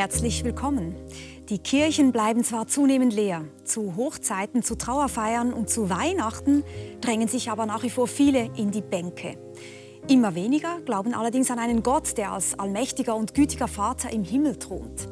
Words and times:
Herzlich 0.00 0.44
willkommen. 0.44 0.96
Die 1.50 1.58
Kirchen 1.58 2.10
bleiben 2.10 2.42
zwar 2.42 2.66
zunehmend 2.66 3.12
leer. 3.12 3.44
Zu 3.64 3.96
Hochzeiten, 3.96 4.62
zu 4.62 4.74
Trauerfeiern 4.74 5.52
und 5.52 5.68
zu 5.68 5.90
Weihnachten 5.90 6.64
drängen 7.02 7.28
sich 7.28 7.50
aber 7.50 7.66
nach 7.66 7.82
wie 7.82 7.90
vor 7.90 8.08
viele 8.08 8.48
in 8.56 8.70
die 8.70 8.80
Bänke. 8.80 9.36
Immer 10.08 10.34
weniger 10.34 10.80
glauben 10.86 11.12
allerdings 11.12 11.50
an 11.50 11.58
einen 11.58 11.82
Gott, 11.82 12.16
der 12.16 12.32
als 12.32 12.58
allmächtiger 12.58 13.14
und 13.14 13.34
gütiger 13.34 13.68
Vater 13.68 14.10
im 14.10 14.24
Himmel 14.24 14.56
thront. 14.56 15.06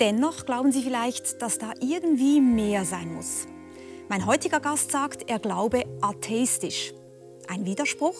Dennoch 0.00 0.46
glauben 0.46 0.72
sie 0.72 0.80
vielleicht, 0.80 1.42
dass 1.42 1.58
da 1.58 1.74
irgendwie 1.80 2.40
mehr 2.40 2.86
sein 2.86 3.14
muss. 3.14 3.46
Mein 4.08 4.24
heutiger 4.24 4.60
Gast 4.60 4.90
sagt, 4.90 5.28
er 5.28 5.38
glaube 5.38 5.84
atheistisch. 6.00 6.94
Ein 7.46 7.66
Widerspruch? 7.66 8.16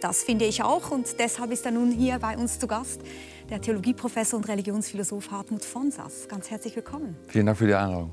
Das 0.00 0.24
finde 0.24 0.46
ich 0.46 0.64
auch 0.64 0.90
und 0.90 1.20
deshalb 1.20 1.52
ist 1.52 1.64
er 1.64 1.70
nun 1.70 1.92
hier 1.92 2.18
bei 2.18 2.36
uns 2.36 2.58
zu 2.58 2.66
Gast, 2.66 3.02
der 3.50 3.60
Theologieprofessor 3.60 4.38
und 4.38 4.48
Religionsphilosoph 4.48 5.30
Hartmut 5.30 5.64
von 5.64 5.90
Sass. 5.90 6.28
Ganz 6.28 6.50
herzlich 6.50 6.76
willkommen. 6.76 7.16
Vielen 7.28 7.46
Dank 7.46 7.58
für 7.58 7.66
die 7.66 7.74
Einladung. 7.74 8.12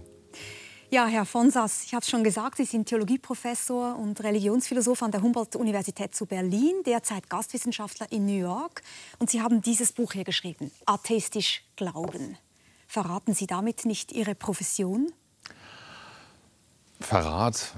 Ja, 0.89 1.07
Herr 1.07 1.25
von 1.25 1.51
Sass, 1.51 1.83
ich 1.83 1.93
habe 1.93 2.03
es 2.03 2.09
schon 2.09 2.23
gesagt, 2.23 2.57
Sie 2.57 2.63
sind 2.63 2.87
Theologieprofessor 2.87 3.97
und 3.97 4.23
Religionsphilosoph 4.23 5.03
an 5.03 5.11
der 5.11 5.21
Humboldt-Universität 5.21 6.15
zu 6.15 6.25
Berlin, 6.25 6.75
derzeit 6.85 7.29
Gastwissenschaftler 7.29 8.09
in 8.11 8.25
New 8.25 8.39
York. 8.39 8.81
Und 9.19 9.29
Sie 9.29 9.41
haben 9.41 9.61
dieses 9.61 9.91
Buch 9.91 10.13
hier 10.13 10.23
geschrieben, 10.23 10.71
Atheistisch 10.85 11.63
Glauben. 11.75 12.37
Verraten 12.87 13.33
Sie 13.33 13.47
damit 13.47 13.85
nicht 13.85 14.11
Ihre 14.11 14.35
Profession? 14.35 15.11
Verrat 17.01 17.73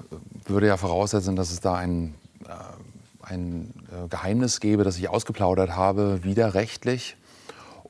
würde 0.45 0.67
ja 0.67 0.77
voraussetzen, 0.77 1.35
dass 1.35 1.49
es 1.49 1.59
da 1.59 1.75
ein, 1.75 2.13
äh, 2.45 3.25
ein 3.25 3.73
äh, 3.89 4.07
Geheimnis 4.09 4.59
gäbe, 4.59 4.83
das 4.83 4.97
ich 4.97 5.09
ausgeplaudert 5.09 5.71
habe, 5.75 6.23
widerrechtlich. 6.23 7.17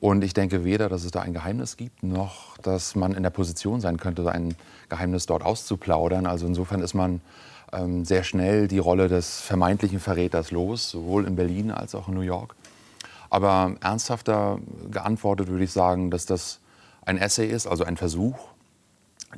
Und 0.00 0.22
ich 0.22 0.32
denke 0.32 0.64
weder, 0.64 0.88
dass 0.88 1.04
es 1.04 1.10
da 1.10 1.20
ein 1.20 1.32
Geheimnis 1.32 1.76
gibt, 1.76 2.02
noch 2.02 2.56
dass 2.58 2.94
man 2.94 3.12
in 3.12 3.22
der 3.22 3.30
Position 3.30 3.80
sein 3.80 3.96
könnte, 3.98 4.30
ein 4.30 4.54
Geheimnis 4.88 5.26
dort 5.26 5.42
auszuplaudern. 5.44 6.26
Also 6.26 6.46
insofern 6.46 6.80
ist 6.82 6.94
man 6.94 7.20
ähm, 7.72 8.04
sehr 8.04 8.22
schnell 8.22 8.68
die 8.68 8.78
Rolle 8.78 9.08
des 9.08 9.40
vermeintlichen 9.40 10.00
Verräters 10.00 10.50
los, 10.50 10.90
sowohl 10.90 11.26
in 11.26 11.36
Berlin 11.36 11.70
als 11.70 11.94
auch 11.94 12.08
in 12.08 12.14
New 12.14 12.20
York. 12.20 12.54
Aber 13.30 13.74
ernsthafter 13.80 14.58
geantwortet 14.90 15.48
würde 15.48 15.64
ich 15.64 15.72
sagen, 15.72 16.10
dass 16.10 16.26
das 16.26 16.60
ein 17.04 17.18
Essay 17.18 17.46
ist, 17.46 17.66
also 17.66 17.84
ein 17.84 17.96
Versuch, 17.96 18.38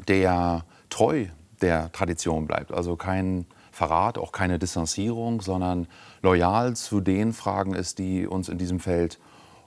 der 0.08 0.64
treu 0.90 1.26
der 1.62 1.90
Tradition 1.92 2.46
bleibt. 2.46 2.72
Also 2.72 2.96
kein 2.96 3.46
Verrat, 3.72 4.18
auch 4.18 4.32
keine 4.32 4.58
Distanzierung, 4.58 5.40
sondern 5.40 5.86
loyal 6.22 6.76
zu 6.76 7.00
den 7.00 7.32
Fragen 7.32 7.74
ist, 7.74 7.98
die 7.98 8.26
uns 8.26 8.48
in 8.48 8.58
diesem 8.58 8.78
Feld 8.78 9.18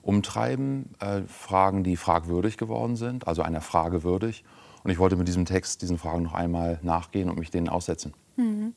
umtreiben. 0.04 0.94
Äh, 1.00 1.22
Fragen, 1.22 1.82
die 1.84 1.96
fragwürdig 1.96 2.56
geworden 2.56 2.96
sind, 2.96 3.26
also 3.26 3.42
einer 3.42 3.60
Frage 3.60 4.04
würdig. 4.04 4.44
Und 4.82 4.90
ich 4.90 4.98
wollte 4.98 5.16
mit 5.16 5.28
diesem 5.28 5.46
Text 5.46 5.82
diesen 5.82 5.98
Fragen 5.98 6.22
noch 6.22 6.34
einmal 6.34 6.78
nachgehen 6.82 7.30
und 7.30 7.38
mich 7.38 7.50
denen 7.50 7.68
aussetzen. 7.68 8.12
Mhm 8.36 8.74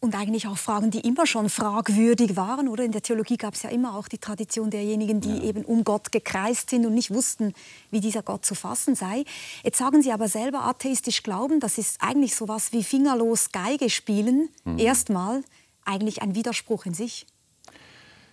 und 0.00 0.14
eigentlich 0.14 0.46
auch 0.46 0.56
Fragen, 0.56 0.90
die 0.90 1.00
immer 1.00 1.26
schon 1.26 1.50
fragwürdig 1.50 2.34
waren. 2.34 2.68
Oder 2.68 2.84
in 2.84 2.92
der 2.92 3.02
Theologie 3.02 3.36
gab 3.36 3.54
es 3.54 3.62
ja 3.62 3.70
immer 3.70 3.94
auch 3.94 4.08
die 4.08 4.18
Tradition 4.18 4.70
derjenigen, 4.70 5.20
die 5.20 5.36
ja. 5.36 5.42
eben 5.44 5.64
um 5.64 5.84
Gott 5.84 6.10
gekreist 6.10 6.70
sind 6.70 6.86
und 6.86 6.94
nicht 6.94 7.12
wussten, 7.12 7.52
wie 7.90 8.00
dieser 8.00 8.22
Gott 8.22 8.44
zu 8.44 8.54
fassen 8.54 8.94
sei. 8.94 9.24
Jetzt 9.62 9.78
sagen 9.78 10.02
Sie 10.02 10.10
aber 10.10 10.28
selber 10.28 10.64
atheistisch 10.64 11.22
glauben, 11.22 11.60
das 11.60 11.76
ist 11.76 12.02
eigentlich 12.02 12.34
so 12.34 12.48
was 12.48 12.72
wie 12.72 12.82
fingerlos 12.82 13.52
Geige 13.52 13.90
spielen. 13.90 14.48
Mhm. 14.64 14.78
Erstmal 14.78 15.44
eigentlich 15.84 16.22
ein 16.22 16.34
Widerspruch 16.34 16.86
in 16.86 16.94
sich. 16.94 17.26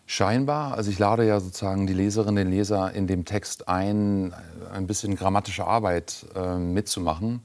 Scheinbar, 0.09 0.73
also 0.73 0.89
ich 0.89 0.99
lade 0.99 1.27
ja 1.27 1.37
sozusagen 1.41 1.85
die 1.85 1.91
Leserinnen 1.91 2.47
und 2.47 2.53
Leser 2.53 2.93
in 2.93 3.07
dem 3.07 3.25
Text 3.25 3.67
ein, 3.67 4.33
ein 4.73 4.87
bisschen 4.87 5.17
grammatische 5.17 5.67
Arbeit 5.67 6.25
äh, 6.33 6.55
mitzumachen. 6.55 7.41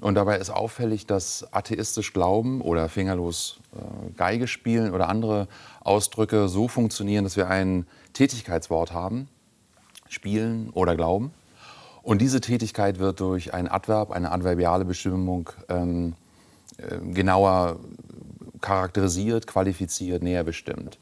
Und 0.00 0.14
dabei 0.14 0.38
ist 0.38 0.50
auffällig, 0.50 1.06
dass 1.06 1.52
atheistisch 1.52 2.12
Glauben 2.12 2.60
oder 2.60 2.88
fingerlos 2.88 3.58
äh, 3.74 4.12
Geige 4.16 4.46
spielen 4.46 4.94
oder 4.94 5.08
andere 5.08 5.48
Ausdrücke 5.80 6.48
so 6.48 6.68
funktionieren, 6.68 7.24
dass 7.24 7.36
wir 7.36 7.48
ein 7.48 7.84
Tätigkeitswort 8.12 8.92
haben, 8.92 9.28
spielen 10.08 10.70
oder 10.70 10.94
glauben. 10.94 11.32
Und 12.02 12.22
diese 12.22 12.40
Tätigkeit 12.40 13.00
wird 13.00 13.18
durch 13.18 13.54
einen 13.54 13.66
Adverb, 13.66 14.12
eine 14.12 14.30
adverbiale 14.30 14.84
Bestimmung 14.84 15.50
ähm, 15.68 16.14
äh, 16.76 16.96
genauer 17.12 17.80
charakterisiert, 18.60 19.48
qualifiziert, 19.48 20.22
näher 20.22 20.44
bestimmt. 20.44 20.96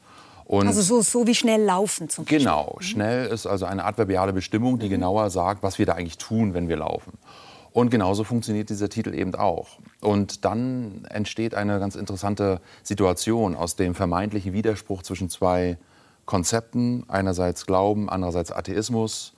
Und 0.47 0.65
also 0.65 0.81
so, 0.81 1.01
so 1.01 1.27
wie 1.27 1.35
schnell 1.35 1.61
laufen 1.61 2.07
zum 2.07 2.23
Beispiel. 2.23 2.39
Genau, 2.39 2.77
schnell 2.79 3.27
ist 3.27 3.45
also 3.45 3.65
eine 3.65 3.83
adverbiale 3.83 4.31
Bestimmung, 4.31 4.79
die 4.79 4.85
mhm. 4.85 4.91
genauer 4.91 5.29
sagt, 5.29 5.61
was 5.61 5.77
wir 5.77 5.85
da 5.85 5.93
eigentlich 5.93 6.17
tun, 6.17 6.53
wenn 6.53 6.69
wir 6.69 6.77
laufen. 6.77 7.17
Und 7.73 7.89
genauso 7.89 8.23
funktioniert 8.23 8.69
dieser 8.69 8.87
Titel 8.87 9.13
eben 9.13 9.35
auch. 9.35 9.77
Und 9.99 10.45
dann 10.45 11.05
entsteht 11.09 11.53
eine 11.53 11.79
ganz 11.79 11.95
interessante 11.95 12.61
Situation 12.81 13.57
aus 13.57 13.75
dem 13.75 13.93
vermeintlichen 13.93 14.53
Widerspruch 14.53 15.03
zwischen 15.03 15.29
zwei 15.29 15.77
Konzepten, 16.25 17.03
einerseits 17.09 17.65
Glauben, 17.65 18.09
andererseits 18.09 18.53
Atheismus, 18.53 19.33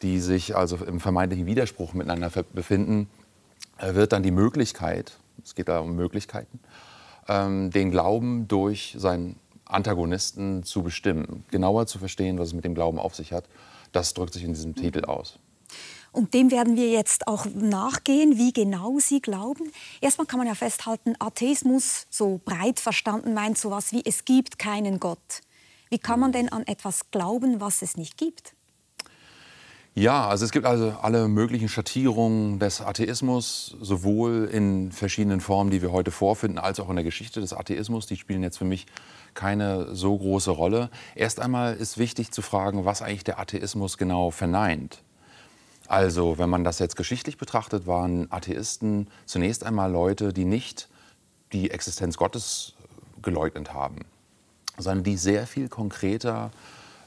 die 0.00 0.18
sich 0.18 0.56
also 0.56 0.76
im 0.76 0.98
vermeintlichen 0.98 1.44
Widerspruch 1.44 1.92
miteinander 1.92 2.30
befinden, 2.54 3.08
äh, 3.76 3.94
wird 3.94 4.12
dann 4.12 4.22
die 4.22 4.30
Möglichkeit, 4.30 5.18
es 5.44 5.54
geht 5.54 5.68
da 5.68 5.80
um 5.80 5.94
Möglichkeiten, 5.94 6.58
ähm, 7.28 7.70
den 7.70 7.90
Glauben 7.90 8.48
durch 8.48 8.96
seinen 8.98 9.36
Antagonisten 9.64 10.62
zu 10.62 10.82
bestimmen, 10.82 11.44
genauer 11.50 11.86
zu 11.86 11.98
verstehen, 11.98 12.38
was 12.38 12.48
es 12.48 12.54
mit 12.54 12.64
dem 12.64 12.74
Glauben 12.74 12.98
auf 12.98 13.14
sich 13.14 13.32
hat. 13.32 13.44
Das 13.92 14.14
drückt 14.14 14.34
sich 14.34 14.44
in 14.44 14.54
diesem 14.54 14.74
Titel 14.74 15.04
aus. 15.04 15.38
Und 16.14 16.32
dem 16.32 16.52
werden 16.52 16.76
wir 16.76 16.90
jetzt 16.90 17.26
auch 17.26 17.46
nachgehen, 17.54 18.38
wie 18.38 18.52
genau 18.52 19.00
Sie 19.00 19.20
glauben. 19.20 19.72
Erstmal 20.00 20.28
kann 20.28 20.38
man 20.38 20.46
ja 20.46 20.54
festhalten, 20.54 21.14
Atheismus, 21.18 22.06
so 22.08 22.40
breit 22.44 22.78
verstanden, 22.78 23.34
meint 23.34 23.58
so 23.58 23.70
etwas 23.70 23.92
wie 23.92 24.02
es 24.04 24.24
gibt 24.24 24.60
keinen 24.60 25.00
Gott. 25.00 25.42
Wie 25.90 25.98
kann 25.98 26.20
man 26.20 26.30
denn 26.30 26.50
an 26.50 26.66
etwas 26.66 27.10
glauben, 27.10 27.60
was 27.60 27.82
es 27.82 27.96
nicht 27.96 28.16
gibt? 28.16 28.54
Ja, 29.96 30.28
also 30.28 30.44
es 30.44 30.50
gibt 30.50 30.66
also 30.66 30.90
alle 31.02 31.28
möglichen 31.28 31.68
Schattierungen 31.68 32.58
des 32.58 32.80
Atheismus, 32.80 33.76
sowohl 33.80 34.48
in 34.52 34.90
verschiedenen 34.90 35.40
Formen, 35.40 35.70
die 35.70 35.82
wir 35.82 35.92
heute 35.92 36.10
vorfinden, 36.10 36.58
als 36.58 36.80
auch 36.80 36.90
in 36.90 36.96
der 36.96 37.04
Geschichte 37.04 37.40
des 37.40 37.52
Atheismus. 37.52 38.06
Die 38.06 38.16
spielen 38.16 38.42
jetzt 38.42 38.58
für 38.58 38.64
mich 38.64 38.86
keine 39.34 39.94
so 39.94 40.16
große 40.16 40.50
Rolle. 40.50 40.90
Erst 41.14 41.40
einmal 41.40 41.74
ist 41.74 41.98
wichtig 41.98 42.30
zu 42.30 42.42
fragen, 42.42 42.84
was 42.84 43.02
eigentlich 43.02 43.24
der 43.24 43.38
Atheismus 43.38 43.98
genau 43.98 44.30
verneint. 44.30 45.02
Also, 45.86 46.38
wenn 46.38 46.48
man 46.48 46.64
das 46.64 46.78
jetzt 46.78 46.96
geschichtlich 46.96 47.36
betrachtet, 47.36 47.86
waren 47.86 48.30
Atheisten 48.32 49.08
zunächst 49.26 49.64
einmal 49.64 49.90
Leute, 49.92 50.32
die 50.32 50.46
nicht 50.46 50.88
die 51.52 51.70
Existenz 51.70 52.16
Gottes 52.16 52.74
geleugnet 53.20 53.74
haben, 53.74 54.04
sondern 54.78 55.04
die 55.04 55.16
sehr 55.16 55.46
viel 55.46 55.68
konkreter 55.68 56.50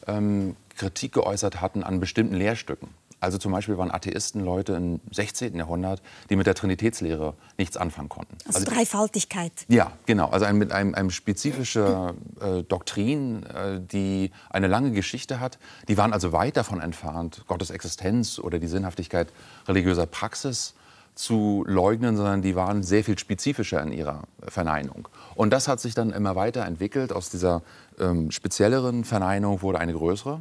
ähm, 0.05 0.55
Kritik 0.75 1.13
geäußert 1.13 1.59
hatten 1.59 1.83
an 1.83 1.99
bestimmten 1.99 2.35
Lehrstücken. 2.35 2.89
Also 3.19 3.37
zum 3.39 3.51
Beispiel 3.51 3.77
waren 3.77 3.91
Atheisten 3.91 4.43
Leute 4.43 4.73
im 4.73 4.99
16. 5.11 5.55
Jahrhundert, 5.55 6.01
die 6.29 6.35
mit 6.35 6.45
der 6.45 6.53
Trinitätslehre 6.53 7.33
nichts 7.57 7.75
anfangen 7.75 8.09
konnten. 8.09 8.37
Also, 8.45 8.59
also 8.59 8.71
Dreifaltigkeit. 8.71 9.51
Ja, 9.69 9.91
genau. 10.05 10.29
Also 10.29 10.45
ein, 10.45 10.57
mit 10.57 10.71
einem, 10.71 10.93
einem 10.93 11.09
spezifische 11.09 12.13
äh, 12.39 12.63
Doktrin, 12.63 13.43
äh, 13.43 13.79
die 13.79 14.31
eine 14.49 14.67
lange 14.67 14.91
Geschichte 14.91 15.39
hat. 15.39 15.57
Die 15.87 15.97
waren 15.97 16.13
also 16.13 16.31
weit 16.31 16.57
davon 16.57 16.79
entfernt, 16.79 17.43
Gottes 17.47 17.71
Existenz 17.71 18.37
oder 18.37 18.59
die 18.59 18.67
Sinnhaftigkeit 18.67 19.29
religiöser 19.67 20.05
Praxis 20.05 20.75
zu 21.15 21.63
leugnen, 21.67 22.15
sondern 22.15 22.43
die 22.43 22.55
waren 22.55 22.83
sehr 22.83 23.03
viel 23.03 23.17
spezifischer 23.17 23.81
in 23.81 23.91
ihrer 23.91 24.23
Verneinung. 24.47 25.07
Und 25.33 25.51
das 25.51 25.67
hat 25.67 25.79
sich 25.79 25.95
dann 25.95 26.11
immer 26.11 26.35
weiter 26.35 26.65
entwickelt. 26.65 27.11
Aus 27.11 27.31
dieser 27.31 27.63
ähm, 27.99 28.29
spezielleren 28.29 29.03
Verneinung 29.03 29.63
wurde 29.63 29.79
eine 29.79 29.93
größere. 29.93 30.39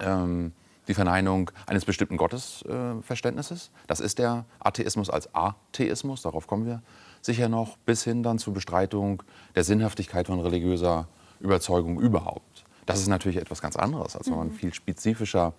Ähm, 0.00 0.52
die 0.88 0.94
Verneinung 0.94 1.50
eines 1.66 1.84
bestimmten 1.84 2.16
Gottesverständnisses. 2.16 3.70
das 3.86 4.00
ist 4.00 4.18
der 4.18 4.44
Atheismus 4.58 5.10
als 5.10 5.34
Atheismus, 5.34 6.22
darauf 6.22 6.46
kommen 6.46 6.66
wir 6.66 6.82
sicher 7.22 7.48
noch, 7.48 7.76
bis 7.78 8.04
hin 8.04 8.22
dann 8.22 8.38
zur 8.38 8.52
Bestreitung 8.52 9.22
der 9.54 9.64
Sinnhaftigkeit 9.64 10.26
von 10.26 10.40
religiöser 10.40 11.08
Überzeugung 11.40 11.98
überhaupt. 11.98 12.64
Das 12.86 13.00
ist 13.00 13.08
natürlich 13.08 13.38
etwas 13.38 13.62
ganz 13.62 13.76
anderes, 13.76 14.14
als 14.14 14.28
wenn 14.28 14.36
man 14.36 14.48
mhm. 14.48 14.54
viel 14.54 14.74
spezifischer 14.74 15.54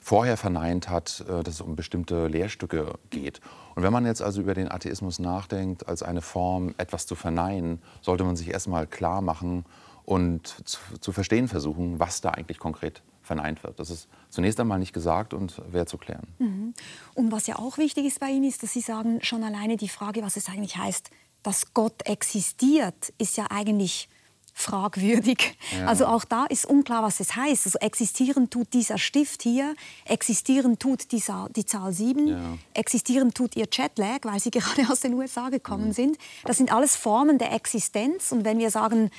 vorher 0.00 0.36
verneint 0.36 0.88
hat, 0.88 1.24
äh, 1.28 1.42
dass 1.42 1.54
es 1.54 1.60
um 1.60 1.76
bestimmte 1.76 2.26
Lehrstücke 2.26 2.94
geht. 3.10 3.40
Und 3.74 3.82
wenn 3.82 3.92
man 3.92 4.06
jetzt 4.06 4.22
also 4.22 4.40
über 4.40 4.54
den 4.54 4.70
Atheismus 4.70 5.18
nachdenkt, 5.18 5.88
als 5.88 6.02
eine 6.02 6.22
Form, 6.22 6.74
etwas 6.78 7.06
zu 7.06 7.14
verneinen, 7.14 7.80
sollte 8.00 8.24
man 8.24 8.34
sich 8.34 8.48
erstmal 8.50 8.86
klar 8.86 9.20
machen 9.20 9.64
und 10.04 10.48
zu, 10.64 10.80
zu 10.98 11.12
verstehen 11.12 11.48
versuchen, 11.48 12.00
was 12.00 12.20
da 12.20 12.30
eigentlich 12.30 12.58
konkret 12.58 13.02
verneint 13.30 13.62
wird. 13.62 13.78
Das 13.78 13.90
ist 13.90 14.08
zunächst 14.28 14.58
einmal 14.58 14.80
nicht 14.80 14.92
gesagt 14.92 15.34
und 15.34 15.62
wäre 15.70 15.86
zu 15.86 15.98
klären. 15.98 16.26
Mhm. 16.40 16.74
Und 17.14 17.30
was 17.30 17.46
ja 17.46 17.60
auch 17.60 17.78
wichtig 17.78 18.04
ist 18.06 18.18
bei 18.18 18.28
Ihnen, 18.28 18.42
ist, 18.42 18.64
dass 18.64 18.72
Sie 18.72 18.80
sagen, 18.80 19.20
schon 19.22 19.44
alleine 19.44 19.76
die 19.76 19.88
Frage, 19.88 20.22
was 20.22 20.36
es 20.36 20.48
eigentlich 20.48 20.76
heißt, 20.76 21.10
dass 21.44 21.72
Gott 21.72 22.02
existiert, 22.06 23.12
ist 23.18 23.36
ja 23.36 23.46
eigentlich 23.48 24.08
fragwürdig. 24.52 25.56
Ja. 25.78 25.86
Also 25.86 26.06
auch 26.06 26.24
da 26.24 26.44
ist 26.46 26.66
unklar, 26.66 27.04
was 27.04 27.20
es 27.20 27.36
heißt. 27.36 27.66
Also 27.66 27.78
existieren 27.78 28.50
tut 28.50 28.72
dieser 28.72 28.98
Stift 28.98 29.44
hier, 29.44 29.76
existieren 30.06 30.80
tut 30.80 31.12
dieser, 31.12 31.48
die 31.54 31.64
Zahl 31.64 31.92
7, 31.92 32.26
ja. 32.26 32.58
existieren 32.74 33.32
tut 33.32 33.54
ihr 33.54 33.68
Jetlag, 33.70 34.18
weil 34.24 34.40
sie 34.40 34.50
gerade 34.50 34.90
aus 34.90 35.00
den 35.00 35.14
USA 35.14 35.50
gekommen 35.50 35.88
mhm. 35.88 35.92
sind. 35.92 36.18
Das 36.44 36.56
sind 36.56 36.72
alles 36.72 36.96
Formen 36.96 37.38
der 37.38 37.52
Existenz. 37.52 38.32
Und 38.32 38.44
wenn 38.44 38.58
wir 38.58 38.72
sagen, 38.72 39.10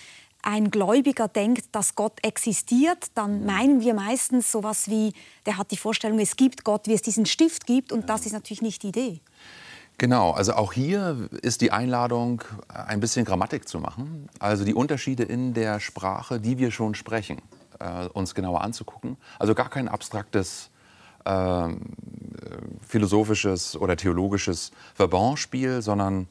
ein 0.44 0.72
Gläubiger 0.72 1.28
denkt, 1.28 1.76
dass 1.76 1.96
Gott 1.96 2.14
existiert, 2.24 3.08
dann 3.16 3.46
meinen 3.46 3.82
wir 3.82 3.94
meistens 3.94 4.52
so 4.52 4.60
etwas 4.60 4.90
wie, 4.90 5.14
der 5.46 5.58
hat 5.58 5.72
die 5.72 5.78
Vorstellung, 5.78 6.20
es 6.20 6.36
gibt 6.36 6.64
Gott, 6.64 6.88
wie 6.88 6.94
es 6.94 7.02
diesen 7.02 7.26
Stift 7.26 7.66
gibt. 7.66 7.92
Und 7.92 8.10
das 8.10 8.26
ist 8.26 8.34
natürlich 8.34 8.62
nicht 8.62 8.84
die 8.84 8.90
Idee. 8.90 9.22
Genau, 9.98 10.32
also 10.32 10.54
auch 10.54 10.74
hier 10.74 11.30
ist 11.44 11.62
die 11.62 11.72
Einladung, 11.72 12.44
ein 12.70 13.00
bisschen 13.00 13.24
Grammatik 13.24 13.68
zu 13.68 13.80
machen. 13.80 14.30
Also 14.40 14.66
die 14.66 14.74
Unterschiede 14.74 15.24
in 15.24 15.54
der 15.54 15.80
Sprache, 15.80 16.40
die 16.40 16.58
wir 16.58 16.72
schon 16.72 16.96
sprechen, 16.96 17.40
äh, 17.80 18.08
uns 18.08 18.34
genauer 18.34 18.62
anzugucken. 18.62 19.18
Also 19.38 19.54
gar 19.54 19.70
kein 19.70 19.88
abstraktes 19.88 20.72
äh, 21.26 21.68
philosophisches 22.82 23.78
oder 23.78 23.96
theologisches 23.96 24.72
Verbandspiel, 24.96 25.82
sondern 25.84 26.28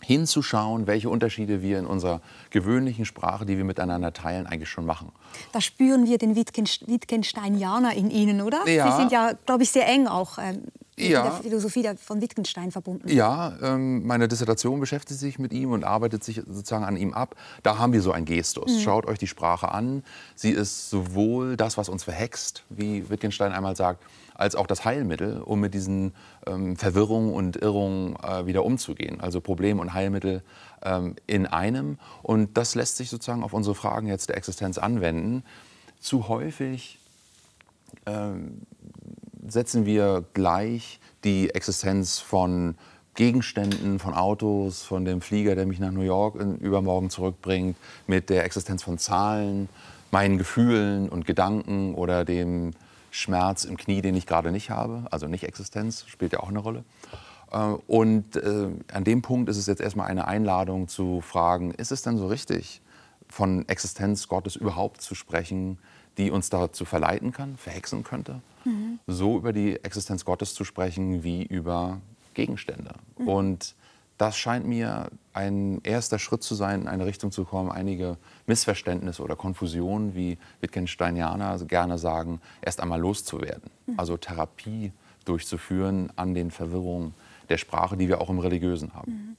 hinzuschauen, 0.00 0.86
welche 0.86 1.08
Unterschiede 1.08 1.62
wir 1.62 1.78
in 1.78 1.86
unserer 1.86 2.20
gewöhnlichen 2.50 3.04
Sprache, 3.04 3.46
die 3.46 3.56
wir 3.56 3.64
miteinander 3.64 4.12
teilen, 4.12 4.46
eigentlich 4.46 4.70
schon 4.70 4.86
machen. 4.86 5.10
Da 5.52 5.60
spüren 5.60 6.06
wir 6.06 6.18
den 6.18 6.36
Wittgensteinianer 6.36 7.94
in 7.94 8.10
Ihnen, 8.10 8.40
oder? 8.40 8.68
Ja. 8.68 8.90
Sie 8.90 8.96
sind 8.98 9.12
ja, 9.12 9.32
glaube 9.46 9.64
ich, 9.64 9.70
sehr 9.70 9.86
eng 9.88 10.06
auch 10.06 10.38
ähm, 10.38 10.62
ja. 10.98 11.24
mit 11.24 11.32
der 11.32 11.42
Philosophie 11.42 11.90
von 11.96 12.20
Wittgenstein 12.20 12.70
verbunden. 12.70 13.08
Ja, 13.08 13.56
ähm, 13.62 14.06
meine 14.06 14.28
Dissertation 14.28 14.80
beschäftigt 14.80 15.20
sich 15.20 15.38
mit 15.38 15.52
ihm 15.52 15.72
und 15.72 15.84
arbeitet 15.84 16.24
sich 16.24 16.36
sozusagen 16.36 16.84
an 16.84 16.96
ihm 16.96 17.12
ab. 17.12 17.36
Da 17.62 17.78
haben 17.78 17.92
wir 17.92 18.02
so 18.02 18.12
einen 18.12 18.26
Gestus. 18.26 18.72
Mhm. 18.72 18.80
Schaut 18.80 19.06
euch 19.06 19.18
die 19.18 19.26
Sprache 19.26 19.72
an. 19.72 20.02
Sie 20.34 20.50
ist 20.50 20.90
sowohl 20.90 21.56
das, 21.56 21.76
was 21.76 21.88
uns 21.88 22.04
verhext, 22.04 22.64
wie 22.68 23.08
Wittgenstein 23.10 23.52
einmal 23.52 23.76
sagt, 23.76 24.02
als 24.34 24.54
auch 24.54 24.66
das 24.66 24.84
Heilmittel, 24.84 25.40
um 25.40 25.60
mit 25.60 25.74
diesen 25.74 26.12
ähm, 26.46 26.76
Verwirrungen 26.76 27.32
und 27.32 27.56
Irrungen 27.56 28.16
äh, 28.16 28.46
wieder 28.46 28.64
umzugehen. 28.64 29.20
Also 29.20 29.40
Problem 29.40 29.80
und 29.80 29.94
Heilmittel 29.94 30.42
ähm, 30.82 31.16
in 31.26 31.46
einem. 31.46 31.98
Und 32.22 32.56
das 32.56 32.74
lässt 32.74 32.96
sich 32.96 33.08
sozusagen 33.08 33.42
auf 33.42 33.52
unsere 33.52 33.74
Fragen 33.74 34.06
jetzt 34.06 34.28
der 34.28 34.36
Existenz 34.36 34.78
anwenden. 34.78 35.42
Zu 36.00 36.28
häufig 36.28 36.98
ähm, 38.04 38.62
setzen 39.48 39.86
wir 39.86 40.24
gleich 40.34 41.00
die 41.24 41.50
Existenz 41.50 42.18
von 42.18 42.76
Gegenständen, 43.14 43.98
von 43.98 44.14
Autos, 44.14 44.82
von 44.82 45.04
dem 45.04 45.20
Flieger, 45.20 45.54
der 45.54 45.66
mich 45.66 45.80
nach 45.80 45.90
New 45.90 46.02
York 46.02 46.36
in, 46.36 46.58
übermorgen 46.58 47.10
zurückbringt, 47.10 47.76
mit 48.06 48.30
der 48.30 48.44
Existenz 48.44 48.82
von 48.82 48.98
Zahlen, 48.98 49.68
meinen 50.10 50.38
Gefühlen 50.38 51.08
und 51.08 51.26
Gedanken 51.26 51.94
oder 51.94 52.24
dem 52.24 52.72
Schmerz 53.10 53.64
im 53.64 53.76
Knie, 53.76 54.02
den 54.02 54.14
ich 54.14 54.26
gerade 54.26 54.52
nicht 54.52 54.70
habe, 54.70 55.04
also 55.10 55.26
nicht 55.26 55.44
Existenz, 55.44 56.04
spielt 56.06 56.32
ja 56.32 56.40
auch 56.40 56.50
eine 56.50 56.58
Rolle. 56.58 56.84
Äh, 57.50 57.58
und 57.86 58.36
äh, 58.36 58.68
an 58.92 59.04
dem 59.04 59.22
Punkt 59.22 59.48
ist 59.48 59.56
es 59.56 59.66
jetzt 59.66 59.80
erstmal 59.80 60.08
eine 60.08 60.28
Einladung 60.28 60.88
zu 60.88 61.22
fragen, 61.22 61.72
ist 61.72 61.92
es 61.92 62.02
denn 62.02 62.18
so 62.18 62.26
richtig, 62.26 62.82
von 63.28 63.66
Existenz 63.68 64.28
Gottes 64.28 64.56
überhaupt 64.56 65.00
zu 65.00 65.14
sprechen, 65.14 65.78
die 66.18 66.30
uns 66.30 66.50
dazu 66.50 66.84
verleiten 66.84 67.32
kann, 67.32 67.56
verhexen 67.56 68.04
könnte? 68.04 68.40
Mhm. 68.66 68.98
So 69.06 69.38
über 69.38 69.52
die 69.52 69.82
Existenz 69.82 70.24
Gottes 70.24 70.54
zu 70.54 70.64
sprechen 70.64 71.22
wie 71.22 71.44
über 71.44 72.00
Gegenstände. 72.34 72.94
Mhm. 73.18 73.28
Und 73.28 73.74
das 74.18 74.36
scheint 74.36 74.66
mir 74.66 75.10
ein 75.32 75.80
erster 75.82 76.18
Schritt 76.18 76.42
zu 76.42 76.54
sein, 76.54 76.82
in 76.82 76.88
eine 76.88 77.06
Richtung 77.06 77.32
zu 77.32 77.44
kommen, 77.44 77.70
einige 77.70 78.16
Missverständnisse 78.46 79.22
oder 79.22 79.36
Konfusionen, 79.36 80.14
wie 80.14 80.38
Wittgensteinianer 80.60 81.58
gerne 81.66 81.98
sagen, 81.98 82.40
erst 82.62 82.80
einmal 82.80 83.00
loszuwerden. 83.00 83.70
Mhm. 83.86 83.94
Also 83.98 84.16
Therapie 84.16 84.92
durchzuführen 85.24 86.12
an 86.16 86.34
den 86.34 86.50
Verwirrungen 86.50 87.14
der 87.50 87.58
Sprache, 87.58 87.96
die 87.96 88.08
wir 88.08 88.20
auch 88.20 88.30
im 88.30 88.38
Religiösen 88.38 88.94
haben. 88.94 89.12
Mhm. 89.12 89.36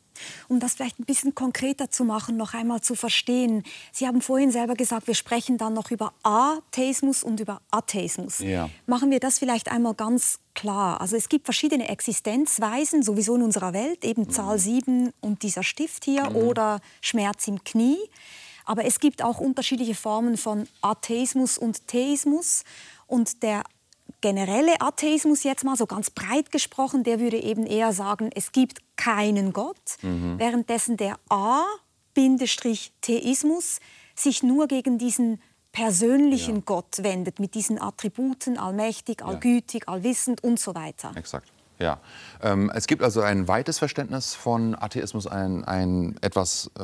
Um 0.47 0.59
das 0.59 0.73
vielleicht 0.73 0.99
ein 0.99 1.05
bisschen 1.05 1.35
konkreter 1.35 1.91
zu 1.91 2.03
machen, 2.03 2.37
noch 2.37 2.53
einmal 2.53 2.81
zu 2.81 2.95
verstehen. 2.95 3.63
Sie 3.91 4.07
haben 4.07 4.21
vorhin 4.21 4.51
selber 4.51 4.73
gesagt, 4.73 5.07
wir 5.07 5.13
sprechen 5.13 5.57
dann 5.57 5.73
noch 5.73 5.91
über 5.91 6.13
Atheismus 6.23 7.23
und 7.23 7.39
über 7.39 7.61
Atheismus. 7.69 8.39
Ja. 8.39 8.69
Machen 8.87 9.11
wir 9.11 9.19
das 9.19 9.37
vielleicht 9.37 9.69
einmal 9.71 9.93
ganz 9.93 10.39
klar. 10.55 10.99
Also 11.01 11.15
es 11.15 11.29
gibt 11.29 11.45
verschiedene 11.45 11.87
Existenzweisen, 11.89 13.03
sowieso 13.03 13.35
in 13.35 13.43
unserer 13.43 13.73
Welt, 13.73 14.03
eben 14.03 14.23
mhm. 14.23 14.29
Zahl 14.31 14.57
7 14.57 15.13
und 15.21 15.43
dieser 15.43 15.63
Stift 15.63 16.03
hier 16.03 16.31
mhm. 16.31 16.35
oder 16.35 16.79
Schmerz 17.01 17.47
im 17.47 17.63
Knie. 17.63 17.99
Aber 18.65 18.83
es 18.83 18.99
gibt 18.99 19.23
auch 19.23 19.39
unterschiedliche 19.39 19.95
Formen 19.95 20.35
von 20.35 20.67
Atheismus 20.81 21.57
und 21.57 21.87
Theismus. 21.87 22.63
Und 23.07 23.41
der 23.41 23.63
generelle 24.21 24.81
Atheismus 24.81 25.43
jetzt 25.43 25.63
mal 25.63 25.75
so 25.75 25.85
ganz 25.85 26.09
breit 26.09 26.51
gesprochen, 26.51 27.03
der 27.03 27.19
würde 27.19 27.37
eben 27.37 27.65
eher 27.65 27.93
sagen, 27.93 28.29
es 28.33 28.51
gibt 28.51 28.79
keinen 28.95 29.53
Gott, 29.53 29.97
mhm. 30.01 30.39
währenddessen 30.39 30.97
der 30.97 31.17
A-Theismus 31.29 32.69
sich 34.15 34.43
nur 34.43 34.67
gegen 34.67 34.97
diesen 34.97 35.39
persönlichen 35.71 36.55
ja. 36.55 36.61
Gott 36.65 37.03
wendet, 37.03 37.39
mit 37.39 37.53
diesen 37.53 37.79
Attributen, 37.79 38.57
allmächtig, 38.57 39.23
allgütig, 39.23 39.83
ja. 39.87 39.93
allwissend 39.93 40.43
und 40.43 40.59
so 40.59 40.73
weiter. 40.73 41.11
Exakt. 41.15 41.51
Ja, 41.79 41.99
ähm, 42.41 42.71
es 42.73 42.87
gibt 42.87 43.03
also 43.03 43.21
ein 43.21 43.47
weites 43.47 43.77
Verständnis 43.77 44.33
von 44.33 44.73
Atheismus, 44.73 45.27
ein, 45.27 45.63
ein 45.63 46.15
etwas 46.21 46.71
äh, 46.79 46.81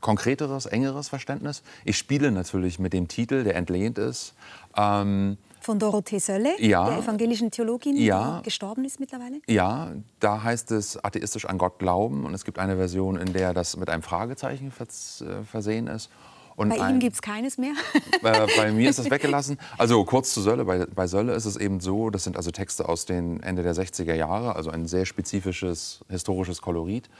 konkreteres, 0.00 0.66
engeres 0.66 1.08
Verständnis. 1.08 1.64
Ich 1.84 1.98
spiele 1.98 2.30
natürlich 2.30 2.78
mit 2.78 2.92
dem 2.92 3.08
Titel, 3.08 3.42
der 3.42 3.56
entlehnt 3.56 3.98
ist. 3.98 4.34
Ähm, 4.76 5.38
von 5.68 5.78
Dorothee 5.78 6.18
Sölle, 6.18 6.58
ja, 6.62 6.88
der 6.88 7.00
evangelischen 7.00 7.50
Theologin, 7.50 7.94
ja, 7.94 8.38
die 8.38 8.44
gestorben 8.44 8.86
ist 8.86 9.00
mittlerweile? 9.00 9.42
Ja, 9.46 9.92
da 10.18 10.42
heißt 10.42 10.70
es 10.70 10.96
atheistisch 11.04 11.44
an 11.44 11.58
Gott 11.58 11.78
glauben. 11.78 12.24
Und 12.24 12.32
es 12.32 12.46
gibt 12.46 12.58
eine 12.58 12.76
Version, 12.76 13.18
in 13.18 13.34
der 13.34 13.52
das 13.52 13.76
mit 13.76 13.90
einem 13.90 14.02
Fragezeichen 14.02 14.72
äh, 14.72 15.44
versehen 15.44 15.86
ist. 15.86 16.08
Und 16.56 16.70
bei 16.70 16.80
ein, 16.80 16.92
Ihnen 16.92 17.00
gibt 17.00 17.16
es 17.16 17.20
keines 17.20 17.58
mehr? 17.58 17.74
Äh, 18.22 18.46
bei 18.56 18.72
mir 18.72 18.88
ist 18.88 18.98
das 18.98 19.10
weggelassen. 19.10 19.58
Also 19.76 20.04
kurz 20.04 20.32
zu 20.32 20.40
Sölle. 20.40 20.64
Bei, 20.64 20.86
bei 20.86 21.06
Sölle 21.06 21.34
ist 21.34 21.44
es 21.44 21.56
eben 21.56 21.80
so, 21.80 22.08
das 22.08 22.24
sind 22.24 22.36
also 22.38 22.50
Texte 22.50 22.88
aus 22.88 23.04
den 23.04 23.42
Ende 23.42 23.62
der 23.62 23.74
60er 23.74 24.14
Jahre, 24.14 24.56
also 24.56 24.70
ein 24.70 24.86
sehr 24.86 25.04
spezifisches 25.04 26.00
historisches 26.08 26.62
Kolorit. 26.62 27.10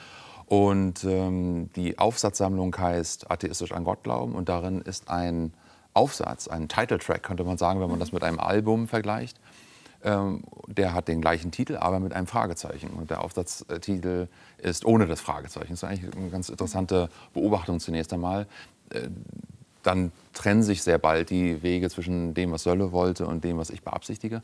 Und 0.47 1.05
ähm, 1.05 1.69
die 1.77 1.99
Aufsatzsammlung 1.99 2.77
heißt 2.77 3.31
Atheistisch 3.31 3.73
an 3.73 3.85
Gott 3.85 4.03
glauben. 4.03 4.35
Und 4.35 4.49
darin 4.49 4.81
ist 4.81 5.11
ein 5.11 5.53
Aufsatz, 5.99 6.47
ein 6.47 6.69
Titeltrack, 6.69 7.25
könnte 7.25 7.43
man 7.43 7.59
sagen, 7.59 7.81
wenn 7.81 7.91
man 7.91 7.99
das 7.99 8.13
mit 8.13 8.23
einem 8.23 8.39
Album 8.39 8.87
vergleicht. 8.87 9.41
Ähm, 10.05 10.45
der 10.69 10.95
hat 10.95 11.09
den 11.09 11.21
gleichen 11.21 11.51
Titel, 11.51 11.77
aber 11.77 11.99
mit 11.99 12.13
einem 12.13 12.29
Fragezeichen. 12.29 12.91
Und 12.91 13.11
der 13.11 13.21
Aufsatztitel 13.25 14.29
ist 14.59 14.85
ohne 14.85 15.07
das 15.07 15.21
Fragezeichen. 15.21 15.71
Das 15.71 15.83
ist 15.83 15.85
eigentlich 15.85 16.17
eine 16.17 16.31
ganz 16.31 16.51
interessante 16.51 17.09
Beobachtung 17.35 17.81
zunächst 17.81 18.13
einmal. 18.13 18.47
Äh, 18.91 19.09
dann 19.83 20.13
trennen 20.35 20.63
sich 20.63 20.85
sehr 20.85 20.99
bald 20.99 21.31
die 21.31 21.65
Wege 21.65 21.91
zwischen 21.91 22.33
dem, 22.33 22.53
was 22.53 22.63
Sölle 22.63 22.93
wollte 22.93 23.27
und 23.27 23.43
dem, 23.43 23.59
was 23.59 23.71
ich 23.71 23.83
beabsichtige. 23.83 24.43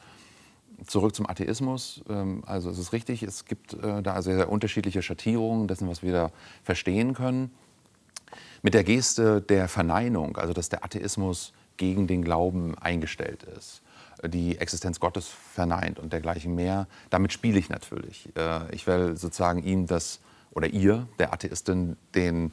Zurück 0.88 1.14
zum 1.14 1.28
Atheismus. 1.30 2.02
Ähm, 2.08 2.42
also 2.46 2.68
es 2.68 2.78
ist 2.78 2.92
richtig, 2.92 3.23
es 3.23 3.44
gibt 3.44 3.75
äh, 3.75 4.02
da 4.02 4.23
sehr, 4.23 4.34
sehr 4.34 4.50
unterschiedliche 4.50 5.02
Schattierungen 5.02 5.68
dessen, 5.68 5.88
was 5.88 6.02
wir 6.02 6.12
da 6.12 6.30
verstehen 6.64 7.14
können 7.14 7.52
mit 8.64 8.73
der 8.73 8.83
Geste 8.83 9.42
der 9.42 9.68
Verneinung, 9.68 10.38
also 10.38 10.54
dass 10.54 10.71
der 10.71 10.85
Atheismus 10.85 11.52
gegen 11.76 12.06
den 12.06 12.25
Glauben 12.25 12.75
eingestellt 12.78 13.42
ist, 13.59 13.83
die 14.26 14.56
Existenz 14.56 15.00
Gottes 15.00 15.28
verneint 15.52 15.99
und 15.99 16.14
dergleichen 16.14 16.54
mehr. 16.54 16.88
Damit 17.11 17.35
spiele 17.35 17.59
ich 17.59 17.68
natürlich. 17.68 18.30
Äh, 18.37 18.75
ich 18.75 18.87
will 18.87 19.18
sozusagen 19.18 19.62
ihm 19.62 19.87
das 19.87 20.21
oder 20.50 20.68
ihr, 20.68 21.06
der 21.18 21.35
Atheistin, 21.35 21.99
den, 22.14 22.52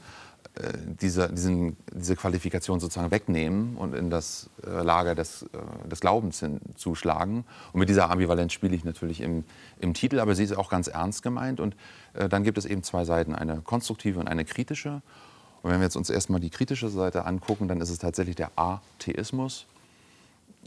äh, 0.56 0.74
diese, 1.00 1.30
diesen, 1.30 1.78
diese 1.94 2.18
Qualifikation 2.18 2.82
sozusagen 2.82 3.12
wegnehmen 3.12 3.78
und 3.78 3.96
in 3.96 4.10
das 4.10 4.50
äh, 4.66 4.84
Lager 4.84 5.16
des, 5.16 5.46
des 5.90 6.02
Glaubens 6.02 6.44
zuschlagen. 6.76 7.46
Und 7.72 7.80
mit 7.80 7.88
dieser 7.88 8.12
Ambivalenz 8.12 8.52
spiele 8.52 8.76
ich 8.76 8.84
natürlich 8.84 9.22
im, 9.22 9.46
im 9.80 9.94
Titel, 9.94 10.20
aber 10.20 10.36
sie 10.36 10.44
ist 10.44 10.58
auch 10.58 10.70
ganz 10.70 10.90
ernst 10.90 11.24
gemeint. 11.24 11.62
Und 11.62 11.78
dann 12.14 12.44
gibt 12.44 12.58
es 12.58 12.66
eben 12.66 12.84
zwei 12.84 13.06
Seiten, 13.06 13.34
eine 13.34 13.62
konstruktive 13.62 14.20
und 14.20 14.28
eine 14.28 14.44
kritische. 14.44 15.02
Und 15.64 15.70
wenn 15.70 15.80
wir 15.80 15.86
jetzt 15.86 15.96
uns 15.96 16.10
erstmal 16.10 16.40
die 16.40 16.50
kritische 16.50 16.90
Seite 16.90 17.26
angucken, 17.26 17.68
dann 17.68 17.82
ist 17.82 17.90
es 17.90 18.00
tatsächlich 18.00 18.36
der 18.36 18.52
Atheismus. 18.56 19.68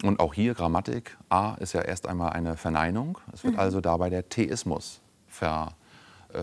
Und 0.02 0.20
auch 0.20 0.34
hier 0.34 0.54
Grammatik. 0.54 1.16
A 1.28 1.54
ist 1.54 1.72
ja 1.72 1.80
erst 1.80 2.06
einmal 2.06 2.32
eine 2.32 2.56
Verneinung. 2.56 3.18
Es 3.32 3.44
wird 3.44 3.54
mhm. 3.54 3.60
also 3.60 3.80
dabei 3.80 4.10
der 4.10 4.28
Theismus 4.28 5.00
ver, 5.28 5.72
äh, 6.32 6.42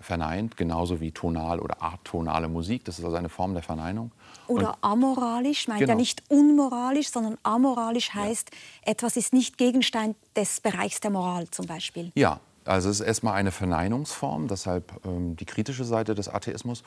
verneint, 0.00 0.56
genauso 0.56 1.00
wie 1.00 1.12
tonal 1.12 1.60
oder 1.60 1.82
atonale 1.82 2.48
Musik. 2.48 2.84
Das 2.84 2.98
ist 2.98 3.04
also 3.04 3.16
eine 3.16 3.28
Form 3.28 3.54
der 3.54 3.62
Verneinung. 3.62 4.12
Oder 4.48 4.70
Und, 4.70 4.76
amoralisch, 4.82 5.68
meint 5.68 5.80
genau. 5.80 5.92
ja 5.92 5.96
nicht 5.96 6.22
unmoralisch, 6.28 7.10
sondern 7.10 7.38
amoralisch 7.42 8.12
heißt, 8.12 8.50
ja. 8.50 8.92
etwas 8.92 9.16
ist 9.16 9.32
nicht 9.32 9.56
Gegenstand 9.56 10.16
des 10.36 10.60
Bereichs 10.60 11.00
der 11.00 11.10
Moral 11.10 11.48
zum 11.50 11.66
Beispiel. 11.66 12.12
Ja, 12.14 12.40
also 12.64 12.90
es 12.90 13.00
ist 13.00 13.06
erstmal 13.06 13.34
eine 13.34 13.50
Verneinungsform, 13.50 14.48
deshalb 14.48 14.92
ähm, 15.06 15.36
die 15.36 15.46
kritische 15.46 15.84
Seite 15.84 16.14
des 16.14 16.28
Atheismus. 16.28 16.82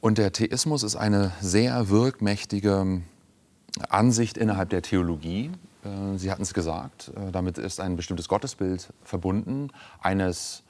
Und 0.00 0.16
der 0.16 0.32
Theismus 0.32 0.82
ist 0.82 0.96
eine 0.96 1.32
sehr 1.40 1.90
wirkmächtige 1.90 3.02
Ansicht 3.88 4.38
innerhalb 4.38 4.70
der 4.70 4.82
Theologie. 4.82 5.50
Äh, 5.84 6.16
Sie 6.16 6.30
hatten 6.30 6.42
es 6.42 6.54
gesagt, 6.54 7.12
äh, 7.14 7.30
damit 7.30 7.58
ist 7.58 7.80
ein 7.80 7.96
bestimmtes 7.96 8.28
Gottesbild 8.28 8.92
verbunden, 9.04 9.68
eines 10.00 10.62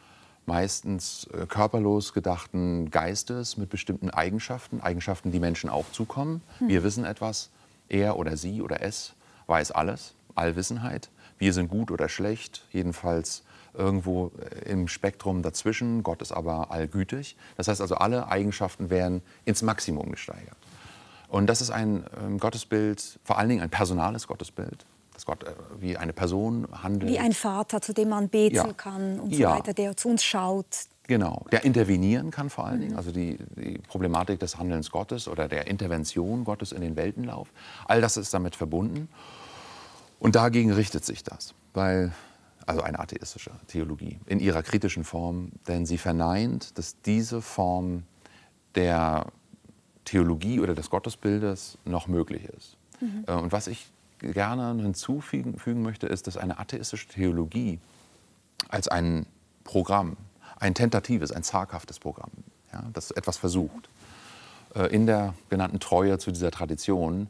meistens 0.47 1.29
äh, 1.33 1.47
körperlos 1.47 2.13
gedachten 2.13 2.91
Geistes 2.91 3.57
mit 3.57 3.71
bestimmten 3.71 4.11
Eigenschaften, 4.11 4.81
Eigenschaften, 4.81 5.31
die 5.31 5.39
Menschen 5.39 5.71
auch 5.71 5.91
zukommen. 5.93 6.43
Hm. 6.59 6.69
Wir 6.69 6.83
wissen 6.83 7.05
etwas, 7.05 7.51
er 7.89 8.19
oder 8.19 8.37
sie 8.37 8.63
oder 8.63 8.83
es 8.83 9.15
weiß 9.47 9.71
alles, 9.71 10.15
Allwissenheit. 10.35 11.09
Wir 11.39 11.53
sind 11.53 11.69
gut 11.69 11.93
oder 11.93 12.09
schlecht, 12.09 12.67
jedenfalls 12.73 13.45
irgendwo 13.75 14.33
im 14.67 14.89
Spektrum 14.89 15.43
dazwischen. 15.43 16.03
Gott 16.03 16.23
ist 16.23 16.33
aber 16.33 16.71
allgütig. 16.71 17.37
Das 17.57 17.69
heißt 17.69 17.81
also, 17.81 17.97
alle 17.97 18.29
Eigenschaften 18.29 18.91
werden 18.91 19.23
ins 19.45 19.63
Maximum 19.63 20.11
gesteigert. 20.11 20.57
Und 21.29 21.47
das 21.47 21.61
ist 21.61 21.71
ein 21.71 22.05
ähm, 22.21 22.39
Gottesbild, 22.39 23.21
vor 23.25 23.39
allen 23.39 23.49
Dingen 23.49 23.63
ein 23.63 23.71
personales 23.71 24.27
Gottesbild, 24.27 24.85
dass 25.15 25.25
Gott 25.25 25.45
äh, 25.45 25.53
wie 25.79 25.97
eine 25.97 26.13
Person 26.13 26.67
handelt. 26.83 27.11
Wie 27.11 27.19
ein 27.19 27.33
Vater, 27.33 27.81
zu 27.81 27.93
dem 27.93 28.09
man 28.09 28.29
beten 28.29 28.57
ja. 28.57 28.73
kann 28.73 29.21
und 29.21 29.35
so 29.35 29.41
ja. 29.41 29.57
weiter, 29.57 29.73
der 29.73 29.97
zu 29.97 30.09
uns 30.09 30.25
schaut. 30.25 30.67
Genau, 31.07 31.45
der 31.51 31.65
intervenieren 31.65 32.31
kann 32.31 32.51
vor 32.51 32.67
allen 32.67 32.81
Dingen, 32.81 32.93
mhm. 32.93 32.99
also 32.99 33.11
die, 33.11 33.37
die, 33.57 33.79
Problematik 33.79 34.39
des 34.39 34.59
Handelns 34.59 34.91
Gottes 34.93 35.27
oder 35.27 35.49
der 35.49 35.67
Intervention 35.67 36.45
Gottes 36.45 36.71
in 36.71 36.83
den 36.83 36.95
Weltenlauf. 36.95 37.49
All 37.87 38.01
das 38.01 38.17
ist 38.17 38.33
damit 38.33 38.55
verbunden. 38.55 39.09
Und 40.21 40.37
dagegen 40.37 40.73
richtet 40.73 41.05
sich 41.05 41.25
das, 41.25 41.55
weil, 41.75 42.13
also 42.71 42.83
eine 42.83 43.01
atheistische 43.01 43.51
Theologie 43.67 44.21
in 44.27 44.39
ihrer 44.39 44.63
kritischen 44.63 45.03
Form, 45.03 45.51
denn 45.67 45.87
sie 45.87 45.99
verneint, 45.99 46.79
dass 46.79 47.01
diese 47.03 47.43
Form 47.43 48.05
der 48.77 49.27
Theologie 50.05 50.61
oder 50.61 50.75
des 50.75 50.89
Gottesbildes 50.89 51.79
noch 51.85 52.07
möglich 52.07 52.45
ist. 52.45 52.77
Mhm. 53.01 53.25
Äh, 53.27 53.33
und 53.33 53.51
was 53.53 53.67
ich 53.67 53.91
gerne 54.19 54.81
hinzufügen 54.83 55.83
möchte, 55.83 56.07
ist, 56.07 56.27
dass 56.27 56.37
eine 56.37 56.59
atheistische 56.59 57.09
Theologie 57.09 57.81
als 58.69 58.87
ein 58.87 59.27
Programm, 59.65 60.17
ein 60.59 60.75
tentatives, 60.75 61.33
ein 61.33 61.43
zaghaftes 61.43 61.99
Programm, 61.99 62.31
ja, 62.73 62.85
das 62.93 63.11
etwas 63.11 63.37
versucht, 63.37 63.89
äh, 64.75 64.87
in 64.95 65.07
der 65.07 65.35
genannten 65.49 65.81
Treue 65.81 66.19
zu 66.19 66.31
dieser 66.31 66.53
Tradition 66.53 67.29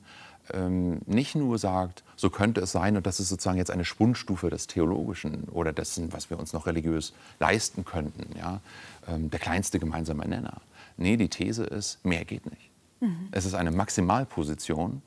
ähm, 0.55 1.01
nicht 1.07 1.35
nur 1.35 1.59
sagt, 1.59 2.05
so 2.17 2.31
könnte 2.31 2.61
es 2.61 2.73
sein 2.73 2.97
und 2.97 3.07
das 3.07 3.21
ist 3.21 3.29
sozusagen 3.29 3.59
jetzt 3.59 3.71
eine 3.71 3.85
Schwundstufe 3.85 4.51
des 4.51 4.67
Theologischen 4.67 5.45
oder 5.45 5.73
dessen, 5.73 6.13
was 6.13 6.31
wir 6.31 6.39
uns 6.39 6.53
noch 6.53 6.67
religiös 6.67 7.13
leisten 7.39 7.85
könnten, 7.85 8.37
ja, 8.39 8.61
ähm, 9.09 9.31
der 9.31 9.41
kleinste 9.41 9.79
gemeinsame 9.79 10.27
Nenner. 10.27 10.61
Nee, 10.97 11.17
die 11.17 11.29
These 11.29 11.65
ist, 11.65 12.05
mehr 12.05 12.25
geht 12.25 12.47
nicht. 12.51 12.71
Mhm. 13.01 13.29
Es 13.33 13.45
ist 13.45 13.55
eine 13.55 13.71
Maximalposition, 13.71 15.03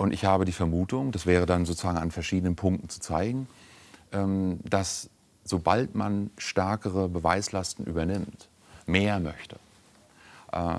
und 0.00 0.14
ich 0.14 0.24
habe 0.24 0.46
die 0.46 0.52
Vermutung, 0.52 1.12
das 1.12 1.26
wäre 1.26 1.44
dann 1.44 1.66
sozusagen 1.66 1.98
an 1.98 2.10
verschiedenen 2.10 2.56
Punkten 2.56 2.88
zu 2.88 3.00
zeigen, 3.00 3.46
ähm, 4.12 4.58
dass 4.64 5.10
sobald 5.44 5.94
man 5.94 6.30
stärkere 6.38 7.08
Beweislasten 7.08 7.84
übernimmt, 7.84 8.48
mehr 8.86 9.20
möchte, 9.20 9.56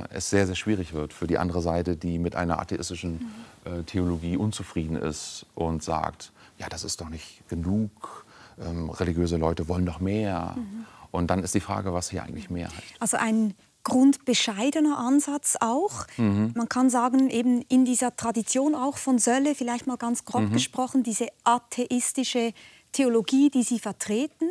es 0.09 0.29
sehr, 0.29 0.45
sehr 0.47 0.55
schwierig 0.55 0.93
wird 0.93 1.13
für 1.13 1.27
die 1.27 1.37
andere 1.37 1.61
Seite, 1.61 1.95
die 1.95 2.19
mit 2.19 2.35
einer 2.35 2.59
atheistischen 2.59 3.31
äh, 3.63 3.83
Theologie 3.83 4.37
unzufrieden 4.37 4.95
ist 4.95 5.45
und 5.55 5.83
sagt, 5.83 6.31
ja, 6.57 6.67
das 6.69 6.83
ist 6.83 7.01
doch 7.01 7.09
nicht 7.09 7.47
genug, 7.47 8.25
ähm, 8.59 8.89
religiöse 8.89 9.37
Leute 9.37 9.67
wollen 9.67 9.85
doch 9.85 9.99
mehr. 9.99 10.55
Mhm. 10.57 10.85
Und 11.11 11.27
dann 11.27 11.43
ist 11.43 11.53
die 11.55 11.59
Frage, 11.59 11.93
was 11.93 12.09
hier 12.09 12.23
eigentlich 12.23 12.49
mehr 12.49 12.67
heißt. 12.67 12.95
Also 12.99 13.17
ein 13.17 13.53
grundbescheidener 13.83 14.97
Ansatz 14.97 15.57
auch. 15.59 16.05
Mhm. 16.17 16.53
Man 16.55 16.69
kann 16.69 16.89
sagen, 16.89 17.29
eben 17.29 17.61
in 17.63 17.85
dieser 17.85 18.15
Tradition 18.15 18.75
auch 18.75 18.97
von 18.97 19.19
Sölle, 19.19 19.55
vielleicht 19.55 19.87
mal 19.87 19.97
ganz 19.97 20.25
grob 20.25 20.43
mhm. 20.43 20.53
gesprochen, 20.53 21.03
diese 21.03 21.27
atheistische 21.43 22.53
Theologie, 22.91 23.49
die 23.49 23.63
Sie 23.63 23.79
vertreten. 23.79 24.49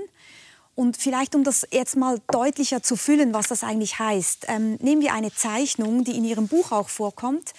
Und 0.81 0.97
vielleicht, 0.97 1.35
um 1.35 1.45
das 1.45 1.69
jetzt 1.73 1.95
mal 1.95 2.21
deutlicher 2.33 2.83
zu 2.83 2.97
füllen, 2.97 3.35
was 3.35 3.49
das 3.49 3.65
eigentlich 3.65 3.99
heißt, 3.99 4.47
ähm, 4.49 4.79
nehmen 4.81 5.03
wir 5.03 5.13
eine 5.13 5.31
Zeichnung, 5.31 6.05
die 6.05 6.17
in 6.17 6.25
Ihrem 6.25 6.49
Buch 6.49 6.73
auch 6.73 6.89
vorkommt. 6.89 7.53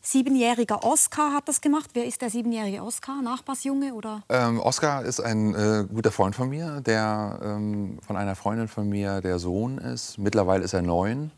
Siebenjähriger 0.00 0.82
Oskar 0.82 1.34
hat 1.34 1.48
das 1.48 1.60
gemacht. 1.60 1.90
Wer 1.92 2.06
ist 2.06 2.22
der 2.22 2.30
siebenjährige 2.30 2.82
Oskar? 2.82 3.20
Nachbarsjunge 3.20 3.92
oder? 3.92 4.22
Ähm, 4.30 4.58
Oskar 4.58 5.04
ist 5.04 5.20
ein 5.20 5.54
äh, 5.54 5.84
guter 5.86 6.10
Freund 6.10 6.34
von 6.34 6.48
mir, 6.48 6.80
der 6.80 7.40
ähm, 7.44 7.98
von 8.06 8.16
einer 8.16 8.36
Freundin 8.36 8.68
von 8.68 8.88
mir 8.88 9.20
der 9.20 9.38
Sohn 9.38 9.76
ist. 9.76 10.16
Mittlerweile 10.16 10.64
ist 10.64 10.72
er 10.72 10.80
neun. 10.80 11.30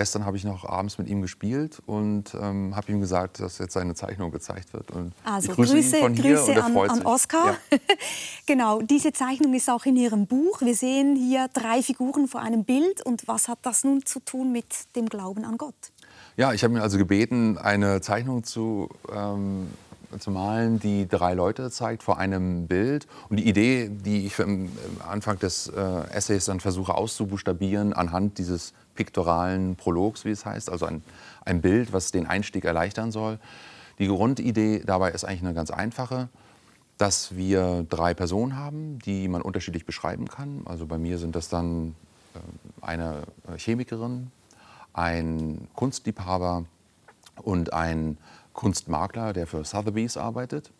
Gestern 0.00 0.24
habe 0.24 0.38
ich 0.38 0.44
noch 0.44 0.64
abends 0.64 0.96
mit 0.96 1.08
ihm 1.08 1.20
gespielt 1.20 1.82
und 1.84 2.34
ähm, 2.40 2.74
habe 2.74 2.90
ihm 2.90 3.00
gesagt, 3.00 3.38
dass 3.38 3.58
jetzt 3.58 3.74
seine 3.74 3.94
Zeichnung 3.94 4.30
gezeigt 4.30 4.72
wird. 4.72 4.90
Und 4.92 5.12
also 5.24 5.52
grüße, 5.52 5.74
Grüße, 5.74 5.96
ihn 5.98 6.02
von 6.02 6.14
hier 6.14 6.36
Grüße 6.36 6.50
und 6.52 6.56
er 6.56 6.62
freut 6.70 6.90
an, 6.90 7.00
an 7.00 7.06
Oskar. 7.06 7.58
Ja. 7.70 7.78
genau, 8.46 8.80
diese 8.80 9.12
Zeichnung 9.12 9.52
ist 9.52 9.68
auch 9.68 9.84
in 9.84 9.96
Ihrem 9.96 10.26
Buch. 10.26 10.62
Wir 10.62 10.74
sehen 10.74 11.16
hier 11.16 11.48
drei 11.52 11.82
Figuren 11.82 12.28
vor 12.28 12.40
einem 12.40 12.64
Bild. 12.64 13.04
Und 13.04 13.28
was 13.28 13.46
hat 13.46 13.58
das 13.60 13.84
nun 13.84 14.06
zu 14.06 14.20
tun 14.20 14.52
mit 14.52 14.96
dem 14.96 15.06
Glauben 15.06 15.44
an 15.44 15.58
Gott? 15.58 15.74
Ja, 16.38 16.54
ich 16.54 16.64
habe 16.64 16.72
ihn 16.72 16.80
also 16.80 16.96
gebeten, 16.96 17.58
eine 17.58 18.00
Zeichnung 18.00 18.42
zu, 18.42 18.88
ähm, 19.14 19.66
zu 20.18 20.30
malen, 20.30 20.80
die 20.80 21.08
drei 21.08 21.34
Leute 21.34 21.70
zeigt 21.70 22.02
vor 22.02 22.16
einem 22.16 22.68
Bild. 22.68 23.06
Und 23.28 23.36
die 23.36 23.46
Idee, 23.46 23.90
die 23.90 24.24
ich 24.24 24.40
am 24.40 24.70
Anfang 25.06 25.38
des 25.38 25.68
äh, 25.68 25.80
Essays 26.10 26.46
dann 26.46 26.60
versuche 26.60 26.94
auszubuchstabieren, 26.94 27.92
anhand 27.92 28.38
dieses 28.38 28.72
piktoralen 29.00 29.76
Prologs, 29.76 30.26
wie 30.26 30.30
es 30.30 30.44
heißt, 30.44 30.68
also 30.68 30.84
ein, 30.84 31.02
ein 31.46 31.62
Bild, 31.62 31.94
was 31.94 32.12
den 32.12 32.26
Einstieg 32.26 32.66
erleichtern 32.66 33.12
soll. 33.12 33.38
Die 33.98 34.08
Grundidee 34.08 34.82
dabei 34.84 35.12
ist 35.12 35.24
eigentlich 35.24 35.40
eine 35.40 35.54
ganz 35.54 35.70
einfache, 35.70 36.28
dass 36.98 37.34
wir 37.34 37.86
drei 37.88 38.12
Personen 38.12 38.58
haben, 38.58 38.98
die 38.98 39.26
man 39.28 39.40
unterschiedlich 39.40 39.86
beschreiben 39.86 40.28
kann. 40.28 40.64
Also 40.66 40.84
bei 40.84 40.98
mir 40.98 41.16
sind 41.16 41.34
das 41.34 41.48
dann 41.48 41.94
äh, 42.34 42.40
eine 42.82 43.22
Chemikerin, 43.56 44.30
ein 44.92 45.66
Kunstliebhaber 45.74 46.66
und 47.36 47.72
ein 47.72 48.18
Kunstmakler, 48.52 49.32
der 49.32 49.46
für 49.46 49.64
Sotheby's 49.64 50.18
arbeitet. 50.18 50.72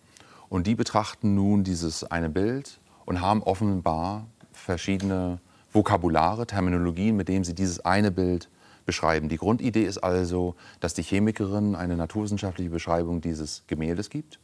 Und 0.50 0.66
die 0.66 0.74
betrachten 0.74 1.34
nun 1.34 1.64
dieses 1.64 2.04
eine 2.04 2.28
Bild 2.28 2.80
und 3.06 3.22
haben 3.22 3.42
offenbar 3.42 4.26
verschiedene 4.52 5.40
Vokabulare, 5.72 6.46
Terminologien, 6.46 7.16
mit 7.16 7.28
denen 7.28 7.44
sie 7.44 7.54
dieses 7.54 7.84
eine 7.84 8.10
Bild 8.10 8.48
beschreiben. 8.86 9.28
Die 9.28 9.36
Grundidee 9.36 9.84
ist 9.84 9.98
also, 9.98 10.54
dass 10.80 10.94
die 10.94 11.02
Chemikerin 11.02 11.74
eine 11.74 11.96
naturwissenschaftliche 11.96 12.70
Beschreibung 12.70 13.20
dieses 13.20 13.62
Gemäldes 13.66 14.10
gibt, 14.10 14.40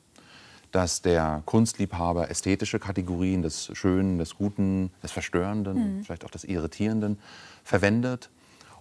dass 0.71 1.03
der 1.03 1.43
Kunstliebhaber 1.47 2.31
ästhetische 2.31 2.79
Kategorien 2.79 3.43
des 3.43 3.71
Schönen, 3.73 4.19
des 4.19 4.37
Guten, 4.37 4.91
des 5.03 5.11
Verstörenden, 5.11 5.99
mhm. 5.99 6.05
vielleicht 6.05 6.25
auch 6.25 6.31
des 6.31 6.45
Irritierenden 6.45 7.19
verwendet 7.65 8.31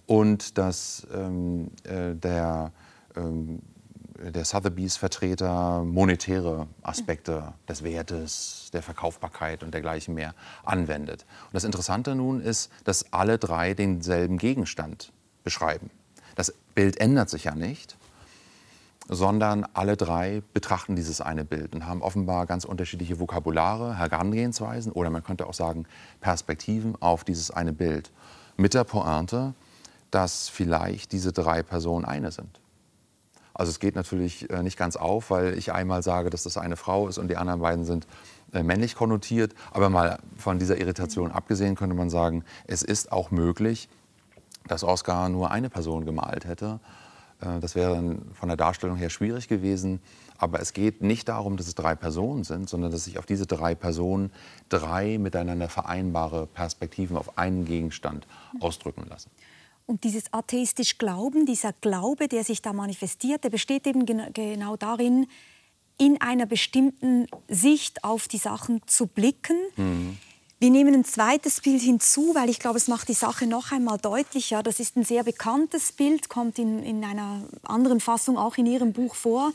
und 0.06 0.56
dass 0.58 1.06
ähm, 1.12 1.70
äh, 1.84 2.14
der, 2.14 2.72
ähm, 3.16 3.60
der 4.18 4.44
Sotheby's 4.44 4.96
Vertreter 4.96 5.84
monetäre 5.84 6.66
Aspekte 6.82 7.54
des 7.68 7.82
Wertes, 7.84 8.70
der 8.72 8.82
Verkaufbarkeit 8.82 9.62
und 9.62 9.72
dergleichen 9.72 10.14
mehr 10.14 10.34
anwendet. 10.64 11.26
Und 11.46 11.54
das 11.54 11.64
Interessante 11.64 12.14
nun 12.14 12.40
ist, 12.40 12.70
dass 12.84 13.12
alle 13.12 13.38
drei 13.38 13.74
denselben 13.74 14.38
Gegenstand 14.38 15.12
beschreiben. 15.44 15.90
Das 16.34 16.52
Bild 16.74 16.98
ändert 17.00 17.30
sich 17.30 17.44
ja 17.44 17.54
nicht, 17.54 17.96
sondern 19.08 19.66
alle 19.72 19.96
drei 19.96 20.42
betrachten 20.52 20.96
dieses 20.96 21.20
eine 21.20 21.44
Bild 21.44 21.74
und 21.74 21.86
haben 21.86 22.02
offenbar 22.02 22.46
ganz 22.46 22.64
unterschiedliche 22.64 23.20
Vokabulare, 23.20 23.98
Herangehensweisen 23.98 24.92
oder 24.92 25.10
man 25.10 25.22
könnte 25.22 25.46
auch 25.46 25.54
sagen 25.54 25.86
Perspektiven 26.20 27.00
auf 27.00 27.24
dieses 27.24 27.50
eine 27.50 27.72
Bild. 27.72 28.10
Mit 28.56 28.74
der 28.74 28.84
Pointe, 28.84 29.54
dass 30.10 30.48
vielleicht 30.48 31.12
diese 31.12 31.32
drei 31.32 31.62
Personen 31.62 32.04
eine 32.04 32.32
sind. 32.32 32.60
Also 33.56 33.70
es 33.70 33.80
geht 33.80 33.96
natürlich 33.96 34.50
äh, 34.50 34.62
nicht 34.62 34.76
ganz 34.76 34.96
auf, 34.96 35.30
weil 35.30 35.56
ich 35.56 35.72
einmal 35.72 36.02
sage, 36.02 36.30
dass 36.30 36.42
das 36.42 36.58
eine 36.58 36.76
Frau 36.76 37.08
ist 37.08 37.18
und 37.18 37.28
die 37.28 37.36
anderen 37.36 37.60
beiden 37.60 37.84
sind 37.84 38.06
äh, 38.52 38.62
männlich 38.62 38.94
konnotiert. 38.94 39.54
Aber 39.70 39.88
mal 39.88 40.18
von 40.36 40.58
dieser 40.58 40.78
Irritation 40.78 41.32
abgesehen 41.32 41.74
könnte 41.74 41.96
man 41.96 42.10
sagen, 42.10 42.44
es 42.66 42.82
ist 42.82 43.12
auch 43.12 43.30
möglich, 43.30 43.88
dass 44.68 44.84
Oscar 44.84 45.28
nur 45.28 45.50
eine 45.50 45.70
Person 45.70 46.04
gemalt 46.04 46.44
hätte. 46.44 46.80
Äh, 47.40 47.60
das 47.60 47.74
wäre 47.74 48.18
von 48.34 48.48
der 48.48 48.58
Darstellung 48.58 48.96
her 48.96 49.10
schwierig 49.10 49.48
gewesen. 49.48 50.00
Aber 50.38 50.60
es 50.60 50.74
geht 50.74 51.02
nicht 51.02 51.28
darum, 51.28 51.56
dass 51.56 51.66
es 51.66 51.74
drei 51.74 51.94
Personen 51.94 52.44
sind, 52.44 52.68
sondern 52.68 52.92
dass 52.92 53.04
sich 53.04 53.18
auf 53.18 53.24
diese 53.24 53.46
drei 53.46 53.74
Personen 53.74 54.30
drei 54.68 55.16
miteinander 55.16 55.70
vereinbare 55.70 56.46
Perspektiven 56.46 57.16
auf 57.16 57.38
einen 57.38 57.64
Gegenstand 57.64 58.26
ausdrücken 58.60 59.06
lassen. 59.08 59.30
Und 59.86 60.02
dieses 60.02 60.32
atheistisch 60.32 60.98
Glauben, 60.98 61.46
dieser 61.46 61.72
Glaube, 61.72 62.26
der 62.26 62.42
sich 62.42 62.60
da 62.60 62.72
manifestiert, 62.72 63.44
der 63.44 63.50
besteht 63.50 63.86
eben 63.86 64.04
gen 64.04 64.32
genau 64.32 64.76
darin, 64.76 65.26
in 65.98 66.20
einer 66.20 66.44
bestimmten 66.44 67.26
Sicht 67.48 68.04
auf 68.04 68.28
die 68.28 68.38
Sachen 68.38 68.82
zu 68.86 69.06
blicken. 69.06 69.56
Mhm. 69.76 70.18
Wir 70.58 70.70
nehmen 70.70 70.94
ein 70.94 71.04
zweites 71.04 71.60
Bild 71.60 71.82
hinzu, 71.82 72.34
weil 72.34 72.48
ich 72.48 72.58
glaube, 72.58 72.78
es 72.78 72.88
macht 72.88 73.08
die 73.08 73.14
Sache 73.14 73.46
noch 73.46 73.72
einmal 73.72 73.98
deutlicher. 73.98 74.62
Das 74.62 74.80
ist 74.80 74.96
ein 74.96 75.04
sehr 75.04 75.22
bekanntes 75.22 75.92
Bild, 75.92 76.28
kommt 76.30 76.58
in, 76.58 76.82
in 76.82 77.04
einer 77.04 77.46
anderen 77.62 78.00
Fassung 78.00 78.38
auch 78.38 78.56
in 78.56 78.66
Ihrem 78.66 78.92
Buch 78.92 79.14
vor. 79.14 79.52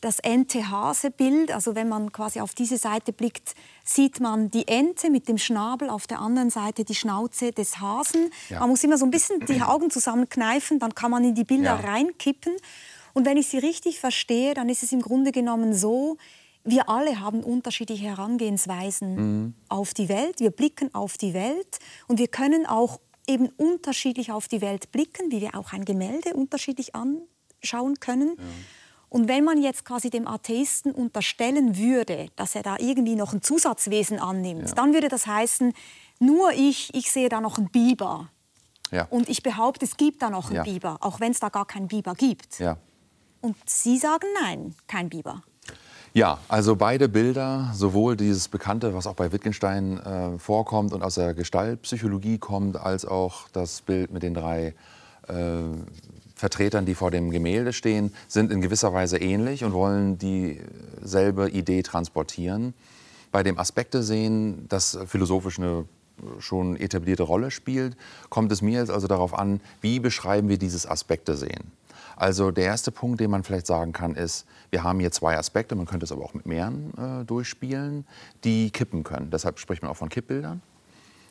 Das 0.00 0.18
Ente-Hase-Bild, 0.18 1.52
also 1.52 1.74
wenn 1.74 1.88
man 1.88 2.10
quasi 2.10 2.40
auf 2.40 2.54
diese 2.54 2.78
Seite 2.78 3.12
blickt, 3.12 3.54
sieht 3.84 4.18
man 4.18 4.50
die 4.50 4.66
Ente 4.66 5.10
mit 5.10 5.28
dem 5.28 5.36
Schnabel, 5.36 5.90
auf 5.90 6.06
der 6.06 6.20
anderen 6.20 6.48
Seite 6.48 6.84
die 6.84 6.94
Schnauze 6.94 7.52
des 7.52 7.80
Hasen. 7.80 8.30
Ja. 8.48 8.60
Man 8.60 8.70
muss 8.70 8.82
immer 8.82 8.96
so 8.96 9.04
ein 9.04 9.10
bisschen 9.10 9.44
die 9.46 9.60
Augen 9.60 9.90
zusammenkneifen, 9.90 10.78
dann 10.78 10.94
kann 10.94 11.10
man 11.10 11.24
in 11.24 11.34
die 11.34 11.44
Bilder 11.44 11.78
ja. 11.80 11.90
reinkippen. 11.92 12.54
Und 13.12 13.26
wenn 13.26 13.36
ich 13.36 13.48
Sie 13.48 13.58
richtig 13.58 14.00
verstehe, 14.00 14.54
dann 14.54 14.68
ist 14.68 14.82
es 14.82 14.92
im 14.92 15.02
Grunde 15.02 15.32
genommen 15.32 15.74
so, 15.74 16.16
wir 16.64 16.88
alle 16.88 17.20
haben 17.20 17.42
unterschiedliche 17.42 18.04
Herangehensweisen 18.04 19.14
mhm. 19.14 19.54
auf 19.68 19.94
die 19.94 20.08
Welt. 20.08 20.40
Wir 20.40 20.50
blicken 20.50 20.94
auf 20.94 21.16
die 21.16 21.34
Welt 21.34 21.78
und 22.06 22.18
wir 22.18 22.28
können 22.28 22.66
auch 22.66 23.00
eben 23.26 23.48
unterschiedlich 23.56 24.32
auf 24.32 24.48
die 24.48 24.60
Welt 24.60 24.92
blicken, 24.92 25.30
wie 25.30 25.40
wir 25.40 25.54
auch 25.54 25.72
ein 25.72 25.84
Gemälde 25.84 26.34
unterschiedlich 26.34 26.94
anschauen 26.94 28.00
können. 28.00 28.34
Ja. 28.36 28.44
Und 29.10 29.28
wenn 29.28 29.44
man 29.44 29.60
jetzt 29.60 29.84
quasi 29.84 30.08
dem 30.08 30.26
Atheisten 30.26 30.92
unterstellen 30.92 31.76
würde, 31.76 32.28
dass 32.36 32.54
er 32.54 32.62
da 32.62 32.76
irgendwie 32.78 33.16
noch 33.16 33.32
ein 33.32 33.42
Zusatzwesen 33.42 34.20
annimmt, 34.20 34.68
ja. 34.68 34.74
dann 34.74 34.94
würde 34.94 35.08
das 35.08 35.26
heißen, 35.26 35.74
nur 36.20 36.52
ich, 36.52 36.94
ich 36.94 37.10
sehe 37.10 37.28
da 37.28 37.40
noch 37.40 37.58
einen 37.58 37.68
Biber. 37.68 38.30
Ja. 38.92 39.06
Und 39.10 39.28
ich 39.28 39.42
behaupte, 39.42 39.84
es 39.84 39.96
gibt 39.96 40.22
da 40.22 40.30
noch 40.30 40.50
einen 40.50 40.62
Biber, 40.62 40.98
auch 41.00 41.20
wenn 41.20 41.32
es 41.32 41.40
da 41.40 41.48
gar 41.48 41.66
keinen 41.66 41.88
Biber 41.88 42.14
gibt. 42.14 42.60
Und 43.40 43.56
Sie 43.66 43.98
sagen 43.98 44.26
nein, 44.42 44.74
kein 44.86 45.08
Biber. 45.08 45.42
Ja, 46.12 46.38
also 46.48 46.74
beide 46.74 47.08
Bilder, 47.08 47.70
sowohl 47.72 48.16
dieses 48.16 48.48
Bekannte, 48.48 48.94
was 48.94 49.06
auch 49.06 49.14
bei 49.14 49.30
Wittgenstein 49.32 49.98
äh, 49.98 50.38
vorkommt 50.38 50.92
und 50.92 51.02
aus 51.02 51.14
der 51.14 51.34
Gestaltpsychologie 51.34 52.38
kommt, 52.38 52.76
als 52.76 53.04
auch 53.04 53.48
das 53.52 53.80
Bild 53.80 54.12
mit 54.12 54.24
den 54.24 54.34
drei 54.34 54.74
äh, 55.28 55.34
Vertretern, 56.40 56.86
die 56.86 56.94
vor 56.94 57.10
dem 57.10 57.30
Gemälde 57.30 57.72
stehen, 57.72 58.12
sind 58.26 58.50
in 58.50 58.60
gewisser 58.60 58.92
Weise 58.92 59.18
ähnlich 59.18 59.62
und 59.62 59.72
wollen 59.72 60.18
dieselbe 60.18 61.50
Idee 61.50 61.82
transportieren. 61.82 62.74
Bei 63.30 63.42
dem 63.42 63.58
Aspekte 63.58 64.02
sehen, 64.02 64.66
das 64.68 64.98
philosophisch 65.06 65.58
eine 65.58 65.84
schon 66.38 66.76
etablierte 66.76 67.22
Rolle 67.22 67.50
spielt, 67.50 67.96
kommt 68.28 68.50
es 68.52 68.62
mir 68.62 68.80
jetzt 68.80 68.90
also 68.90 69.06
darauf 69.06 69.38
an, 69.38 69.60
wie 69.80 70.00
beschreiben 70.00 70.48
wir 70.48 70.58
dieses 70.58 70.86
Aspekte 70.86 71.36
sehen. 71.36 71.72
Also 72.16 72.50
der 72.50 72.64
erste 72.64 72.90
Punkt, 72.90 73.20
den 73.20 73.30
man 73.30 73.44
vielleicht 73.44 73.66
sagen 73.66 73.92
kann, 73.92 74.14
ist, 74.14 74.46
wir 74.70 74.82
haben 74.82 75.00
hier 75.00 75.10
zwei 75.10 75.38
Aspekte, 75.38 75.74
man 75.74 75.86
könnte 75.86 76.04
es 76.04 76.12
aber 76.12 76.24
auch 76.24 76.34
mit 76.34 76.44
mehreren 76.44 76.92
äh, 76.98 77.24
durchspielen, 77.24 78.06
die 78.44 78.70
kippen 78.70 79.04
können. 79.04 79.30
Deshalb 79.30 79.58
spricht 79.58 79.82
man 79.82 79.90
auch 79.90 79.96
von 79.96 80.08
Kippbildern 80.08 80.60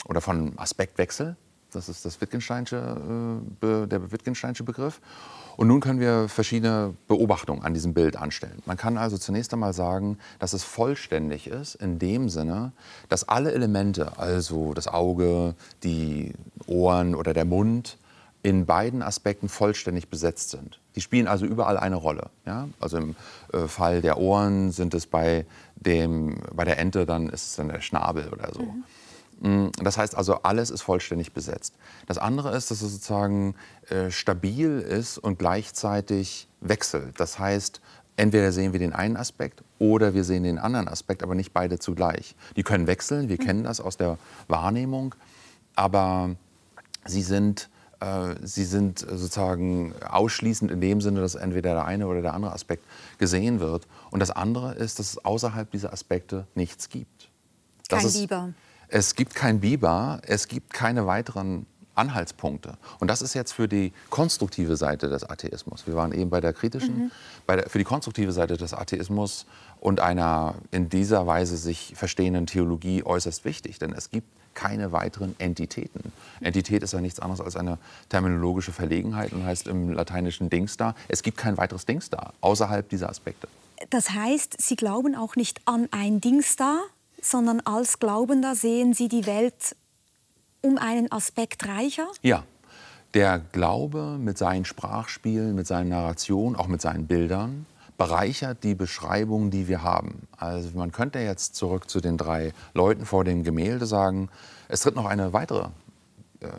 oder 0.05 0.21
von 0.21 0.57
Aspektwechsel. 0.57 1.35
Das 1.71 1.89
ist 1.89 2.05
das 2.05 2.19
Wittgensteinsche, 2.21 3.41
äh, 3.61 3.87
der 3.87 4.11
Wittgensteinsche 4.11 4.63
Begriff. 4.63 4.99
Und 5.57 5.67
nun 5.67 5.81
können 5.81 5.99
wir 5.99 6.29
verschiedene 6.29 6.93
Beobachtungen 7.07 7.63
an 7.63 7.73
diesem 7.73 7.93
Bild 7.93 8.15
anstellen. 8.15 8.63
Man 8.65 8.77
kann 8.77 8.97
also 8.97 9.17
zunächst 9.17 9.51
einmal 9.51 9.73
sagen, 9.73 10.17
dass 10.39 10.53
es 10.53 10.63
vollständig 10.63 11.47
ist, 11.47 11.75
in 11.75 11.99
dem 11.99 12.29
Sinne, 12.29 12.71
dass 13.09 13.27
alle 13.27 13.51
Elemente, 13.51 14.17
also 14.17 14.73
das 14.73 14.87
Auge, 14.87 15.55
die 15.83 16.33
Ohren 16.65 17.13
oder 17.13 17.33
der 17.33 17.43
Mund, 17.43 17.97
in 18.41 18.65
beiden 18.65 19.01
Aspekten 19.01 19.49
vollständig 19.49 20.07
besetzt 20.07 20.51
sind. 20.51 20.79
Die 20.95 21.01
spielen 21.01 21.27
also 21.27 21.45
überall 21.45 21.77
eine 21.77 21.97
Rolle. 21.97 22.29
Ja? 22.45 22.69
Also 22.79 22.97
im 22.97 23.15
äh, 23.51 23.67
Fall 23.67 24.01
der 24.01 24.17
Ohren 24.17 24.71
sind 24.71 24.93
es 24.93 25.07
bei, 25.07 25.45
dem, 25.75 26.37
bei 26.53 26.63
der 26.63 26.79
Ente, 26.79 27.05
dann 27.05 27.27
ist 27.27 27.47
es 27.47 27.55
dann 27.57 27.67
der 27.67 27.81
Schnabel 27.81 28.29
oder 28.29 28.53
so. 28.53 28.61
Mhm. 28.61 28.83
Mm, 29.39 29.67
das 29.81 29.97
heißt 29.97 30.15
also, 30.15 30.35
alles 30.43 30.69
ist 30.69 30.81
vollständig 30.81 31.33
besetzt. 31.33 31.73
Das 32.07 32.17
andere 32.17 32.55
ist, 32.55 32.71
dass 32.71 32.81
es 32.81 32.91
sozusagen 32.93 33.55
äh, 33.89 34.11
stabil 34.11 34.79
ist 34.79 35.17
und 35.17 35.39
gleichzeitig 35.39 36.47
wechselt. 36.61 37.19
Das 37.19 37.39
heißt, 37.39 37.81
entweder 38.17 38.51
sehen 38.51 38.73
wir 38.73 38.79
den 38.79 38.93
einen 38.93 39.17
Aspekt 39.17 39.63
oder 39.79 40.13
wir 40.13 40.23
sehen 40.23 40.43
den 40.43 40.57
anderen 40.57 40.87
Aspekt, 40.87 41.23
aber 41.23 41.35
nicht 41.35 41.53
beide 41.53 41.79
zugleich. 41.79 42.35
Die 42.55 42.63
können 42.63 42.87
wechseln, 42.87 43.29
wir 43.29 43.37
mhm. 43.39 43.45
kennen 43.45 43.63
das 43.63 43.79
aus 43.79 43.97
der 43.97 44.17
Wahrnehmung, 44.47 45.15
aber 45.75 46.35
sie 47.05 47.23
sind 47.23 47.69
äh, 48.01 48.35
sie 48.43 48.65
sind 48.65 48.99
sozusagen 48.99 49.93
ausschließend 50.03 50.71
in 50.71 50.81
dem 50.81 51.01
Sinne, 51.01 51.21
dass 51.21 51.35
entweder 51.35 51.73
der 51.73 51.85
eine 51.85 52.07
oder 52.07 52.21
der 52.21 52.33
andere 52.33 52.53
Aspekt 52.53 52.83
gesehen 53.17 53.59
wird. 53.59 53.87
Und 54.11 54.19
das 54.19 54.31
andere 54.31 54.73
ist, 54.75 54.99
dass 54.99 55.11
es 55.11 55.25
außerhalb 55.25 55.69
dieser 55.71 55.91
Aspekte 55.93 56.47
nichts 56.55 56.89
gibt. 56.89 57.29
Das 57.89 57.99
kein 57.99 58.07
ist, 58.07 58.19
Biber. 58.19 58.53
Es 58.89 59.15
gibt 59.15 59.35
kein 59.35 59.59
Biber, 59.59 60.19
es 60.25 60.47
gibt 60.47 60.73
keine 60.73 61.05
weiteren 61.05 61.65
Anhaltspunkte. 61.99 62.77
Und 62.99 63.09
das 63.09 63.21
ist 63.21 63.33
jetzt 63.35 63.51
für 63.51 63.67
die 63.67 63.93
konstruktive 64.09 64.77
Seite 64.77 65.09
des 65.09 65.29
Atheismus. 65.29 65.85
Wir 65.85 65.95
waren 65.95 66.11
eben 66.11 66.29
bei 66.29 66.41
der 66.41 66.53
kritischen, 66.53 66.97
mhm. 66.97 67.11
bei 67.45 67.57
der, 67.57 67.69
für 67.69 67.77
die 67.77 67.83
konstruktive 67.83 68.31
Seite 68.31 68.57
des 68.57 68.73
Atheismus 68.73 69.45
und 69.79 69.99
einer 69.99 70.55
in 70.71 70.89
dieser 70.89 71.27
Weise 71.27 71.57
sich 71.57 71.93
verstehenden 71.95 72.47
Theologie 72.47 73.03
äußerst 73.03 73.45
wichtig. 73.45 73.79
Denn 73.79 73.93
es 73.93 74.09
gibt 74.09 74.27
keine 74.55 74.91
weiteren 74.91 75.35
Entitäten. 75.39 76.11
Entität 76.41 76.83
ist 76.83 76.93
ja 76.93 77.01
nichts 77.01 77.19
anderes 77.19 77.41
als 77.41 77.55
eine 77.55 77.77
terminologische 78.09 78.71
Verlegenheit 78.71 79.31
und 79.31 79.45
heißt 79.45 79.67
im 79.67 79.91
lateinischen 79.93 80.49
Dings 80.49 80.77
da. 80.77 80.95
Es 81.07 81.21
gibt 81.21 81.37
kein 81.37 81.57
weiteres 81.57 81.85
Dings 81.85 82.09
da, 82.09 82.33
außerhalb 82.41 82.89
dieser 82.89 83.09
Aspekte. 83.09 83.47
Das 83.89 84.09
heißt, 84.09 84.61
Sie 84.61 84.75
glauben 84.75 85.15
auch 85.15 85.35
nicht 85.35 85.61
an 85.65 85.87
ein 85.91 86.19
Dings 86.19 86.57
da, 86.57 86.79
sondern 87.21 87.59
als 87.61 87.99
Glaubender 87.99 88.55
sehen 88.55 88.93
Sie 88.93 89.07
die 89.07 89.25
Welt 89.25 89.75
um 90.61 90.77
einen 90.77 91.11
Aspekt 91.11 91.67
reicher? 91.67 92.07
Ja. 92.21 92.43
Der 93.15 93.39
Glaube 93.39 94.17
mit 94.19 94.37
seinen 94.37 94.65
Sprachspielen, 94.65 95.55
mit 95.55 95.65
seinen 95.65 95.89
Narrationen, 95.89 96.55
auch 96.55 96.67
mit 96.67 96.79
seinen 96.79 97.07
Bildern, 97.07 97.65
bereichert 97.97 98.63
die 98.63 98.75
Beschreibung, 98.75 99.49
die 99.49 99.67
wir 99.67 99.81
haben. 99.81 100.27
Also 100.37 100.69
man 100.77 100.91
könnte 100.91 101.19
jetzt 101.19 101.55
zurück 101.55 101.89
zu 101.89 102.01
den 102.01 102.17
drei 102.17 102.53
Leuten 102.73 103.05
vor 103.05 103.23
dem 103.23 103.43
Gemälde 103.43 103.87
sagen, 103.87 104.29
es 104.67 104.81
tritt 104.81 104.95
noch 104.95 105.05
eine 105.05 105.33
weitere 105.33 105.69
äh, 106.39 106.49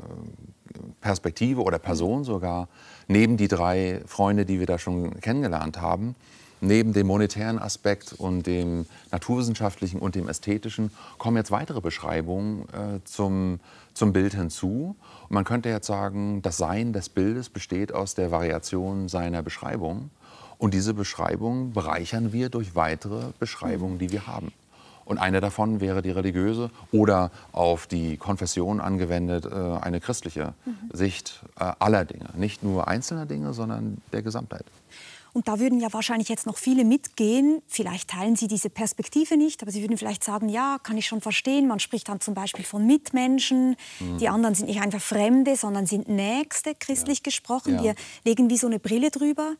Perspektive 1.01 1.62
oder 1.62 1.79
Person 1.79 2.25
sogar 2.25 2.68
neben 3.09 3.37
die 3.37 3.49
drei 3.49 4.03
Freunde, 4.07 4.44
die 4.44 4.59
wir 4.59 4.66
da 4.66 4.79
schon 4.79 5.18
kennengelernt 5.20 5.81
haben. 5.81 6.14
Neben 6.61 6.92
dem 6.92 7.07
monetären 7.07 7.59
Aspekt 7.59 8.12
und 8.12 8.46
dem 8.46 8.87
naturwissenschaftlichen 9.11 10.01
und 10.01 10.14
dem 10.14 10.29
ästhetischen 10.29 10.90
kommen 11.18 11.37
jetzt 11.37 11.51
weitere 11.51 11.81
Beschreibungen 11.81 12.68
äh, 12.68 13.01
zum, 13.05 13.61
zum 13.94 14.12
Bild 14.12 14.35
hinzu. 14.35 14.96
Und 15.23 15.31
man 15.31 15.44
könnte 15.44 15.70
jetzt 15.70 15.87
sagen, 15.87 16.42
das 16.42 16.59
Sein 16.59 16.92
des 16.92 17.09
Bildes 17.09 17.49
besteht 17.49 17.92
aus 17.92 18.14
der 18.14 18.31
Variation 18.31 19.09
seiner 19.09 19.42
Beschreibung. 19.42 20.11
Und 20.59 20.75
diese 20.75 20.92
Beschreibungen 20.92 21.73
bereichern 21.73 22.35
wir 22.35 22.51
durch 22.51 22.75
weitere 22.75 23.33
Beschreibungen, 23.38 23.99
die 23.99 24.12
wir 24.12 24.27
haben. 24.27 24.53
Und 25.07 25.18
eine 25.18 25.40
davon 25.40 25.81
wäre 25.81 26.03
die 26.03 26.11
religiöse 26.11 26.70
oder 26.92 27.33
auf 27.51 27.87
die 27.87 28.16
Konfession 28.16 28.81
angewendet 28.81 29.44
äh, 29.44 29.55
eine 29.55 30.01
christliche 30.01 30.55
mhm. 30.64 30.77
Sicht 30.92 31.40
äh, 31.59 31.73
aller 31.79 32.05
Dinge. 32.05 32.27
Nicht 32.37 32.62
nur 32.62 32.87
einzelner 32.87 33.27
Dinge, 33.27 33.53
sondern 33.55 34.03
der 34.12 34.23
Gesamtheit. 34.23 34.64
Und 35.33 35.49
da 35.49 35.59
würden 35.59 35.81
ja 35.81 35.93
wahrscheinlich 35.93 36.29
jetzt 36.29 36.47
noch 36.47 36.59
viele 36.59 36.85
mitgehen. 36.85 37.62
Vielleicht 37.66 38.11
teilen 38.11 38.37
Sie 38.37 38.49
diese 38.49 38.71
Perspektive 38.71 39.37
nicht, 39.37 39.62
aber 39.62 39.71
Sie 39.71 39.83
würden 39.83 39.97
vielleicht 39.97 40.25
sagen, 40.25 40.49
ja, 40.49 40.79
kann 40.83 40.97
ich 40.97 41.07
schon 41.07 41.21
verstehen. 41.21 41.69
Man 41.69 41.81
spricht 41.81 42.09
dann 42.09 42.21
zum 42.21 42.35
Beispiel 42.35 42.64
von 42.64 42.87
Mitmenschen. 42.87 43.77
Mhm. 44.01 44.19
Die 44.19 44.29
anderen 44.29 44.55
sind 44.55 44.66
nicht 44.66 44.81
einfach 44.81 45.01
Fremde, 45.01 45.57
sondern 45.57 45.87
sind 45.87 46.09
Nächste, 46.09 46.75
christlich 46.75 47.19
ja. 47.19 47.23
gesprochen. 47.25 47.77
Ja. 47.77 47.83
Wir 47.83 47.95
legen 48.25 48.51
wie 48.51 48.57
so 48.57 48.66
eine 48.66 48.79
Brille 48.79 49.11
drüber. 49.11 49.57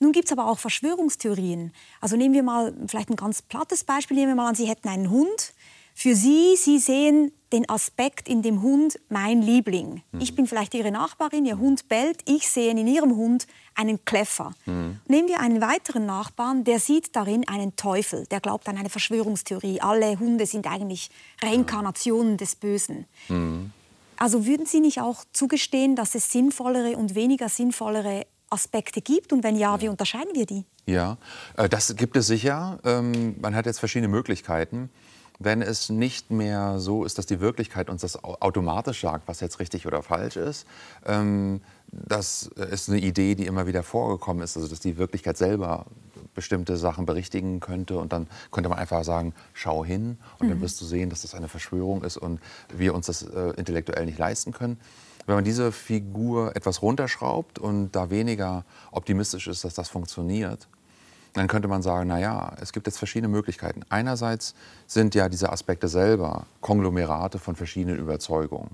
Nun 0.00 0.12
gibt 0.12 0.26
es 0.26 0.32
aber 0.32 0.48
auch 0.48 0.58
Verschwörungstheorien. 0.58 1.72
Also 2.00 2.16
nehmen 2.16 2.34
wir 2.34 2.42
mal 2.42 2.74
vielleicht 2.88 3.10
ein 3.10 3.16
ganz 3.16 3.42
plattes 3.42 3.84
Beispiel. 3.84 4.16
Nehmen 4.16 4.32
wir 4.32 4.36
mal 4.36 4.48
an, 4.48 4.54
Sie 4.54 4.66
hätten 4.66 4.88
einen 4.88 5.10
Hund. 5.10 5.54
Für 5.94 6.16
Sie, 6.16 6.56
Sie 6.56 6.78
sehen 6.78 7.30
den 7.52 7.68
Aspekt 7.68 8.28
in 8.28 8.42
dem 8.42 8.62
Hund 8.62 8.98
mein 9.08 9.40
Liebling. 9.40 10.02
Mhm. 10.10 10.20
Ich 10.20 10.34
bin 10.34 10.48
vielleicht 10.48 10.74
Ihre 10.74 10.90
Nachbarin, 10.90 11.46
Ihr 11.46 11.58
Hund 11.58 11.88
bellt, 11.88 12.22
ich 12.26 12.48
sehe 12.48 12.72
in 12.72 12.86
Ihrem 12.86 13.14
Hund 13.14 13.46
einen 13.74 14.04
Kläffer. 14.04 14.52
Mhm. 14.66 15.00
Nehmen 15.08 15.28
wir 15.28 15.40
einen 15.40 15.60
weiteren 15.60 16.06
Nachbarn, 16.06 16.64
der 16.64 16.78
sieht 16.78 17.14
darin 17.16 17.46
einen 17.48 17.76
Teufel, 17.76 18.26
der 18.26 18.40
glaubt 18.40 18.68
an 18.68 18.76
eine 18.76 18.90
Verschwörungstheorie. 18.90 19.80
Alle 19.80 20.18
Hunde 20.18 20.46
sind 20.46 20.66
eigentlich 20.66 21.10
Reinkarnationen 21.42 22.36
des 22.36 22.56
Bösen. 22.56 23.06
Mhm. 23.28 23.72
Also 24.16 24.46
würden 24.46 24.66
Sie 24.66 24.80
nicht 24.80 25.00
auch 25.00 25.24
zugestehen, 25.32 25.96
dass 25.96 26.14
es 26.14 26.30
sinnvollere 26.30 26.96
und 26.96 27.14
weniger 27.14 27.48
sinnvollere 27.48 28.26
Aspekte 28.50 29.00
gibt 29.00 29.32
und 29.32 29.42
wenn 29.42 29.56
ja, 29.56 29.80
wie 29.80 29.88
unterscheiden 29.88 30.34
wir 30.34 30.46
die? 30.46 30.64
Ja, 30.86 31.18
äh, 31.56 31.68
das 31.68 31.94
gibt 31.96 32.16
es 32.16 32.26
sicher. 32.26 32.78
Ähm, 32.84 33.36
man 33.40 33.54
hat 33.54 33.66
jetzt 33.66 33.78
verschiedene 33.78 34.08
Möglichkeiten. 34.08 34.90
Wenn 35.40 35.62
es 35.62 35.90
nicht 35.90 36.30
mehr 36.30 36.78
so 36.78 37.04
ist, 37.04 37.18
dass 37.18 37.26
die 37.26 37.40
Wirklichkeit 37.40 37.90
uns 37.90 38.02
das 38.02 38.22
automatisch 38.22 39.00
sagt, 39.00 39.26
was 39.26 39.40
jetzt 39.40 39.58
richtig 39.58 39.86
oder 39.86 40.02
falsch 40.02 40.36
ist, 40.36 40.64
ähm, 41.06 41.60
das 42.06 42.50
ist 42.70 42.88
eine 42.88 42.98
Idee, 42.98 43.34
die 43.34 43.46
immer 43.46 43.66
wieder 43.66 43.82
vorgekommen 43.82 44.42
ist, 44.42 44.56
also 44.56 44.68
dass 44.68 44.80
die 44.80 44.96
Wirklichkeit 44.96 45.36
selber 45.36 45.86
bestimmte 46.34 46.76
Sachen 46.76 47.06
berichtigen 47.06 47.60
könnte. 47.60 47.98
Und 47.98 48.12
dann 48.12 48.26
könnte 48.50 48.68
man 48.68 48.78
einfach 48.78 49.04
sagen, 49.04 49.34
schau 49.52 49.84
hin 49.84 50.18
und 50.38 50.46
mhm. 50.46 50.50
dann 50.50 50.60
wirst 50.60 50.80
du 50.80 50.84
sehen, 50.84 51.10
dass 51.10 51.22
das 51.22 51.34
eine 51.34 51.48
Verschwörung 51.48 52.02
ist 52.02 52.16
und 52.16 52.40
wir 52.74 52.94
uns 52.94 53.06
das 53.06 53.22
äh, 53.22 53.50
intellektuell 53.56 54.06
nicht 54.06 54.18
leisten 54.18 54.52
können. 54.52 54.78
Wenn 55.26 55.36
man 55.36 55.44
diese 55.44 55.72
Figur 55.72 56.54
etwas 56.54 56.82
runterschraubt 56.82 57.58
und 57.58 57.92
da 57.92 58.10
weniger 58.10 58.64
optimistisch 58.90 59.46
ist, 59.46 59.64
dass 59.64 59.74
das 59.74 59.88
funktioniert, 59.88 60.68
dann 61.32 61.48
könnte 61.48 61.66
man 61.66 61.82
sagen, 61.82 62.08
na 62.08 62.18
ja, 62.18 62.52
es 62.60 62.72
gibt 62.72 62.86
jetzt 62.86 62.98
verschiedene 62.98 63.28
Möglichkeiten. 63.28 63.82
Einerseits 63.88 64.54
sind 64.86 65.14
ja 65.14 65.28
diese 65.28 65.50
Aspekte 65.50 65.88
selber 65.88 66.46
Konglomerate 66.60 67.38
von 67.38 67.56
verschiedenen 67.56 67.98
Überzeugungen. 67.98 68.70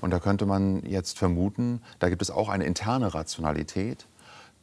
Und 0.00 0.10
da 0.10 0.18
könnte 0.18 0.46
man 0.46 0.82
jetzt 0.84 1.18
vermuten, 1.18 1.82
da 1.98 2.08
gibt 2.08 2.22
es 2.22 2.30
auch 2.30 2.48
eine 2.48 2.64
interne 2.64 3.14
Rationalität, 3.14 4.06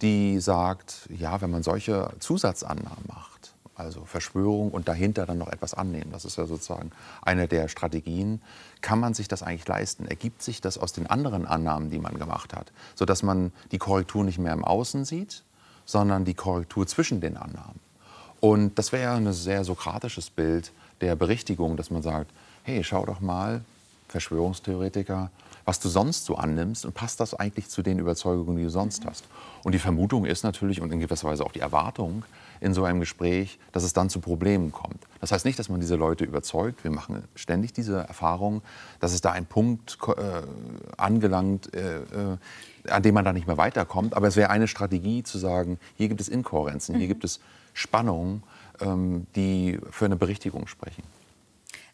die 0.02 0.40
sagt, 0.40 1.10
ja, 1.10 1.42
wenn 1.42 1.52
man 1.52 1.64
solche 1.64 2.10
Zusatzannahmen 2.20 3.06
macht, 3.08 3.54
also 3.76 4.06
Verschwörung 4.06 4.72
und 4.72 4.88
dahinter 4.88 5.26
dann 5.26 5.38
noch 5.38 5.52
etwas 5.52 5.74
annehmen, 5.74 6.12
das 6.12 6.26
ist 6.26 6.38
ja 6.38 6.46
sozusagen 6.46 6.92
eine 7.22 7.48
der 7.48 7.68
Strategien, 7.68 8.42
kann 8.82 9.00
man 9.00 9.14
sich 9.14 9.28
das 9.28 9.44
eigentlich 9.44 9.68
leisten? 9.68 10.08
Ergibt 10.08 10.42
sich 10.42 10.62
das 10.62 10.78
aus 10.78 10.94
den 10.94 11.08
anderen 11.08 11.46
Annahmen, 11.46 11.90
die 11.90 12.00
man 12.00 12.18
gemacht 12.18 12.54
hat, 12.54 12.72
sodass 12.96 13.24
man 13.24 13.52
die 13.72 13.78
Korrektur 13.78 14.24
nicht 14.24 14.38
mehr 14.38 14.54
im 14.54 14.64
Außen 14.64 15.06
sieht, 15.06 15.44
sondern 15.86 16.26
die 16.26 16.34
Korrektur 16.34 16.88
zwischen 16.88 17.22
den 17.22 17.38
Annahmen? 17.38 17.80
Und 18.40 18.78
das 18.78 18.92
wäre 18.92 19.04
ja 19.04 19.16
ein 19.16 19.32
sehr 19.34 19.64
sokratisches 19.64 20.30
Bild 20.30 20.72
der 21.02 21.16
Berichtigung, 21.16 21.78
dass 21.78 21.90
man 21.90 22.02
sagt, 22.02 22.32
hey, 22.64 22.84
schau 22.84 23.06
doch 23.06 23.20
mal, 23.20 23.62
Verschwörungstheoretiker, 24.16 25.30
was 25.66 25.82
du 25.82 25.90
sonst 25.90 26.24
so 26.24 26.36
annimmst 26.36 26.86
und 26.86 26.94
passt 26.94 27.20
das 27.20 27.34
eigentlich 27.34 27.68
zu 27.68 27.82
den 27.82 28.00
Überzeugungen, 28.00 28.56
die 28.56 28.64
du 28.64 28.70
sonst 28.70 29.06
hast. 29.06 29.26
Und 29.66 29.74
die 29.74 29.80
Vermutung 29.80 30.26
ist 30.26 30.44
natürlich 30.44 30.80
und 30.80 30.94
in 30.94 31.02
gewisser 31.02 31.28
Weise 31.28 31.44
auch 31.44 31.52
die 31.52 31.60
Erwartung 31.60 32.24
in 32.62 32.74
so 32.74 32.86
einem 32.86 33.02
Gespräch, 33.02 33.60
dass 33.74 33.84
es 33.84 33.92
dann 33.92 34.10
zu 34.10 34.22
Problemen 34.22 34.72
kommt. 34.72 35.06
Das 35.20 35.34
heißt 35.34 35.44
nicht, 35.44 35.60
dass 35.60 35.68
man 35.68 35.82
diese 35.82 35.96
Leute 35.96 36.24
überzeugt. 36.24 36.86
Wir 36.86 36.92
machen 36.92 37.26
ständig 37.36 37.74
diese 37.74 37.98
Erfahrung, 37.98 38.62
dass 39.02 39.12
es 39.12 39.20
da 39.20 39.34
ein 39.34 39.46
Punkt 39.46 39.98
äh, 40.08 40.42
angelangt, 40.96 41.74
äh, 41.74 41.98
äh, 41.98 42.38
an 42.90 43.04
dem 43.04 43.14
man 43.14 43.26
da 43.26 43.34
nicht 43.34 43.48
mehr 43.48 43.58
weiterkommt. 43.58 44.16
Aber 44.16 44.30
es 44.30 44.38
wäre 44.38 44.52
eine 44.52 44.70
Strategie 44.70 45.24
zu 45.24 45.38
sagen, 45.38 45.78
hier 45.98 46.08
gibt 46.08 46.22
es 46.22 46.30
Inkohärenzen, 46.30 46.96
hier 46.96 47.06
mhm. 47.06 47.10
gibt 47.10 47.26
es 47.26 47.42
Spannungen, 47.74 48.44
ähm, 48.80 49.28
die 49.36 49.78
für 49.92 50.06
eine 50.06 50.16
Berichtigung 50.16 50.68
sprechen. 50.68 51.04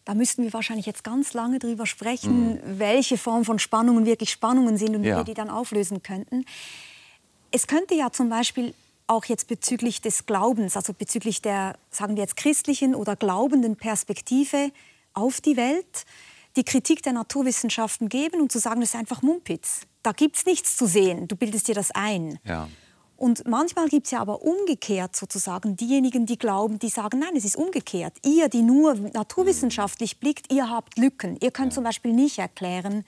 Da 0.04 0.14
müssten 0.14 0.42
wir 0.42 0.52
wahrscheinlich 0.52 0.86
jetzt 0.86 1.04
ganz 1.04 1.32
lange 1.32 1.58
drüber 1.58 1.86
sprechen, 1.86 2.54
mhm. 2.54 2.78
welche 2.78 3.16
Form 3.16 3.44
von 3.44 3.58
Spannungen 3.58 4.04
wirklich 4.04 4.30
Spannungen 4.30 4.76
sind 4.76 4.96
und 4.96 5.02
wie 5.02 5.08
wir 5.08 5.24
die 5.24 5.34
dann 5.34 5.50
auflösen 5.50 6.02
könnten. 6.02 6.44
Es 7.50 7.66
könnte 7.66 7.94
ja 7.94 8.10
zum 8.10 8.28
Beispiel 8.28 8.74
auch 9.06 9.24
jetzt 9.26 9.46
bezüglich 9.46 10.00
des 10.00 10.26
Glaubens, 10.26 10.76
also 10.76 10.92
bezüglich 10.92 11.42
der, 11.42 11.76
sagen 11.90 12.16
wir 12.16 12.22
jetzt, 12.22 12.36
christlichen 12.36 12.94
oder 12.94 13.14
glaubenden 13.14 13.76
Perspektive 13.76 14.70
auf 15.12 15.40
die 15.40 15.56
Welt, 15.56 16.04
die 16.56 16.64
Kritik 16.64 17.02
der 17.02 17.12
Naturwissenschaften 17.12 18.08
geben 18.08 18.40
und 18.40 18.50
zu 18.50 18.58
sagen, 18.58 18.80
das 18.80 18.90
ist 18.90 18.96
einfach 18.96 19.22
Mumpitz. 19.22 19.82
Da 20.02 20.12
gibt 20.12 20.36
es 20.36 20.46
nichts 20.46 20.76
zu 20.76 20.86
sehen, 20.86 21.28
du 21.28 21.36
bildest 21.36 21.68
dir 21.68 21.74
das 21.74 21.90
ein. 21.92 22.38
Ja. 22.44 22.68
Und 23.22 23.46
manchmal 23.46 23.86
gibt 23.86 24.06
es 24.06 24.10
ja 24.10 24.18
aber 24.18 24.42
umgekehrt 24.42 25.14
sozusagen 25.14 25.76
diejenigen, 25.76 26.26
die 26.26 26.36
glauben, 26.36 26.80
die 26.80 26.88
sagen, 26.88 27.20
nein, 27.20 27.36
es 27.36 27.44
ist 27.44 27.54
umgekehrt. 27.54 28.14
Ihr, 28.24 28.48
die 28.48 28.62
nur 28.62 28.94
naturwissenschaftlich 28.94 30.18
blickt, 30.18 30.52
ihr 30.52 30.68
habt 30.68 30.98
Lücken. 30.98 31.36
Ihr 31.40 31.52
könnt 31.52 31.70
ja. 31.70 31.76
zum 31.76 31.84
Beispiel 31.84 32.12
nicht 32.12 32.40
erklären, 32.40 33.04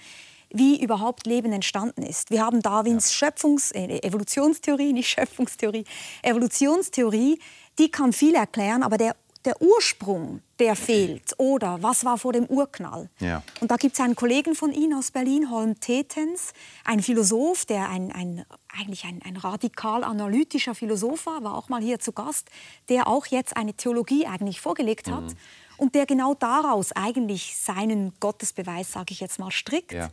wie 0.51 0.81
überhaupt 0.81 1.27
Leben 1.27 1.51
entstanden 1.51 2.05
ist. 2.05 2.31
Wir 2.31 2.47
haben 2.47 2.63
Darwins 2.63 3.11
ja. 3.11 3.27
Schöpfungs-, 3.27 3.75
äh, 3.75 4.07
Evolutionstheorie, 4.07 4.93
nicht 4.93 5.09
Schöpfungstheorie, 5.09 5.85
Evolutionstheorie, 6.23 7.41
die 7.81 7.91
kann 7.91 8.13
viel 8.13 8.37
erklären, 8.37 8.85
aber 8.85 8.99
der 8.99 9.17
der 9.45 9.61
Ursprung, 9.61 10.41
der 10.59 10.77
fehlt. 10.77 11.35
Oder 11.39 11.83
was 11.83 12.05
war 12.05 12.19
vor 12.19 12.33
dem 12.33 12.47
Urknall? 12.47 13.11
Ja. 13.21 13.43
Und 13.61 13.71
da 13.71 13.77
gibt 13.77 13.95
es 13.95 14.01
einen 14.01 14.17
Kollegen 14.17 14.55
von 14.55 14.73
Ihnen 14.73 14.95
aus 14.95 15.11
Berlin, 15.11 15.51
Holm 15.51 15.79
Tetens, 15.81 16.53
ein 16.85 17.01
Philosoph, 17.03 17.65
der 17.67 17.89
ein, 17.89 18.11
ein, 18.13 18.45
eigentlich 18.69 19.05
ein, 19.05 19.21
ein 19.25 19.37
radikal 19.37 20.05
analytischer 20.05 20.75
Philosoph 20.75 21.27
war, 21.27 21.43
war 21.45 21.55
auch 21.55 21.69
mal 21.69 21.83
hier 21.83 21.99
zu 21.99 22.13
Gast, 22.13 22.51
der 22.89 23.07
auch 23.07 23.27
jetzt 23.27 23.57
eine 23.57 23.75
Theologie 23.75 24.27
eigentlich 24.27 24.61
vorgelegt 24.61 25.11
hat 25.11 25.25
mhm. 25.25 25.37
und 25.77 25.95
der 25.95 26.07
genau 26.07 26.35
daraus 26.35 26.93
eigentlich 26.93 27.57
seinen 27.57 28.13
Gottesbeweis, 28.21 28.93
sage 28.93 29.13
ich 29.13 29.21
jetzt 29.21 29.39
mal, 29.39 29.51
strickt. 29.51 29.93
Ja. 29.93 30.11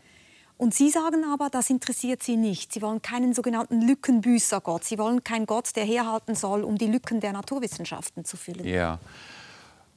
Und 0.61 0.75
Sie 0.75 0.91
sagen 0.91 1.25
aber, 1.25 1.49
das 1.49 1.71
interessiert 1.71 2.21
Sie 2.21 2.37
nicht. 2.37 2.71
Sie 2.71 2.83
wollen 2.83 3.01
keinen 3.01 3.33
sogenannten 3.33 3.81
Lückenbüßergott. 3.81 4.83
Sie 4.83 4.99
wollen 4.99 5.23
keinen 5.23 5.47
Gott, 5.47 5.75
der 5.75 5.85
herhalten 5.85 6.35
soll, 6.35 6.63
um 6.63 6.77
die 6.77 6.85
Lücken 6.85 7.19
der 7.19 7.33
Naturwissenschaften 7.33 8.25
zu 8.25 8.37
füllen. 8.37 8.67
Ja. 8.67 8.99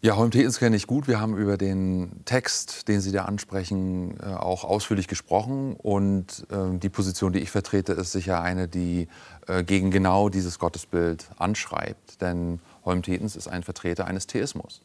Ja, 0.00 0.16
Holm-Tetens 0.16 0.58
kenne 0.58 0.76
ich 0.76 0.86
gut. 0.86 1.06
Wir 1.06 1.20
haben 1.20 1.36
über 1.36 1.58
den 1.58 2.24
Text, 2.24 2.88
den 2.88 3.02
Sie 3.02 3.12
da 3.12 3.26
ansprechen, 3.26 4.18
äh, 4.20 4.32
auch 4.32 4.64
ausführlich 4.64 5.06
gesprochen. 5.06 5.76
Und 5.76 6.46
äh, 6.50 6.78
die 6.78 6.88
Position, 6.88 7.34
die 7.34 7.40
ich 7.40 7.50
vertrete, 7.50 7.92
ist 7.92 8.12
sicher 8.12 8.40
eine, 8.40 8.66
die 8.66 9.08
äh, 9.46 9.64
gegen 9.64 9.90
genau 9.90 10.30
dieses 10.30 10.58
Gottesbild 10.58 11.26
anschreibt. 11.36 12.22
Denn 12.22 12.58
Holm-Tetens 12.86 13.36
ist 13.36 13.48
ein 13.48 13.64
Vertreter 13.64 14.06
eines 14.06 14.26
Theismus. 14.26 14.80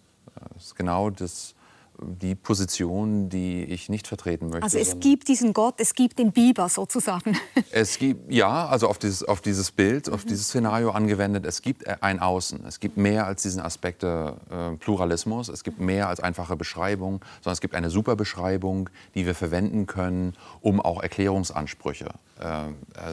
Das 0.56 0.66
ist 0.66 0.76
genau 0.76 1.10
das 1.10 1.56
die 2.02 2.36
Position, 2.36 3.30
die 3.30 3.64
ich 3.64 3.90
nicht 3.90 4.08
vertreten 4.08 4.50
möchte. 4.50 4.64
Also 4.64 4.78
es 4.78 5.00
gibt 5.00 5.28
diesen 5.28 5.54
Gott, 5.54 5.76
es 5.78 5.94
gibt 5.94 6.20
den 6.20 6.32
Biber 6.32 6.70
sozusagen. 6.70 7.38
Es 7.72 8.00
gibt, 8.00 8.32
ja, 8.32 8.68
also 8.68 8.88
auf 8.88 8.98
dieses, 8.98 9.24
auf 9.24 9.42
dieses 9.42 9.72
Bild, 9.72 10.10
auf 10.10 10.26
dieses 10.26 10.48
Szenario 10.48 10.92
angewendet, 10.92 11.46
es 11.46 11.62
gibt 11.62 11.88
ein 12.02 12.20
Außen. 12.20 12.66
Es 12.66 12.80
gibt 12.80 12.98
mehr 12.98 13.28
als 13.28 13.44
diesen 13.44 13.62
Aspekt 13.62 14.04
äh, 14.04 14.32
Pluralismus, 14.80 15.50
es 15.50 15.64
gibt 15.64 15.80
mehr 15.80 16.10
als 16.10 16.20
einfache 16.20 16.56
Beschreibung, 16.56 17.22
sondern 17.42 17.54
es 17.54 17.62
gibt 17.62 17.76
eine 17.76 17.90
Superbeschreibung, 17.90 18.90
die 19.14 19.26
wir 19.26 19.36
verwenden 19.36 19.86
können, 19.86 20.34
um 20.62 20.82
auch 20.82 21.02
Erklärungsansprüche 21.02 22.10
äh, 22.40 22.70
äh, 22.70 22.72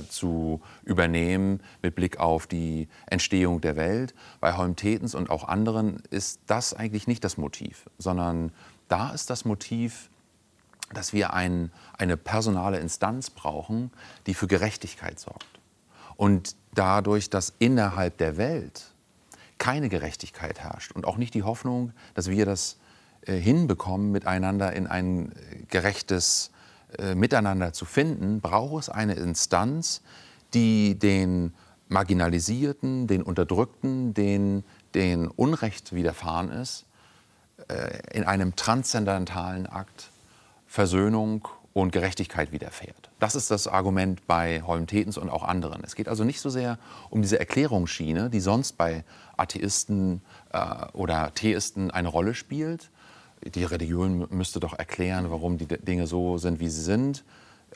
zu 0.09 0.61
übernehmen 0.85 1.61
mit 1.83 1.96
Blick 1.96 2.20
auf 2.20 2.46
die 2.46 2.88
Entstehung 3.07 3.61
der 3.61 3.75
Welt. 3.75 4.14
Bei 4.40 4.57
Holm-Tetens 4.57 5.16
und 5.16 5.31
auch 5.31 5.49
anderen 5.49 6.01
ist 6.11 6.40
das 6.46 6.75
eigentlich 6.75 7.09
nicht 7.09 7.25
das 7.25 7.37
Motiv, 7.37 7.90
sondern 7.99 8.53
da 8.88 9.11
ist 9.11 9.31
das 9.31 9.44
Motiv, 9.44 10.11
dass 10.92 11.12
wir 11.12 11.33
ein, 11.33 11.72
eine 11.99 12.16
personale 12.16 12.79
Instanz 12.79 13.31
brauchen, 13.31 13.90
die 14.27 14.35
für 14.35 14.46
Gerechtigkeit 14.46 15.18
sorgt. 15.18 15.61
Und 16.16 16.57
dadurch, 16.75 17.29
dass 17.29 17.55
innerhalb 17.59 18.18
der 18.18 18.37
Welt 18.37 18.92
keine 19.59 19.88
Gerechtigkeit 19.88 20.61
herrscht 20.61 20.92
und 20.92 21.07
auch 21.07 21.16
nicht 21.16 21.35
die 21.35 21.42
Hoffnung, 21.42 21.92
dass 22.14 22.29
wir 22.31 22.46
das 22.46 22.79
äh, 23.22 23.37
hinbekommen, 23.37 24.12
miteinander 24.12 24.72
in 24.72 24.87
ein 24.87 25.33
äh, 25.33 25.62
gerechtes 25.68 26.51
äh, 26.99 27.14
Miteinander 27.14 27.72
zu 27.72 27.85
finden, 27.85 28.40
braucht 28.40 28.85
es 28.85 28.88
eine 28.88 29.14
Instanz, 29.14 30.03
die 30.55 30.99
den 30.99 31.55
Marginalisierten, 31.88 33.07
den 33.07 33.22
Unterdrückten, 33.22 34.14
den, 34.14 34.64
den 34.94 35.29
Unrecht 35.29 35.92
widerfahren 35.92 36.51
ist, 36.51 36.87
in 38.12 38.25
einem 38.25 38.55
transzendentalen 38.55 39.66
Akt 39.66 40.11
Versöhnung 40.66 41.49
und 41.73 41.92
Gerechtigkeit 41.92 42.53
widerfährt. 42.53 43.11
Das 43.19 43.35
ist 43.35 43.51
das 43.51 43.69
Argument 43.69 44.27
bei 44.27 44.62
Holm-Tetens 44.62 45.19
und 45.19 45.29
auch 45.29 45.42
anderen. 45.42 45.83
Es 45.85 45.95
geht 45.95 46.09
also 46.09 46.25
nicht 46.25 46.40
so 46.40 46.49
sehr 46.49 46.79
um 47.11 47.21
diese 47.21 47.38
Erklärungsschiene, 47.38 48.31
die 48.31 48.40
sonst 48.40 48.79
bei 48.79 49.05
Atheisten 49.37 50.23
äh, 50.53 50.87
oder 50.95 51.35
Theisten 51.35 51.90
eine 51.90 52.09
Rolle 52.09 52.35
spielt. 52.35 52.90
Die 53.45 53.64
Religion 53.64 54.27
müsste 54.31 54.59
doch 54.59 54.79
erklären, 54.79 55.31
warum 55.31 55.59
die 55.59 55.66
Dinge 55.66 56.07
so 56.07 56.38
sind, 56.38 56.61
wie 56.61 56.69
sie 56.69 56.83
sind. 56.83 57.25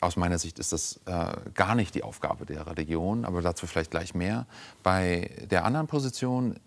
Aus 0.01 0.17
meiner 0.17 0.39
Sicht 0.39 0.59
ist 0.59 0.73
das 0.73 1.01
äh, 1.07 1.35
gar 1.55 1.75
nicht 1.75 1.95
die 1.95 2.03
Aufgabe 2.03 2.47
der 2.47 2.67
Religion, 2.67 3.25
aber 3.25 3.43
dazu 3.43 3.67
vielleicht 3.67 3.91
gleich 3.91 4.15
mehr. 4.15 4.47
Bei 4.83 5.31
der 5.51 5.65
anderen 5.65 5.89
Position 5.89 6.59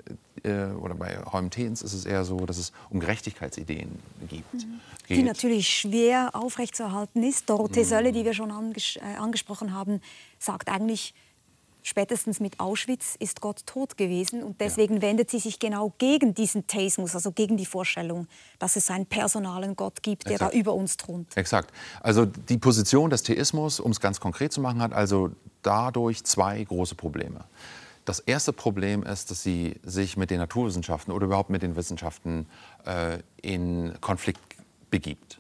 äh, 0.44 0.66
oder 0.66 0.94
bei 0.94 1.18
Holm-Tehns 1.26 1.82
ist 1.82 1.94
es 1.94 2.06
eher 2.06 2.26
so, 2.26 2.46
dass 2.46 2.58
es 2.58 2.72
um 2.90 3.00
Gerechtigkeitsideen 3.00 4.00
gibt. 4.28 4.54
Mhm. 4.54 4.80
Die 5.10 5.24
natürlich 5.24 5.68
schwer 5.68 6.32
aufrechtzuerhalten 6.34 7.24
ist. 7.24 7.50
Dorothee 7.50 7.84
mhm. 7.84 7.88
Sölle, 7.88 8.12
die 8.12 8.24
wir 8.24 8.34
schon 8.34 8.52
anges 8.52 8.98
äh, 8.98 9.18
angesprochen 9.18 9.74
haben, 9.74 10.02
sagt 10.38 10.70
eigentlich, 10.70 11.14
spätestens 11.84 12.40
mit 12.40 12.60
Auschwitz 12.60 13.16
ist 13.20 13.42
Gott 13.42 13.66
tot 13.66 13.98
gewesen 13.98 14.44
und 14.44 14.60
deswegen 14.60 14.96
ja. 14.96 15.02
wendet 15.04 15.30
sie 15.30 15.40
sich 15.40 15.60
genau 15.60 15.94
gegen 15.98 16.34
diesen 16.34 16.66
Theismus, 16.68 17.16
also 17.16 17.32
gegen 17.32 17.58
die 17.58 17.66
Vorstellung, 17.66 18.28
dass 18.60 18.76
es 18.76 18.90
einen 18.90 19.06
personalen 19.06 19.76
Gott 19.76 20.02
gibt, 20.02 20.26
der 20.26 20.34
Exakt. 20.34 20.54
da 20.54 20.58
über 20.58 20.74
uns 20.74 20.98
thront. 20.98 21.36
Exakt. 21.38 21.72
Also 22.02 22.26
die 22.26 22.58
Position 22.58 23.10
des 23.10 23.24
Theismus, 23.24 23.80
um 23.80 23.92
es 23.92 24.00
ganz 24.00 24.20
konkret 24.20 24.52
zu 24.52 24.62
machen, 24.62 24.82
hat 24.82 24.94
also 24.94 25.32
dadurch 25.62 26.24
zwei 26.24 26.64
große 26.64 26.96
Probleme. 26.96 27.46
Das 28.06 28.20
erste 28.20 28.52
Problem 28.52 29.04
ist, 29.04 29.32
dass 29.32 29.44
sie 29.44 29.76
sich 29.84 30.18
mit 30.18 30.30
den 30.30 30.40
Naturwissenschaften 30.40 31.14
oder 31.14 31.26
überhaupt 31.26 31.50
mit 31.50 31.62
den 31.64 31.76
Wissenschaften 31.76 32.48
äh, 32.86 33.20
in 33.42 33.94
Konflikt 34.02 34.42
begibt. 34.92 35.40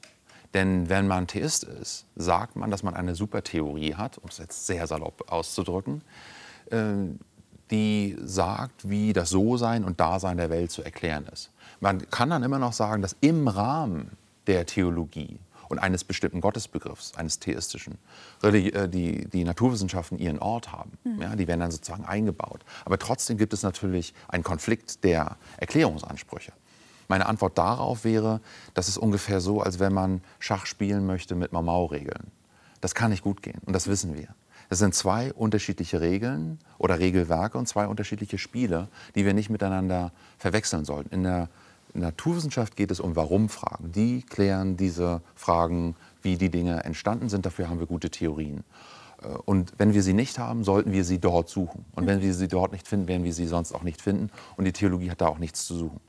Denn 0.53 0.87
wenn 0.87 1.07
man 1.07 1.27
Theist 1.27 1.63
ist, 1.63 2.05
sagt 2.15 2.55
man, 2.55 2.69
dass 2.69 2.83
man 2.83 2.93
eine 2.93 3.15
Supertheorie 3.15 3.95
hat, 3.95 4.17
um 4.19 4.29
es 4.29 4.37
jetzt 4.37 4.67
sehr 4.67 4.85
salopp 4.87 5.31
auszudrücken, 5.31 6.03
die 7.71 8.17
sagt, 8.23 8.89
wie 8.89 9.13
das 9.13 9.29
So-Sein 9.29 9.83
und 9.83 9.99
Dasein 9.99 10.37
der 10.37 10.49
Welt 10.49 10.71
zu 10.71 10.83
erklären 10.83 11.25
ist. 11.31 11.51
Man 11.79 12.09
kann 12.09 12.29
dann 12.29 12.43
immer 12.43 12.59
noch 12.59 12.73
sagen, 12.73 13.01
dass 13.01 13.15
im 13.21 13.47
Rahmen 13.47 14.11
der 14.47 14.65
Theologie 14.65 15.39
und 15.69 15.79
eines 15.79 16.03
bestimmten 16.03 16.39
Gottesbegriffs, 16.39 17.15
eines 17.15 17.39
theistischen, 17.39 17.97
äh, 18.43 18.87
die, 18.87 19.27
die 19.27 19.43
Naturwissenschaften 19.43 20.19
ihren 20.19 20.39
Ort 20.39 20.71
haben. 20.71 20.91
Mhm. 21.03 21.21
Ja, 21.21 21.35
die 21.35 21.47
werden 21.47 21.61
dann 21.61 21.71
sozusagen 21.71 22.05
eingebaut. 22.05 22.61
Aber 22.85 22.99
trotzdem 22.99 23.37
gibt 23.37 23.53
es 23.53 23.63
natürlich 23.63 24.13
einen 24.27 24.43
Konflikt 24.43 25.03
der 25.03 25.37
Erklärungsansprüche. 25.57 26.53
Meine 27.07 27.25
Antwort 27.25 27.57
darauf 27.57 28.05
wäre, 28.05 28.39
das 28.75 28.87
ist 28.87 28.97
ungefähr 28.97 29.41
so, 29.41 29.61
als 29.61 29.79
wenn 29.79 29.93
man 29.93 30.21
Schach 30.39 30.65
spielen 30.67 31.05
möchte 31.05 31.35
mit 31.35 31.51
Mau-Mau-Regeln. 31.51 32.31
Das 32.81 32.93
kann 32.95 33.11
nicht 33.11 33.23
gut 33.23 33.41
gehen 33.41 33.59
und 33.65 33.73
das 33.73 33.87
wissen 33.87 34.15
wir. 34.15 34.27
Das 34.69 34.79
sind 34.79 34.95
zwei 34.95 35.33
unterschiedliche 35.33 36.01
Regeln 36.01 36.59
oder 36.77 36.99
Regelwerke 36.99 37.57
und 37.57 37.67
zwei 37.67 37.87
unterschiedliche 37.87 38.37
Spiele, 38.37 38.87
die 39.15 39.25
wir 39.25 39.33
nicht 39.33 39.49
miteinander 39.49 40.11
verwechseln 40.37 40.85
sollten. 40.85 41.13
In 41.13 41.23
der 41.23 41.49
Naturwissenschaft 41.93 42.75
geht 42.75 42.91
es 42.91 42.99
um 42.99 43.15
Warum-Fragen. 43.15 43.91
Die 43.91 44.23
klären 44.23 44.77
diese 44.77 45.21
Fragen, 45.35 45.95
wie 46.21 46.37
die 46.37 46.49
Dinge 46.49 46.83
entstanden 46.83 47.29
sind. 47.29 47.45
Dafür 47.45 47.69
haben 47.69 47.79
wir 47.79 47.87
gute 47.87 48.09
Theorien. 48.09 48.63
Äh, 49.21 49.27
und 49.45 49.73
wenn 49.77 49.93
wir 49.93 50.03
sie 50.03 50.13
nicht 50.13 50.39
haben, 50.39 50.63
sollten 50.63 50.91
wir 50.91 51.03
sie 51.03 51.19
dort 51.19 51.49
suchen. 51.49 51.85
Und 51.93 52.07
wenn 52.07 52.21
wir 52.21 52.33
sie 52.33 52.47
dort 52.47 52.71
nicht 52.71 52.87
finden, 52.87 53.07
werden 53.07 53.23
wir 53.23 53.33
sie 53.33 53.47
sonst 53.47 53.73
auch 53.73 53.83
nicht 53.83 54.01
finden. 54.01 54.29
Und 54.57 54.65
die 54.65 54.73
Theologie 54.73 55.11
hat 55.11 55.21
da 55.21 55.27
auch 55.27 55.39
nichts 55.39 55.65
zu 55.65 55.75
suchen. 55.75 55.99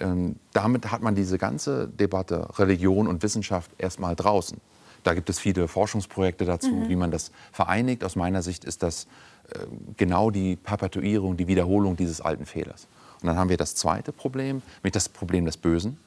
Ähm, 0.00 0.36
damit 0.52 0.90
hat 0.90 1.02
man 1.02 1.14
diese 1.14 1.38
ganze 1.38 1.88
Debatte 1.88 2.48
Religion 2.58 3.06
und 3.06 3.22
Wissenschaft 3.22 3.70
erstmal 3.78 4.16
draußen. 4.16 4.60
Da 5.04 5.14
gibt 5.14 5.30
es 5.30 5.38
viele 5.38 5.68
Forschungsprojekte 5.68 6.44
dazu, 6.44 6.70
mhm. 6.70 6.88
wie 6.88 6.96
man 6.96 7.10
das 7.10 7.30
vereinigt. 7.52 8.02
Aus 8.02 8.16
meiner 8.16 8.42
Sicht 8.42 8.64
ist 8.64 8.82
das 8.82 9.06
äh, 9.50 9.58
genau 9.96 10.30
die 10.30 10.56
Perpetuierung, 10.56 11.36
die 11.36 11.46
Wiederholung 11.46 11.96
dieses 11.96 12.20
alten 12.20 12.46
Fehlers. 12.46 12.88
Und 13.20 13.28
dann 13.28 13.36
haben 13.36 13.50
wir 13.50 13.56
das 13.56 13.74
zweite 13.74 14.12
Problem, 14.12 14.62
nämlich 14.82 14.92
das 14.92 15.08
Problem 15.08 15.44
des 15.44 15.56
Bösen, 15.56 15.98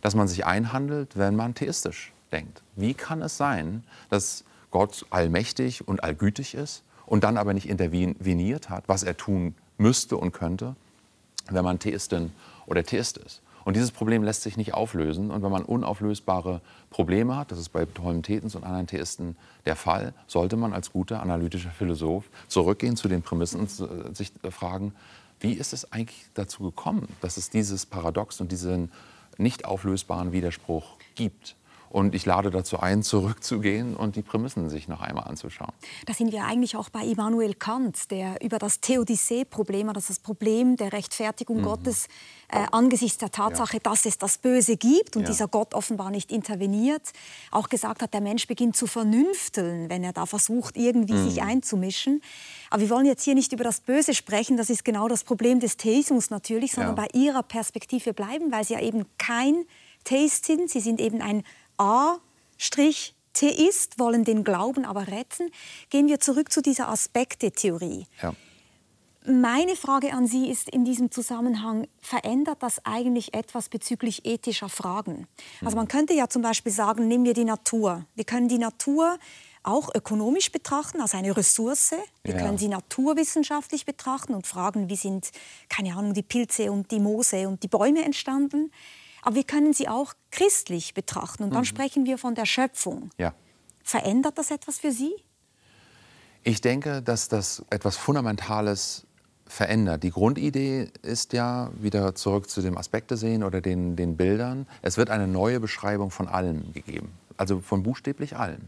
dass 0.00 0.14
man 0.14 0.28
sich 0.28 0.44
einhandelt, 0.44 1.16
wenn 1.16 1.34
man 1.36 1.54
theistisch 1.54 2.12
denkt. 2.32 2.62
Wie 2.76 2.94
kann 2.94 3.22
es 3.22 3.36
sein, 3.36 3.84
dass 4.10 4.44
Gott 4.70 5.06
allmächtig 5.10 5.86
und 5.86 6.02
allgütig 6.02 6.54
ist 6.54 6.82
und 7.06 7.24
dann 7.24 7.36
aber 7.36 7.54
nicht 7.54 7.68
interveniert 7.68 8.70
hat, 8.70 8.84
was 8.88 9.02
er 9.02 9.16
tun 9.16 9.54
müsste 9.78 10.16
und 10.16 10.32
könnte, 10.32 10.74
wenn 11.50 11.64
man 11.64 11.78
Theistin 11.78 12.32
oder 12.66 12.82
Theist 12.82 13.18
ist? 13.18 13.42
Und 13.64 13.76
dieses 13.76 13.90
Problem 13.90 14.22
lässt 14.22 14.42
sich 14.42 14.56
nicht 14.56 14.74
auflösen. 14.74 15.30
Und 15.30 15.42
wenn 15.42 15.50
man 15.50 15.64
unauflösbare 15.64 16.60
Probleme 16.90 17.36
hat, 17.36 17.52
das 17.52 17.58
ist 17.58 17.70
bei 17.70 17.86
Ptolemätens 17.86 18.54
und 18.54 18.64
anderen 18.64 18.86
Theisten 18.86 19.36
der 19.66 19.76
Fall, 19.76 20.14
sollte 20.26 20.56
man 20.56 20.72
als 20.72 20.92
guter 20.92 21.22
analytischer 21.22 21.70
Philosoph 21.70 22.24
zurückgehen 22.48 22.96
zu 22.96 23.08
den 23.08 23.22
Prämissen 23.22 23.60
und 23.60 23.68
äh, 23.68 24.14
sich 24.14 24.32
fragen, 24.50 24.94
wie 25.40 25.54
ist 25.54 25.72
es 25.72 25.92
eigentlich 25.92 26.26
dazu 26.34 26.62
gekommen, 26.62 27.08
dass 27.20 27.36
es 27.36 27.50
dieses 27.50 27.84
Paradox 27.86 28.40
und 28.40 28.52
diesen 28.52 28.92
nicht 29.38 29.64
auflösbaren 29.64 30.32
Widerspruch 30.32 30.96
gibt? 31.14 31.56
Und 31.92 32.14
ich 32.14 32.24
lade 32.24 32.50
dazu 32.50 32.80
ein, 32.80 33.02
zurückzugehen 33.02 33.94
und 33.94 34.16
die 34.16 34.22
Prämissen 34.22 34.70
sich 34.70 34.88
noch 34.88 35.02
einmal 35.02 35.24
anzuschauen. 35.24 35.72
Da 36.06 36.14
sind 36.14 36.32
wir 36.32 36.44
eigentlich 36.44 36.74
auch 36.74 36.88
bei 36.88 37.04
Immanuel 37.04 37.52
Kant, 37.52 38.10
der 38.10 38.42
über 38.42 38.58
das 38.58 38.80
Theodizee-Problem, 38.80 39.90
also 39.90 40.00
das 40.08 40.18
Problem 40.18 40.78
der 40.78 40.94
Rechtfertigung 40.94 41.58
mhm. 41.58 41.64
Gottes 41.64 42.08
äh, 42.48 42.64
angesichts 42.72 43.18
der 43.18 43.30
Tatsache, 43.30 43.74
ja. 43.74 43.80
dass 43.82 44.06
es 44.06 44.16
das 44.16 44.38
Böse 44.38 44.78
gibt 44.78 45.16
und 45.16 45.24
ja. 45.24 45.28
dieser 45.28 45.48
Gott 45.48 45.74
offenbar 45.74 46.10
nicht 46.10 46.32
interveniert, 46.32 47.12
auch 47.50 47.68
gesagt 47.68 48.00
hat, 48.00 48.14
der 48.14 48.22
Mensch 48.22 48.46
beginnt 48.46 48.74
zu 48.74 48.86
vernünfteln, 48.86 49.90
wenn 49.90 50.02
er 50.02 50.14
da 50.14 50.24
versucht, 50.24 50.78
irgendwie 50.78 51.12
mhm. 51.12 51.28
sich 51.28 51.42
einzumischen. 51.42 52.22
Aber 52.70 52.80
wir 52.80 52.88
wollen 52.88 53.04
jetzt 53.04 53.22
hier 53.22 53.34
nicht 53.34 53.52
über 53.52 53.64
das 53.64 53.80
Böse 53.80 54.14
sprechen, 54.14 54.56
das 54.56 54.70
ist 54.70 54.82
genau 54.82 55.08
das 55.08 55.24
Problem 55.24 55.60
des 55.60 55.76
Theismus 55.76 56.30
natürlich, 56.30 56.72
sondern 56.72 56.96
ja. 56.96 57.02
bei 57.02 57.18
Ihrer 57.18 57.42
Perspektive 57.42 58.14
bleiben, 58.14 58.50
weil 58.50 58.64
Sie 58.64 58.72
ja 58.72 58.80
eben 58.80 59.04
kein 59.18 59.66
Theist 60.04 60.46
sind, 60.46 60.70
Sie 60.70 60.80
sind 60.80 61.00
eben 61.00 61.20
ein 61.20 61.44
A-Theist, 61.82 63.14
wollen 63.98 64.24
den 64.24 64.44
Glauben 64.44 64.84
aber 64.84 65.08
retten. 65.08 65.50
Gehen 65.90 66.06
wir 66.06 66.20
zurück 66.20 66.52
zu 66.52 66.62
dieser 66.62 66.88
Aspekte-Theorie. 66.88 68.06
Ja. 68.22 68.34
Meine 69.24 69.76
Frage 69.76 70.12
an 70.12 70.26
Sie 70.26 70.50
ist 70.50 70.68
in 70.68 70.84
diesem 70.84 71.12
Zusammenhang, 71.12 71.86
verändert 72.00 72.60
das 72.60 72.84
eigentlich 72.84 73.34
etwas 73.34 73.68
bezüglich 73.68 74.24
ethischer 74.26 74.68
Fragen? 74.68 75.28
Also 75.64 75.76
man 75.76 75.86
könnte 75.86 76.12
ja 76.12 76.28
zum 76.28 76.42
Beispiel 76.42 76.72
sagen, 76.72 77.06
nehmen 77.06 77.24
wir 77.24 77.34
die 77.34 77.44
Natur. 77.44 78.04
Wir 78.16 78.24
können 78.24 78.48
die 78.48 78.58
Natur 78.58 79.18
auch 79.62 79.94
ökonomisch 79.94 80.50
betrachten, 80.50 81.00
als 81.00 81.14
eine 81.14 81.36
Ressource. 81.36 81.94
Wir 82.24 82.34
ja. 82.34 82.40
können 82.40 82.58
sie 82.58 82.66
naturwissenschaftlich 82.66 83.86
betrachten 83.86 84.34
und 84.34 84.48
fragen, 84.48 84.88
wie 84.88 84.96
sind, 84.96 85.30
keine 85.68 85.96
Ahnung, 85.96 86.14
die 86.14 86.24
Pilze 86.24 86.72
und 86.72 86.90
die 86.90 86.98
Moose 86.98 87.46
und 87.46 87.62
die 87.62 87.68
Bäume 87.68 88.04
entstanden. 88.04 88.72
Aber 89.22 89.36
wir 89.36 89.44
können 89.44 89.72
sie 89.72 89.88
auch 89.88 90.14
christlich 90.30 90.94
betrachten. 90.94 91.44
Und 91.44 91.50
dann 91.50 91.60
mhm. 91.60 91.66
sprechen 91.66 92.04
wir 92.04 92.18
von 92.18 92.34
der 92.34 92.46
Schöpfung. 92.46 93.10
Ja. 93.18 93.34
Verändert 93.82 94.36
das 94.36 94.50
etwas 94.50 94.78
für 94.78 94.92
Sie? 94.92 95.12
Ich 96.44 96.60
denke, 96.60 97.02
dass 97.02 97.28
das 97.28 97.64
etwas 97.70 97.96
Fundamentales 97.96 99.06
verändert. 99.46 100.02
Die 100.02 100.10
Grundidee 100.10 100.90
ist 101.02 101.32
ja, 101.32 101.70
wieder 101.74 102.14
zurück 102.14 102.48
zu 102.48 102.62
dem 102.62 102.76
Aspekte 102.76 103.16
sehen 103.16 103.44
oder 103.44 103.60
den, 103.60 103.96
den 103.96 104.16
Bildern, 104.16 104.66
es 104.80 104.96
wird 104.96 105.10
eine 105.10 105.28
neue 105.28 105.60
Beschreibung 105.60 106.10
von 106.10 106.26
allem 106.26 106.72
gegeben. 106.72 107.12
Also 107.36 107.60
von 107.60 107.82
buchstäblich 107.82 108.36
allem. 108.36 108.62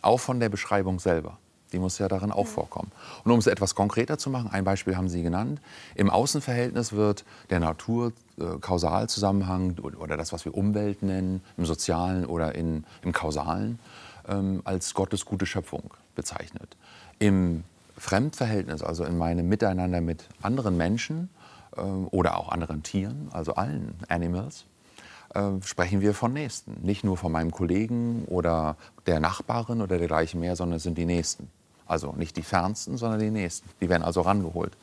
Auch 0.00 0.20
von 0.20 0.40
der 0.40 0.48
Beschreibung 0.48 1.00
selber. 1.00 1.38
Die 1.72 1.78
muss 1.78 1.98
ja 1.98 2.08
darin 2.08 2.32
auch 2.32 2.46
vorkommen. 2.46 2.90
Und 3.24 3.32
um 3.32 3.38
es 3.38 3.46
etwas 3.46 3.74
konkreter 3.74 4.18
zu 4.18 4.28
machen, 4.30 4.50
ein 4.52 4.64
Beispiel 4.64 4.96
haben 4.96 5.08
Sie 5.08 5.22
genannt. 5.22 5.60
Im 5.94 6.10
Außenverhältnis 6.10 6.92
wird 6.92 7.24
der 7.50 7.60
Natur-Kausalzusammenhang 7.60 9.76
äh, 9.78 9.96
oder 9.96 10.16
das, 10.16 10.32
was 10.32 10.44
wir 10.44 10.56
Umwelt 10.56 11.02
nennen, 11.02 11.42
im 11.56 11.64
Sozialen 11.64 12.26
oder 12.26 12.54
in, 12.54 12.84
im 13.02 13.12
Kausalen, 13.12 13.78
ähm, 14.28 14.62
als 14.64 14.94
Gottes 14.94 15.24
gute 15.24 15.46
Schöpfung 15.46 15.94
bezeichnet. 16.14 16.76
Im 17.18 17.64
Fremdverhältnis, 17.96 18.82
also 18.82 19.04
in 19.04 19.18
meinem 19.18 19.48
Miteinander 19.48 20.00
mit 20.00 20.28
anderen 20.42 20.76
Menschen 20.76 21.30
äh, 21.76 21.80
oder 21.80 22.38
auch 22.38 22.50
anderen 22.50 22.82
Tieren, 22.82 23.28
also 23.32 23.54
allen 23.54 23.94
Animals, 24.08 24.66
äh, 25.34 25.62
sprechen 25.62 26.00
wir 26.00 26.14
von 26.14 26.32
Nächsten. 26.32 26.80
Nicht 26.82 27.04
nur 27.04 27.16
von 27.16 27.32
meinem 27.32 27.50
Kollegen 27.50 28.24
oder 28.26 28.76
der 29.06 29.20
Nachbarin 29.20 29.80
oder 29.80 29.98
dergleichen 29.98 30.40
mehr, 30.40 30.56
sondern 30.56 30.76
es 30.76 30.82
sind 30.82 30.98
die 30.98 31.06
Nächsten. 31.06 31.50
Also 31.86 32.12
nicht 32.12 32.36
die 32.36 32.42
Fernsten, 32.42 32.96
sondern 32.96 33.20
die 33.20 33.30
Nächsten. 33.30 33.68
Die 33.80 33.88
werden 33.88 34.02
also 34.02 34.20
rangeholt. 34.22 34.76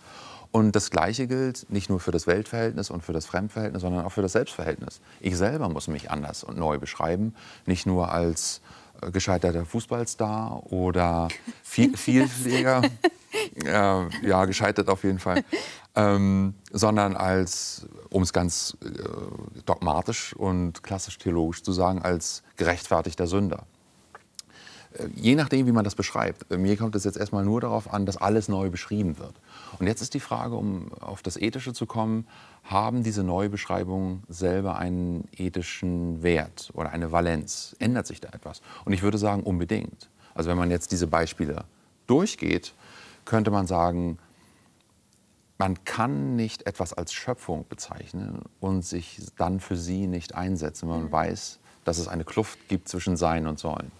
Und 0.51 0.75
das 0.75 0.89
Gleiche 0.89 1.27
gilt 1.27 1.67
nicht 1.69 1.89
nur 1.89 1.99
für 1.99 2.11
das 2.11 2.25
Weltverhältnis 2.25 2.89
und 2.89 3.03
für 3.03 3.13
das 3.13 3.25
Fremdverhältnis, 3.27 3.83
sondern 3.83 4.05
auch 4.05 4.11
für 4.11 4.23
das 4.23 4.31
Selbstverhältnis. 4.31 4.99
Ich 5.19 5.37
selber 5.37 5.69
muss 5.69 5.87
mich 5.87 6.09
anders 6.09 6.43
und 6.43 6.57
neu 6.57 6.79
beschreiben, 6.79 7.35
nicht 7.67 7.85
nur 7.85 8.11
als 8.11 8.61
äh, 9.01 9.11
gescheiterter 9.11 9.65
Fußballstar 9.65 10.71
oder 10.71 11.27
viel, 11.63 11.95
Vielpfleger, 11.95 12.81
äh, 13.63 13.67
ja, 14.27 14.45
gescheitert 14.45 14.89
auf 14.89 15.03
jeden 15.03 15.19
Fall, 15.19 15.43
ähm, 15.95 16.55
sondern 16.71 17.15
als, 17.15 17.85
um 18.09 18.23
es 18.23 18.33
ganz 18.33 18.75
äh, 18.83 18.87
dogmatisch 19.65 20.33
und 20.33 20.81
klassisch 20.81 21.19
theologisch 21.19 21.61
zu 21.61 21.73
sagen, 21.73 22.01
als 22.01 22.41
gerechtfertigter 22.57 23.27
Sünder. 23.27 23.67
Äh, 24.93 25.07
je 25.15 25.35
nachdem, 25.35 25.67
wie 25.67 25.71
man 25.71 25.83
das 25.83 25.95
beschreibt. 25.95 26.49
Mir 26.49 26.77
kommt 26.77 26.95
es 26.95 27.03
jetzt 27.03 27.17
erstmal 27.17 27.45
nur 27.45 27.61
darauf 27.61 27.93
an, 27.93 28.05
dass 28.05 28.17
alles 28.17 28.47
neu 28.47 28.69
beschrieben 28.69 29.17
wird. 29.17 29.33
Und 29.79 29.87
jetzt 29.87 30.01
ist 30.01 30.13
die 30.13 30.19
Frage, 30.19 30.55
um 30.55 30.93
auf 30.99 31.21
das 31.21 31.37
Ethische 31.37 31.73
zu 31.73 31.85
kommen, 31.85 32.27
haben 32.63 33.03
diese 33.03 33.23
Neubeschreibungen 33.23 34.23
selber 34.27 34.77
einen 34.77 35.27
ethischen 35.35 36.23
Wert 36.23 36.71
oder 36.73 36.91
eine 36.91 37.11
Valenz? 37.11 37.75
Ändert 37.79 38.07
sich 38.07 38.21
da 38.21 38.29
etwas? 38.29 38.61
Und 38.85 38.93
ich 38.93 39.01
würde 39.01 39.17
sagen, 39.17 39.43
unbedingt. 39.43 40.09
Also 40.33 40.49
wenn 40.49 40.57
man 40.57 40.71
jetzt 40.71 40.91
diese 40.91 41.07
Beispiele 41.07 41.65
durchgeht, 42.07 42.73
könnte 43.25 43.51
man 43.51 43.67
sagen, 43.67 44.17
man 45.57 45.83
kann 45.83 46.35
nicht 46.35 46.65
etwas 46.65 46.93
als 46.93 47.11
Schöpfung 47.11 47.65
bezeichnen 47.67 48.43
und 48.61 48.85
sich 48.85 49.19
dann 49.37 49.59
für 49.59 49.75
sie 49.75 50.07
nicht 50.07 50.33
einsetzen, 50.33 50.87
wenn 50.87 50.95
man 50.95 51.05
mhm. 51.07 51.11
weiß, 51.11 51.59
dass 51.83 51.97
es 51.97 52.07
eine 52.07 52.23
Kluft 52.23 52.69
gibt 52.69 52.87
zwischen 52.87 53.17
Sein 53.17 53.45
und 53.45 53.59
Sollen. 53.59 53.91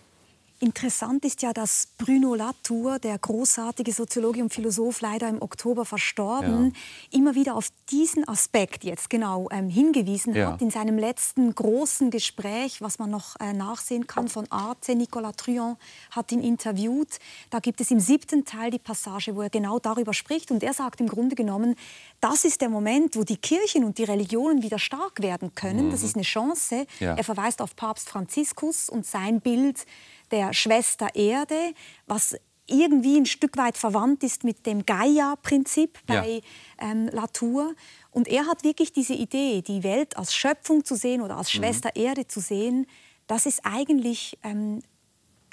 Interessant 0.62 1.24
ist 1.24 1.42
ja, 1.42 1.54
dass 1.54 1.88
Bruno 1.98 2.36
Latour, 2.36 3.00
der 3.00 3.18
großartige 3.18 3.94
Soziologe 3.94 4.42
und 4.42 4.54
Philosoph, 4.54 5.00
leider 5.00 5.30
im 5.30 5.42
Oktober 5.42 5.86
verstorben, 5.86 6.74
ja. 6.76 7.18
immer 7.18 7.34
wieder 7.34 7.56
auf 7.56 7.70
diesen 7.90 8.28
Aspekt 8.28 8.84
jetzt 8.84 9.10
genau 9.10 9.48
ähm, 9.52 9.70
hingewiesen 9.70 10.36
ja. 10.36 10.52
hat 10.52 10.62
in 10.62 10.70
seinem 10.70 10.98
letzten 10.98 11.56
großen 11.56 12.12
Gespräch, 12.12 12.82
was 12.82 13.00
man 13.00 13.10
noch 13.10 13.40
äh, 13.40 13.54
nachsehen 13.54 14.06
kann 14.06 14.28
von 14.28 14.52
Arte. 14.52 14.96
Nicolas 14.96 15.38
Truand 15.38 15.78
hat 16.12 16.32
ihn 16.34 16.42
interviewt. 16.42 17.20
Da 17.50 17.60
gibt 17.60 17.80
es 17.80 17.90
im 17.90 18.02
siebten 18.02 18.44
Teil 18.44 18.70
die 18.70 18.80
Passage, 18.80 19.36
wo 19.38 19.42
er 19.42 19.50
genau 19.50 19.80
darüber 19.80 20.14
spricht. 20.14 20.52
Und 20.52 20.62
er 20.62 20.74
sagt 20.74 21.00
im 21.00 21.08
Grunde 21.08 21.36
genommen, 21.36 21.76
das 22.20 22.44
ist 22.44 22.60
der 22.60 22.70
Moment, 22.70 23.16
wo 23.16 23.24
die 23.24 23.38
Kirchen 23.38 23.86
und 23.86 23.98
die 23.98 24.04
Religionen 24.04 24.62
wieder 24.62 24.78
stark 24.78 25.22
werden 25.22 25.56
können. 25.56 25.88
Mhm. 25.88 25.92
Das 25.92 26.04
ist 26.04 26.16
eine 26.16 26.24
Chance. 26.24 26.86
Ja. 27.00 27.16
Er 27.16 27.24
verweist 27.24 27.62
auf 27.62 27.78
Papst 27.78 28.10
Franziskus 28.10 28.90
und 28.90 29.06
sein 29.06 29.40
Bild 29.40 29.86
der 30.32 30.54
Schwester 30.54 31.10
Erde, 31.16 31.74
was 32.06 32.36
irgendwie 32.70 33.18
ein 33.18 33.26
Stück 33.26 33.58
weit 33.58 33.78
verwandt 33.78 34.24
ist 34.24 34.44
mit 34.44 34.66
dem 34.66 34.86
Gaia-Prinzip 34.86 36.00
bei 36.06 36.42
ja. 36.80 36.92
ähm, 36.92 37.08
Latour. 37.08 37.74
Und 38.12 38.28
er 38.28 38.46
hat 38.46 38.64
wirklich 38.64 38.94
diese 38.94 39.14
Idee, 39.14 39.62
die 39.62 39.84
Welt 39.84 40.18
als 40.18 40.34
Schöpfung 40.34 40.86
zu 40.86 40.96
sehen 40.96 41.22
oder 41.22 41.38
als 41.38 41.54
mhm. 41.54 41.58
Schwester 41.58 41.92
mhm. 41.96 42.04
Erde 42.04 42.28
zu 42.28 42.40
sehen, 42.40 42.86
das 43.28 43.46
ist 43.46 43.62
eigentlich, 43.64 44.38
ähm, 44.44 44.82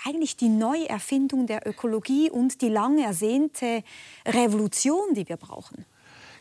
eigentlich 0.05 0.37
die 0.37 0.49
Neuerfindung 0.49 1.47
der 1.47 1.67
Ökologie 1.67 2.31
und 2.31 2.61
die 2.63 2.69
lang 2.69 2.99
ersehnte 2.99 3.83
Revolution, 4.27 5.15
die 5.15 5.29
wir 5.29 5.37
brauchen. 5.37 5.85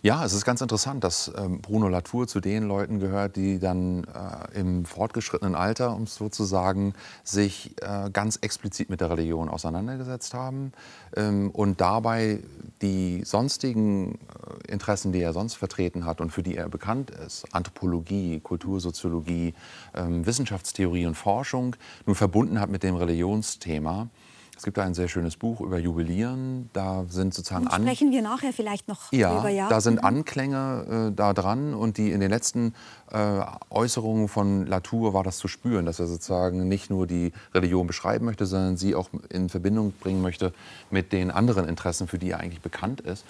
Ja, 0.06 0.24
es 0.24 0.34
ist 0.34 0.46
ganz 0.46 0.62
interessant, 0.62 1.04
dass 1.04 1.32
ähm, 1.36 1.62
Bruno 1.62 1.88
Latour 1.88 2.28
zu 2.28 2.40
den 2.40 2.68
Leuten 2.68 3.00
gehört, 3.00 3.36
die 3.36 3.58
dann 3.58 4.04
äh, 4.04 4.60
im 4.60 4.86
fortgeschrittenen 4.86 5.56
Alter, 5.56 5.96
um 5.96 6.04
es 6.04 6.14
so 6.14 6.30
zu 6.30 6.44
sagen, 6.44 6.94
sich 7.24 7.74
äh, 7.82 8.12
ganz 8.12 8.36
explizit 8.36 8.92
mit 8.92 9.02
der 9.02 9.10
Religion 9.10 9.50
auseinandergesetzt 9.50 10.36
haben 10.36 10.74
ähm, 11.18 11.50
und 11.50 11.82
dabei 11.82 12.44
die 12.84 13.24
sonstigen 13.26 14.20
äh, 14.68 14.72
Interessen, 14.72 15.12
die 15.12 15.22
er 15.22 15.34
sonst 15.34 15.56
vertreten 15.56 16.06
hat 16.06 16.22
und 16.22 16.30
für 16.30 16.44
die 16.44 16.56
er 16.56 16.70
bekannt 16.70 17.10
ist, 17.10 17.52
Anthropologie, 17.52 18.42
Kultursoziologie, 18.42 19.56
ähm, 19.96 20.24
Wissenschaftstheorie 20.24 21.08
und 21.08 21.16
Forschung, 21.16 21.76
nun 22.06 22.16
verbunden 22.16 22.60
hat 22.60 22.70
mit 22.70 22.84
dem 22.84 22.96
Religionsthema. 22.96 24.10
Es 24.58 24.64
gibt 24.64 24.78
da 24.78 24.84
ein 24.84 24.94
sehr 24.94 25.08
schönes 25.08 25.36
Buch 25.36 25.62
über 25.62 25.78
Jubilieren. 25.78 26.70
Da 26.74 27.06
sind 27.10 27.34
sozusagen 27.34 27.68
und 27.68 27.74
sprechen 27.74 28.12
wir 28.12 28.22
nachher 28.22 28.54
vielleicht 28.54 28.88
noch 28.88 29.12
ja, 29.12 29.34
drüber. 29.34 29.50
Ja, 29.50 29.68
da 29.68 29.82
sind 29.82 29.96
mhm. 29.96 30.06
Anklänge 30.06 31.10
äh, 31.12 31.16
da 31.16 31.34
dran 31.34 31.74
und 31.74 31.98
die 31.98 32.12
in 32.12 32.20
den 32.22 32.30
letzten 32.30 32.74
äh, 33.12 33.42
Äußerungen 33.70 34.28
von 34.28 34.66
Latour 34.66 35.14
war 35.14 35.24
das 35.24 35.38
zu 35.38 35.48
spüren, 35.48 35.86
dass 35.86 36.00
er 36.00 36.08
sozusagen 36.08 36.68
nicht 36.68 36.90
nur 36.90 37.06
die 37.06 37.34
Religion 37.54 37.86
beschreiben 37.86 38.26
möchte, 38.26 38.46
sondern 38.46 38.78
sie 38.78 38.96
auch 38.96 39.10
in 39.30 39.50
Verbindung 39.50 39.92
bringen 40.00 40.22
möchte 40.22 40.54
mit 40.90 41.12
den 41.12 41.32
anderen 41.32 41.68
Interessen, 41.68 42.08
für 42.08 42.18
die 42.18 42.32
er 42.32 42.40
eigentlich 42.40 42.62
bekannt 42.62 43.02
ist. 43.02 43.26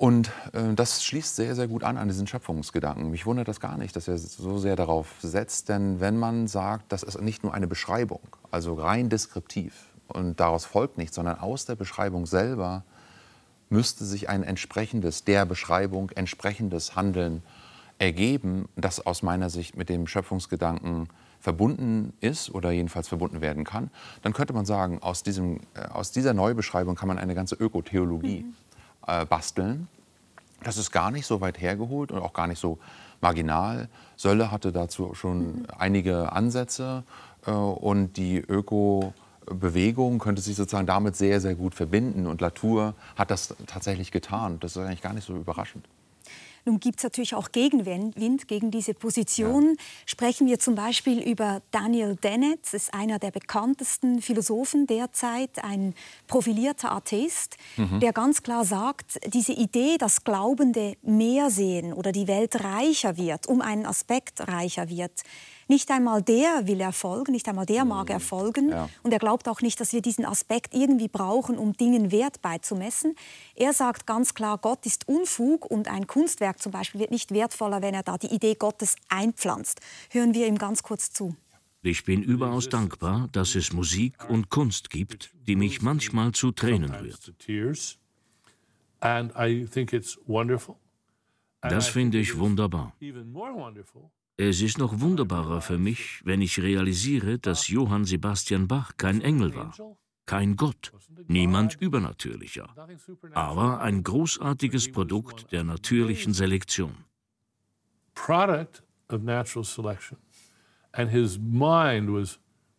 Und 0.00 0.30
äh, 0.54 0.72
das 0.74 1.04
schließt 1.04 1.36
sehr, 1.36 1.54
sehr 1.54 1.68
gut 1.68 1.84
an 1.84 1.98
an 1.98 2.08
diesen 2.08 2.26
Schöpfungsgedanken. 2.26 3.10
Mich 3.10 3.26
wundert 3.26 3.48
das 3.48 3.60
gar 3.60 3.76
nicht, 3.76 3.94
dass 3.96 4.08
er 4.08 4.16
so 4.16 4.56
sehr 4.56 4.74
darauf 4.74 5.08
setzt, 5.20 5.68
denn 5.68 6.00
wenn 6.00 6.16
man 6.16 6.48
sagt, 6.48 6.90
das 6.90 7.02
ist 7.02 7.20
nicht 7.20 7.42
nur 7.42 7.52
eine 7.52 7.66
Beschreibung, 7.66 8.20
also 8.50 8.72
rein 8.72 9.10
deskriptiv, 9.10 9.89
und 10.10 10.40
daraus 10.40 10.64
folgt 10.64 10.98
nichts, 10.98 11.16
sondern 11.16 11.38
aus 11.38 11.66
der 11.66 11.76
Beschreibung 11.76 12.26
selber 12.26 12.84
müsste 13.68 14.04
sich 14.04 14.28
ein 14.28 14.42
entsprechendes, 14.42 15.24
der 15.24 15.46
Beschreibung 15.46 16.10
entsprechendes 16.10 16.96
Handeln 16.96 17.42
ergeben, 17.98 18.68
das 18.76 19.04
aus 19.06 19.22
meiner 19.22 19.50
Sicht 19.50 19.76
mit 19.76 19.88
dem 19.88 20.06
Schöpfungsgedanken 20.06 21.08
verbunden 21.40 22.12
ist 22.20 22.54
oder 22.54 22.70
jedenfalls 22.70 23.08
verbunden 23.08 23.40
werden 23.40 23.64
kann, 23.64 23.90
dann 24.22 24.32
könnte 24.32 24.52
man 24.52 24.66
sagen, 24.66 25.02
aus, 25.02 25.22
diesem, 25.22 25.60
äh, 25.74 25.86
aus 25.90 26.12
dieser 26.12 26.34
Neubeschreibung 26.34 26.96
kann 26.96 27.08
man 27.08 27.18
eine 27.18 27.34
ganze 27.34 27.54
Ökotheologie 27.54 28.42
mhm. 28.42 28.54
äh, 29.06 29.24
basteln. 29.24 29.88
Das 30.62 30.76
ist 30.76 30.90
gar 30.90 31.10
nicht 31.10 31.26
so 31.26 31.40
weit 31.40 31.60
hergeholt 31.60 32.12
und 32.12 32.20
auch 32.20 32.34
gar 32.34 32.46
nicht 32.46 32.58
so 32.58 32.78
marginal. 33.22 33.88
Sölle 34.16 34.50
hatte 34.50 34.72
dazu 34.72 35.14
schon 35.14 35.38
mhm. 35.38 35.66
einige 35.78 36.32
Ansätze 36.32 37.04
äh, 37.46 37.50
und 37.50 38.16
die 38.18 38.38
Öko 38.38 39.14
Bewegung 39.52 40.18
könnte 40.18 40.42
sich 40.42 40.56
sozusagen 40.56 40.86
damit 40.86 41.16
sehr, 41.16 41.40
sehr 41.40 41.54
gut 41.54 41.74
verbinden. 41.74 42.26
Und 42.26 42.40
Latour 42.40 42.94
hat 43.16 43.30
das 43.30 43.54
tatsächlich 43.66 44.10
getan. 44.10 44.58
Das 44.60 44.76
ist 44.76 44.82
eigentlich 44.82 45.02
gar 45.02 45.12
nicht 45.12 45.26
so 45.26 45.34
überraschend. 45.34 45.86
Nun 46.64 46.78
gibt 46.78 46.98
es 46.98 47.04
natürlich 47.04 47.34
auch 47.34 47.52
Gegenwind 47.52 48.46
gegen 48.46 48.70
diese 48.70 48.94
Position. 48.94 49.76
Ja. 49.76 49.84
Sprechen 50.06 50.46
wir 50.46 50.58
zum 50.58 50.74
Beispiel 50.74 51.20
über 51.20 51.62
Daniel 51.70 52.16
Dennett, 52.16 52.60
das 52.64 52.74
ist 52.74 52.94
einer 52.94 53.18
der 53.18 53.30
bekanntesten 53.30 54.20
Philosophen 54.20 54.86
derzeit, 54.86 55.64
ein 55.64 55.94
profilierter 56.26 56.92
Atheist, 56.92 57.56
mhm. 57.76 58.00
der 58.00 58.12
ganz 58.12 58.42
klar 58.42 58.64
sagt, 58.64 59.18
diese 59.32 59.52
Idee, 59.52 59.96
dass 59.98 60.24
Glaubende 60.24 60.96
mehr 61.02 61.50
sehen 61.50 61.92
oder 61.92 62.12
die 62.12 62.28
Welt 62.28 62.62
reicher 62.62 63.16
wird, 63.16 63.46
um 63.46 63.60
einen 63.60 63.86
Aspekt 63.86 64.46
reicher 64.46 64.88
wird, 64.88 65.22
nicht 65.70 65.90
einmal 65.90 66.20
der 66.20 66.66
will 66.66 66.80
erfolgen, 66.80 67.32
nicht 67.32 67.48
einmal 67.48 67.64
der 67.64 67.86
mag 67.86 68.08
mhm. 68.08 68.14
erfolgen. 68.14 68.68
Ja. 68.68 68.90
Und 69.02 69.12
er 69.12 69.18
glaubt 69.18 69.48
auch 69.48 69.62
nicht, 69.62 69.80
dass 69.80 69.94
wir 69.94 70.02
diesen 70.02 70.26
Aspekt 70.26 70.74
irgendwie 70.74 71.08
brauchen, 71.08 71.56
um 71.56 71.72
Dingen 71.72 72.12
Wert 72.12 72.42
beizumessen. 72.42 73.14
Er 73.54 73.72
sagt 73.72 74.06
ganz 74.06 74.34
klar, 74.34 74.58
Gott 74.58 74.84
ist 74.84 75.08
Unfug 75.08 75.64
und 75.64 75.88
ein 75.88 76.06
Kunstwerk 76.06 76.60
zum 76.60 76.72
Beispiel 76.72 77.00
wird 77.00 77.10
nicht 77.10 77.32
wertvoller, 77.32 77.80
wenn 77.80 77.94
er 77.94 78.02
da 78.02 78.18
die 78.18 78.26
Idee 78.26 78.54
Gottes 78.54 78.96
einpflanzt. 79.08 79.80
Hören 80.10 80.34
wir 80.34 80.46
ihm 80.46 80.58
ganz 80.58 80.82
kurz 80.82 81.12
zu. 81.12 81.34
Ich 81.82 82.04
bin 82.04 82.22
überaus 82.22 82.68
dankbar, 82.68 83.28
dass 83.32 83.54
es 83.54 83.72
Musik 83.72 84.28
und 84.28 84.50
Kunst 84.50 84.90
gibt, 84.90 85.30
die 85.46 85.56
mich 85.56 85.80
manchmal 85.80 86.32
zu 86.32 86.52
Tränen 86.52 86.94
rührt. 86.94 87.32
Das 91.62 91.88
finde 91.88 92.18
ich 92.18 92.38
wunderbar. 92.38 92.92
Es 94.42 94.62
ist 94.62 94.78
noch 94.78 95.00
wunderbarer 95.00 95.60
für 95.60 95.76
mich, 95.76 96.22
wenn 96.24 96.40
ich 96.40 96.62
realisiere, 96.62 97.38
dass 97.38 97.68
Johann 97.68 98.06
Sebastian 98.06 98.68
Bach 98.68 98.92
kein 98.96 99.20
Engel 99.20 99.54
war, 99.54 99.74
kein 100.24 100.56
Gott, 100.56 100.92
niemand 101.28 101.76
übernatürlicher, 101.78 102.74
aber 103.34 103.82
ein 103.82 104.02
großartiges 104.02 104.92
Produkt 104.92 105.52
der 105.52 105.62
natürlichen 105.62 106.32
Selektion. 106.32 106.94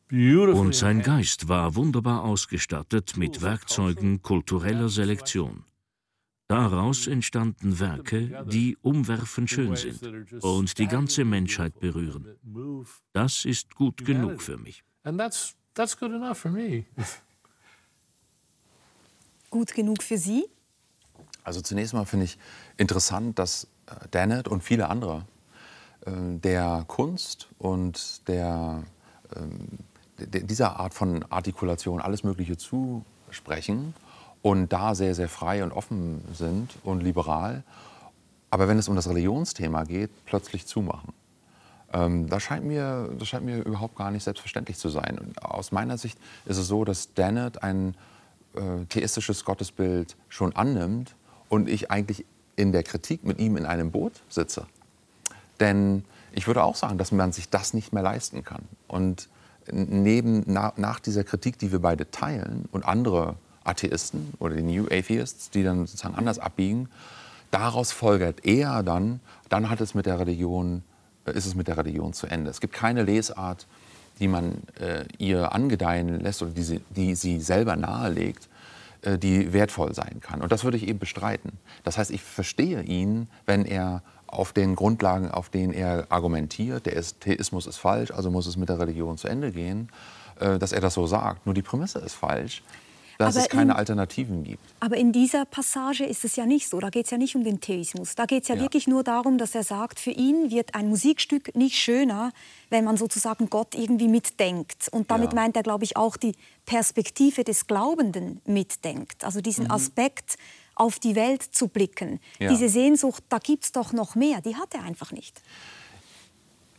Und 0.10 0.76
sein 0.76 1.02
Geist 1.04 1.48
war 1.48 1.76
wunderbar 1.76 2.24
ausgestattet 2.24 3.18
mit 3.18 3.44
Werkzeugen 3.44 4.24
kultureller 4.24 4.90
Selektion. 4.90 5.64
Daraus 6.52 7.08
entstanden 7.08 7.80
Werke, 7.80 8.46
die 8.46 8.78
umwerfend 8.82 9.50
schön 9.50 9.78
sind 9.78 10.44
und 10.44 10.78
die 10.80 10.88
ganze 10.88 11.24
Menschheit 11.24 11.80
berühren. 11.80 12.36
Das 13.14 13.46
ist 13.46 13.74
gut 13.74 14.04
genug 14.04 14.42
für 14.42 14.58
mich. 14.58 14.84
Gut 19.50 19.74
genug 19.74 20.04
für 20.04 20.18
Sie? 20.18 20.46
Also 21.46 21.62
zunächst 21.62 21.94
mal 21.94 22.06
finde 22.06 22.26
ich 22.26 22.38
interessant, 22.78 23.40
dass 23.40 23.68
äh, 23.86 24.08
Dennett 24.10 24.50
und 24.50 24.62
viele 24.62 24.90
andere 24.90 25.26
äh, 26.06 26.12
der 26.38 26.84
Kunst 26.88 27.48
und 27.60 28.28
der, 28.28 28.84
äh, 29.36 30.42
dieser 30.42 30.80
Art 30.80 30.94
von 30.94 31.24
Artikulation 31.30 32.02
alles 32.02 32.24
Mögliche 32.24 32.58
zusprechen 32.58 33.94
und 34.42 34.74
da 34.74 34.96
sehr, 34.96 35.16
sehr 35.16 35.30
frei 35.30 35.64
und 35.64 35.72
offen 35.72 36.24
sind 36.34 36.72
und 36.84 37.02
liberal. 37.02 37.64
Aber 38.50 38.68
wenn 38.68 38.78
es 38.78 38.90
um 38.90 38.96
das 38.96 39.08
Religionsthema 39.08 39.84
geht, 39.84 40.10
plötzlich 40.26 40.66
zumachen. 40.66 41.14
Ähm, 41.94 42.28
das, 42.30 42.44
scheint 42.44 42.66
mir, 42.66 43.10
das 43.18 43.28
scheint 43.28 43.46
mir 43.46 43.64
überhaupt 43.64 43.96
gar 43.96 44.12
nicht 44.12 44.24
selbstverständlich 44.24 44.78
zu 44.78 44.90
sein. 44.90 45.20
Und 45.20 45.44
aus 45.44 45.72
meiner 45.72 45.98
Sicht 45.98 46.18
ist 46.46 46.58
es 46.58 46.68
so, 46.68 46.84
dass 46.84 47.14
Dennett 47.14 47.64
ein 47.64 47.96
äh, 48.56 48.86
theistisches 48.90 49.46
Gottesbild 49.46 50.16
schon 50.30 50.56
annimmt 50.56 51.16
und 51.50 51.70
ich 51.70 51.92
eigentlich 51.92 52.26
in 52.56 52.72
der 52.72 52.84
Kritik 52.84 53.24
mit 53.24 53.40
ihm 53.40 53.58
in 53.58 53.66
einem 53.66 53.92
Boot 53.92 54.22
sitze. 54.30 54.66
Denn 55.60 56.04
ich 56.34 56.48
würde 56.48 56.64
auch 56.64 56.76
sagen, 56.76 56.98
dass 56.98 57.12
man 57.12 57.32
sich 57.32 57.50
das 57.50 57.74
nicht 57.74 57.94
mehr 57.94 58.04
leisten 58.04 58.44
kann. 58.44 58.64
Und 58.88 59.30
neben, 59.72 60.44
na, 60.48 60.74
nach 60.76 61.00
dieser 61.00 61.24
Kritik, 61.24 61.60
die 61.60 61.72
wir 61.72 61.80
beide 61.80 62.10
teilen 62.10 62.68
und 62.72 62.86
andere 62.86 63.36
Atheisten 63.64 64.34
oder 64.40 64.56
die 64.56 64.64
New 64.64 64.86
Atheists, 64.86 65.50
die 65.50 65.64
dann 65.64 65.80
sozusagen 65.86 66.16
anders 66.16 66.40
abbiegen. 66.40 66.90
Daraus 67.52 67.92
folgert 67.92 68.46
er 68.46 68.82
dann, 68.82 69.20
dann 69.50 69.70
hat 69.70 69.82
es 69.82 69.94
mit 69.94 70.06
der 70.06 70.20
Religion, 70.20 70.84
äh, 71.26 71.32
ist 71.34 71.46
es 71.46 71.56
mit 71.56 71.68
der 71.68 71.78
Religion 71.78 72.14
zu 72.14 72.28
Ende. 72.28 72.50
Es 72.50 72.62
gibt 72.62 72.74
keine 72.74 73.04
Lesart, 73.04 73.68
die 74.20 74.28
man 74.28 74.64
äh, 74.80 75.06
ihr 75.18 75.54
angedeihen 75.54 76.20
lässt 76.20 76.42
oder 76.42 76.52
die 76.52 76.64
sie, 76.64 76.82
die 76.90 77.16
sie 77.16 77.40
selber 77.40 77.76
nahelegt, 77.76 78.48
äh, 79.02 79.18
die 79.18 79.52
wertvoll 79.52 79.94
sein 79.94 80.22
kann. 80.22 80.42
Und 80.42 80.52
das 80.52 80.64
würde 80.64 80.78
ich 80.78 80.88
eben 80.88 81.00
bestreiten. 81.00 81.54
Das 81.84 81.98
heißt, 81.98 82.12
ich 82.12 82.22
verstehe 82.22 82.84
ihn, 82.84 83.28
wenn 83.46 83.66
er 83.66 84.04
auf 84.28 84.54
den 84.54 84.76
Grundlagen, 84.76 85.30
auf 85.30 85.50
denen 85.50 85.74
er 85.74 86.08
argumentiert, 86.10 86.86
der 86.86 87.04
Theismus 87.20 87.68
ist 87.68 87.78
falsch, 87.78 88.12
also 88.12 88.32
muss 88.32 88.48
es 88.48 88.56
mit 88.56 88.70
der 88.70 88.80
Religion 88.80 89.18
zu 89.18 89.28
Ende 89.28 89.52
gehen, 89.52 89.90
äh, 90.40 90.58
dass 90.58 90.72
er 90.72 90.80
das 90.80 90.94
so 90.94 91.06
sagt. 91.06 91.46
Nur 91.46 91.54
die 91.54 91.62
Prämisse 91.62 92.00
ist 92.00 92.14
falsch 92.14 92.64
dass 93.18 93.36
aber 93.36 93.46
es 93.46 93.50
keine 93.50 93.72
in, 93.72 93.78
Alternativen 93.78 94.44
gibt. 94.44 94.64
Aber 94.80 94.98
in 94.98 95.12
dieser 95.12 95.46
Passage 95.46 96.06
ist 96.06 96.24
es 96.26 96.36
ja 96.36 96.46
nicht 96.46 96.70
so. 96.70 96.80
Da 96.80 96.90
geht 96.90 97.06
es 97.06 97.12
ja 97.12 97.18
nicht 97.18 97.36
um 97.36 97.44
den 97.44 97.62
Theismus. 97.62 98.16
Da 98.16 98.26
geht 98.26 98.44
es 98.44 98.50
ja, 98.50 98.56
ja, 98.56 98.62
wirklich 98.62 98.88
nur 98.88 99.04
darum, 99.04 99.38
dass 99.38 99.56
er 99.56 99.64
sagt, 99.64 100.00
für 100.00 100.12
ihn 100.12 100.52
wird 100.52 100.76
ein 100.76 100.90
Musikstück 100.90 101.56
nicht 101.56 101.76
schöner, 101.76 102.32
wenn 102.70 102.86
man 102.86 102.98
sozusagen 102.98 103.50
Gott 103.50 103.76
irgendwie 103.76 104.08
mitdenkt. 104.08 104.88
Und 104.92 105.12
damit 105.12 105.34
ja. 105.34 105.36
meint 105.36 105.56
er, 105.56 105.64
glaube 105.64 105.84
ich, 105.84 105.98
auch 105.98 106.18
die 106.18 106.36
Perspektive 106.66 107.44
des 107.44 107.68
Glaubenden 107.68 108.42
mitdenkt. 108.46 109.24
Also 109.24 109.42
diesen 109.42 109.66
mhm. 109.66 109.72
Aspekt, 109.72 110.38
auf 110.76 111.00
die 111.00 111.16
Welt 111.16 111.44
zu 111.44 111.68
blicken. 111.68 112.20
Ja. 112.40 112.50
Diese 112.50 112.70
Sehnsucht, 112.70 113.24
da 113.30 113.38
gibt 113.38 113.66
es 113.66 113.72
doch 113.72 113.94
noch 113.94 114.16
mehr, 114.16 114.42
die 114.42 114.56
hat 114.56 114.74
er 114.74 114.84
einfach 114.84 115.12
nicht. 115.12 115.42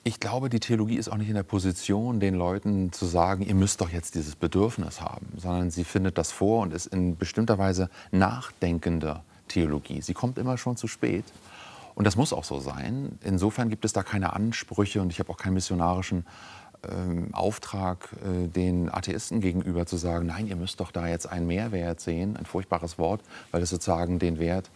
Ich 0.04 0.18
glaube, 0.18 0.48
die 0.48 0.58
Theologie 0.58 0.96
ist 0.96 1.08
auch 1.08 1.16
nicht 1.16 1.28
in 1.28 1.36
der 1.36 1.44
Position, 1.44 2.18
den 2.18 2.34
Leuten 2.34 2.90
zu 2.90 3.06
sagen, 3.06 3.44
ihr 3.44 3.54
müsst 3.54 3.80
doch 3.80 3.88
jetzt 3.88 4.16
dieses 4.16 4.34
Bedürfnis 4.34 5.00
haben, 5.00 5.28
sondern 5.36 5.70
sie 5.70 5.84
findet 5.84 6.18
das 6.18 6.32
vor 6.32 6.62
und 6.62 6.72
ist 6.72 6.86
in 6.86 7.16
bestimmter 7.16 7.56
Weise 7.56 7.88
nachdenkende 8.10 9.20
Theologie. 9.46 10.02
Sie 10.02 10.12
kommt 10.12 10.38
immer 10.38 10.58
schon 10.58 10.76
zu 10.76 10.88
spät. 10.88 11.24
Und 11.94 12.04
das 12.04 12.16
muss 12.16 12.32
auch 12.32 12.42
so 12.42 12.58
sein. 12.58 13.16
Insofern 13.22 13.68
gibt 13.68 13.84
es 13.84 13.92
da 13.92 14.02
keine 14.02 14.32
Ansprüche 14.32 15.00
und 15.00 15.10
ich 15.12 15.20
habe 15.20 15.30
auch 15.30 15.36
keinen 15.36 15.54
missionarischen 15.54 16.26
äh, 16.82 17.32
Auftrag, 17.32 18.08
äh, 18.24 18.48
den 18.48 18.92
Atheisten 18.92 19.40
gegenüber 19.40 19.86
zu 19.86 19.96
sagen, 19.96 20.26
nein, 20.26 20.48
ihr 20.48 20.56
müsst 20.56 20.80
doch 20.80 20.90
da 20.90 21.06
jetzt 21.06 21.26
einen 21.30 21.46
Mehrwert 21.46 22.00
sehen, 22.00 22.36
ein 22.36 22.46
furchtbares 22.46 22.98
Wort, 22.98 23.20
weil 23.52 23.62
es 23.62 23.70
sozusagen 23.70 24.18
den 24.18 24.40
Wert 24.40 24.68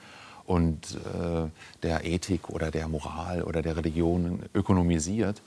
und 0.47 0.99
äh, 1.05 1.49
der 1.83 2.05
Ethik 2.05 2.51
oder 2.51 2.71
der 2.71 2.89
Moral 2.89 3.43
oder 3.43 3.63
der 3.63 3.77
Religion 3.77 4.41
ökonomisiert. 4.55 5.43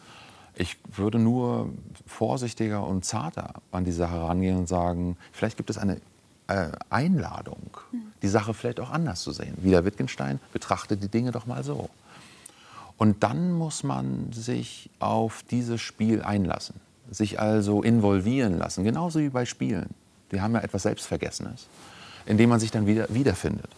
Ich 0.55 0.77
würde 0.93 1.19
nur 1.19 1.69
vorsichtiger 2.05 2.85
und 2.85 3.05
zarter 3.05 3.53
an 3.71 3.85
die 3.85 3.91
Sache 3.91 4.21
rangehen 4.21 4.57
und 4.57 4.67
sagen, 4.67 5.15
vielleicht 5.31 5.57
gibt 5.57 5.69
es 5.69 5.77
eine 5.77 6.01
äh, 6.47 6.69
Einladung, 6.89 7.77
die 8.21 8.27
Sache 8.27 8.53
vielleicht 8.53 8.79
auch 8.79 8.89
anders 8.89 9.21
zu 9.21 9.31
sehen. 9.31 9.53
Wie 9.57 9.69
der 9.69 9.85
Wittgenstein 9.85 10.39
betrachtet 10.51 11.01
die 11.01 11.07
Dinge 11.07 11.31
doch 11.31 11.45
mal 11.45 11.63
so. 11.63 11.89
Und 12.97 13.23
dann 13.23 13.53
muss 13.53 13.83
man 13.83 14.33
sich 14.33 14.89
auf 14.99 15.43
dieses 15.49 15.79
Spiel 15.79 16.21
einlassen, 16.21 16.75
sich 17.09 17.39
also 17.39 17.81
involvieren 17.81 18.57
lassen, 18.57 18.83
genauso 18.83 19.19
wie 19.19 19.29
bei 19.29 19.45
Spielen. 19.45 19.91
Die 20.33 20.41
haben 20.41 20.53
ja 20.53 20.59
etwas 20.59 20.83
Selbstvergessenes, 20.83 21.67
in 22.25 22.37
dem 22.37 22.49
man 22.49 22.59
sich 22.59 22.71
dann 22.71 22.85
wieder 22.87 23.07
wiederfindet. 23.09 23.69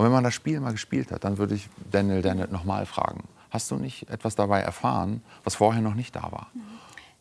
Und 0.00 0.06
wenn 0.06 0.12
man 0.12 0.24
das 0.24 0.32
Spiel 0.32 0.58
mal 0.60 0.72
gespielt 0.72 1.12
hat, 1.12 1.24
dann 1.24 1.36
würde 1.36 1.54
ich 1.54 1.68
Daniel 1.90 2.22
Dennett 2.22 2.50
nochmal 2.50 2.86
fragen, 2.86 3.24
hast 3.50 3.70
du 3.70 3.76
nicht 3.76 4.08
etwas 4.08 4.34
dabei 4.34 4.62
erfahren, 4.62 5.22
was 5.44 5.56
vorher 5.56 5.82
noch 5.82 5.92
nicht 5.92 6.16
da 6.16 6.22
war? 6.32 6.46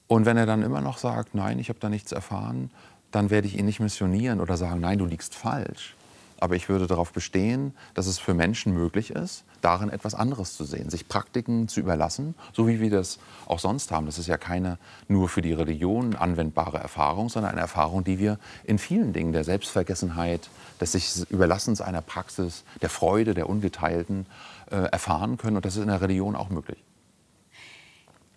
Und 0.07 0.25
wenn 0.25 0.38
er 0.38 0.45
dann 0.45 0.63
immer 0.63 0.80
noch 0.80 0.97
sagt, 0.97 1.36
nein, 1.36 1.59
ich 1.59 1.67
habe 1.67 1.80
da 1.80 1.89
nichts 1.89 2.13
erfahren, 2.13 2.71
dann 3.11 3.32
werde 3.32 3.47
ich 3.47 3.59
ihn 3.59 3.65
nicht 3.65 3.82
missionieren 3.82 4.39
oder 4.39 4.55
sagen, 4.55 4.80
nein, 4.80 4.97
du 4.97 5.05
liegst 5.05 5.36
falsch. 5.36 5.93
Aber 6.39 6.55
ich 6.55 6.69
würde 6.69 6.87
darauf 6.87 7.11
bestehen, 7.11 7.73
dass 7.93 8.07
es 8.07 8.17
für 8.17 8.33
Menschen 8.33 8.73
möglich 8.73 9.11
ist, 9.11 9.43
darin 9.61 9.89
etwas 9.89 10.15
anderes 10.15 10.55
zu 10.55 10.63
sehen, 10.63 10.89
sich 10.89 11.07
Praktiken 11.07 11.67
zu 11.67 11.79
überlassen, 11.79 12.33
so 12.53 12.67
wie 12.67 12.79
wir 12.79 12.89
das 12.89 13.19
auch 13.45 13.59
sonst 13.59 13.91
haben. 13.91 14.05
Das 14.05 14.17
ist 14.17 14.27
ja 14.27 14.37
keine 14.37 14.77
nur 15.07 15.27
für 15.27 15.41
die 15.41 15.53
Religion 15.53 16.15
anwendbare 16.15 16.77
Erfahrung, 16.77 17.29
sondern 17.29 17.51
eine 17.51 17.61
Erfahrung, 17.61 18.03
die 18.03 18.19
wir 18.19 18.39
in 18.63 18.79
vielen 18.79 19.13
Dingen 19.13 19.33
der 19.33 19.43
Selbstvergessenheit, 19.43 20.49
des 20.79 20.93
sich 20.93 21.29
Überlassens 21.29 21.81
einer 21.81 22.01
Praxis, 22.01 22.63
der 22.81 22.89
Freude, 22.89 23.33
der 23.33 23.49
Ungeteilten 23.49 24.25
äh, 24.71 24.75
erfahren 24.75 25.37
können. 25.37 25.57
Und 25.57 25.65
das 25.65 25.75
ist 25.75 25.81
in 25.81 25.89
der 25.89 26.01
Religion 26.01 26.35
auch 26.35 26.49
möglich. 26.49 26.77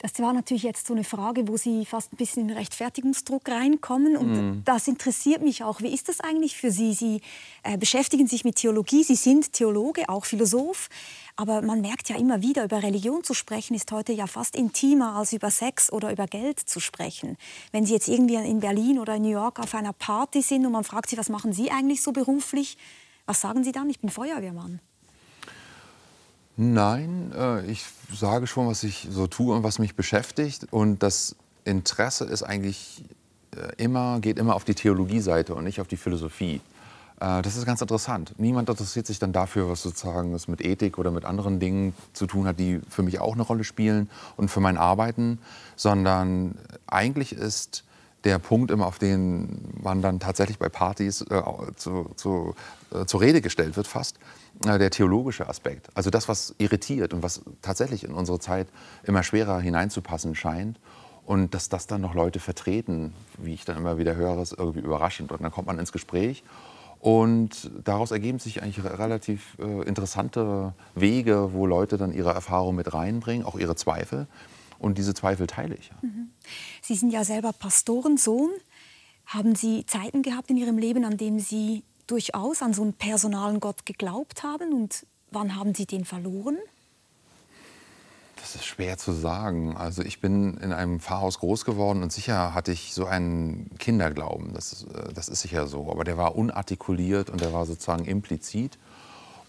Das 0.03 0.19
war 0.19 0.33
natürlich 0.33 0.65
jetzt 0.65 0.89
so 0.89 0.95
eine 0.95 1.05
Frage, 1.05 1.47
wo 1.47 1.57
Sie 1.57 1.87
fast 1.87 2.13
ein 2.13 2.17
bisschen 2.17 2.49
in 2.49 2.57
Rechtfertigungsdruck 2.57 3.49
reinkommen. 3.49 4.17
Und 4.17 4.33
mm. 4.33 4.65
das 4.65 4.89
interessiert 4.89 5.43
mich 5.43 5.63
auch. 5.63 5.81
Wie 5.81 5.95
ist 5.95 6.09
das 6.09 6.19
eigentlich 6.19 6.57
für 6.57 6.73
Sie? 6.73 6.93
Sie 6.93 7.21
äh, 7.63 7.79
beschäftigen 7.79 8.27
sich 8.27 8.43
mit 8.45 8.57
Theologie, 8.57 9.05
Sie 9.05 9.15
sind 9.15 9.53
Theologe, 9.53 10.09
auch 10.09 10.25
Philosoph. 10.25 10.89
Aber 11.37 11.63
man 11.63 11.81
merkt 11.81 12.09
ja 12.09 12.17
immer 12.17 12.43
wieder, 12.43 12.65
über 12.65 12.83
Religion 12.83 13.23
zu 13.23 13.33
sprechen, 13.33 13.75
ist 13.75 13.93
heute 13.93 14.13
ja 14.13 14.27
fast 14.27 14.57
intimer, 14.57 15.15
als 15.15 15.33
über 15.33 15.53
Sex 15.53 15.93
oder 15.93 16.11
über 16.11 16.27
Geld 16.27 16.59
zu 16.59 16.81
sprechen. 16.81 17.37
Wenn 17.71 17.87
Sie 17.87 17.93
jetzt 17.93 18.09
irgendwie 18.09 18.35
in 18.35 18.59
Berlin 18.59 18.99
oder 18.99 19.15
in 19.15 19.23
New 19.23 19.31
York 19.31 19.61
auf 19.61 19.73
einer 19.73 19.93
Party 19.93 20.43
sind 20.43 20.67
und 20.67 20.73
man 20.73 20.83
fragt 20.83 21.11
Sie, 21.11 21.17
was 21.17 21.29
machen 21.29 21.53
Sie 21.53 21.71
eigentlich 21.71 22.03
so 22.03 22.11
beruflich? 22.11 22.77
Was 23.25 23.41
sagen 23.41 23.63
Sie 23.63 23.71
dann? 23.71 23.89
Ich 23.89 24.01
bin 24.01 24.11
Feuerwehrmann. 24.11 24.81
Nein, 26.57 27.33
äh, 27.37 27.65
ich 27.67 27.85
sage 28.13 28.47
schon, 28.47 28.67
was 28.67 28.83
ich 28.83 29.09
so 29.11 29.27
tue 29.27 29.55
und 29.55 29.63
was 29.63 29.79
mich 29.79 29.95
beschäftigt. 29.95 30.67
Und 30.71 31.03
das 31.03 31.35
Interesse 31.65 32.25
ist 32.25 32.43
eigentlich 32.43 33.05
äh, 33.57 33.83
immer, 33.83 34.21
geht 34.21 34.39
immer 34.39 34.55
auf 34.55 34.65
die 34.65 34.75
Theologieseite 34.75 35.55
und 35.55 35.65
nicht 35.65 35.81
auf 35.81 35.89
die 35.89 35.97
Philosophie. 35.97 36.61
Äh, 37.21 37.41
das 37.43 37.57
ist 37.57 37.65
ganz 37.65 37.81
interessant. 37.81 38.35
Niemand 38.37 38.69
interessiert 38.69 39.07
sich 39.07 39.19
dann 39.19 39.33
dafür, 39.33 39.71
was 39.71 39.83
sozusagen 39.83 40.35
es 40.35 40.49
mit 40.49 40.63
Ethik 40.63 40.99
oder 40.99 41.11
mit 41.11 41.25
anderen 41.25 41.59
Dingen 41.59 41.95
zu 42.13 42.27
tun 42.27 42.47
hat, 42.47 42.59
die 42.59 42.81
für 42.89 43.03
mich 43.03 43.19
auch 43.19 43.33
eine 43.33 43.43
Rolle 43.43 43.65
spielen 43.65 44.11
und 44.37 44.51
für 44.51 44.61
mein 44.61 44.77
Arbeiten, 44.77 45.39
sondern 45.77 46.57
eigentlich 46.87 47.33
ist 47.33 47.85
der 48.25 48.39
Punkt 48.39 48.71
immer, 48.71 48.87
auf 48.87 48.99
den 48.99 49.81
man 49.83 50.03
dann 50.03 50.21
tatsächlich 50.21 50.59
bei 50.59 50.69
Partys 50.69 51.23
äh, 51.23 51.43
zu, 51.77 52.11
zu, 52.17 52.55
äh, 52.93 53.05
zur 53.07 53.21
Rede 53.21 53.41
gestellt 53.41 53.77
wird, 53.77 53.87
fast, 53.87 54.19
der 54.65 54.91
theologische 54.91 55.49
Aspekt. 55.49 55.89
Also 55.95 56.11
das, 56.11 56.29
was 56.29 56.55
irritiert 56.59 57.13
und 57.13 57.23
was 57.23 57.43
tatsächlich 57.63 58.05
in 58.05 58.13
unsere 58.13 58.39
Zeit 58.39 58.69
immer 59.05 59.23
schwerer 59.23 59.61
hineinzupassen 59.61 60.35
scheint. 60.35 60.79
Und 61.25 61.55
dass 61.55 61.69
das 61.69 61.87
dann 61.87 62.01
noch 62.01 62.15
Leute 62.15 62.41
vertreten, 62.41 63.15
wie 63.39 63.55
ich 63.55 63.65
dann 63.65 63.77
immer 63.77 63.97
wieder 63.97 64.17
höre, 64.17 64.43
ist 64.43 64.53
irgendwie 64.59 64.81
überraschend. 64.81 65.31
Und 65.31 65.43
dann 65.43 65.53
kommt 65.53 65.69
man 65.69 65.79
ins 65.79 65.93
Gespräch 65.93 66.43
und 67.03 67.73
daraus 67.83 68.13
ergeben 68.13 68.39
sich 68.39 68.63
eigentlich 68.63 68.85
relativ 68.85 69.59
äh, 69.59 69.83
interessante 69.89 70.73
Wege, 70.95 71.53
wo 71.53 71.67
Leute 71.67 71.97
dann 71.97 72.13
ihre 72.13 72.31
Erfahrungen 72.31 72.77
mit 72.77 72.95
reinbringen, 72.95 73.45
auch 73.45 73.59
ihre 73.59 73.75
Zweifel. 73.75 74.29
Und 74.79 74.99
diese 74.99 75.13
Zweifel 75.13 75.49
teile 75.49 75.75
ich. 75.75 75.91
Mhm. 76.01 76.31
Sie 76.81 76.95
sind 76.95 77.13
ja 77.13 77.25
selber 77.25 77.53
Pastorensohn. 77.53 78.51
Haben 79.27 79.57
Sie 79.57 79.85
Zeiten 79.85 80.23
gehabt 80.23 80.49
in 80.51 80.57
Ihrem 80.57 80.79
Leben, 80.79 81.05
an 81.05 81.17
denen 81.17 81.41
Sie 81.41 81.83
durchaus 82.13 82.61
an 82.61 82.75
so 82.75 82.83
einen 82.83 82.93
personalen 82.93 83.59
Gott 83.59 83.87
geglaubt 83.87 84.43
haben? 84.43 84.73
Und 84.75 85.07
wann 85.31 85.57
haben 85.57 85.75
Sie 85.75 85.87
den 85.87 86.05
verloren? 86.05 86.59
Das 88.37 88.55
ist 88.55 88.67
schwer 88.67 88.99
zu 88.99 89.13
sagen. 89.13 89.77
Also 89.77 90.03
ich 90.03 90.21
bin 90.21 90.59
in 90.59 90.73
einem 90.73 91.01
Pfarrhaus 91.01 91.39
groß 91.39 91.65
geworden 91.65 92.03
und 92.03 92.13
sicher 92.13 92.55
hatte 92.55 92.73
ich 92.73 92.93
so 92.93 93.07
einen 93.07 93.71
Kinderglauben. 93.79 94.53
Das, 94.53 94.85
äh, 94.85 95.13
das 95.15 95.29
ist 95.29 95.41
sicher 95.41 95.67
so. 95.67 95.91
Aber 95.91 96.05
der 96.05 96.19
war 96.19 96.37
unartikuliert 96.37 97.31
und 97.31 97.41
der 97.41 97.53
war 97.53 97.65
sozusagen 97.65 98.05
implizit. 98.05 98.79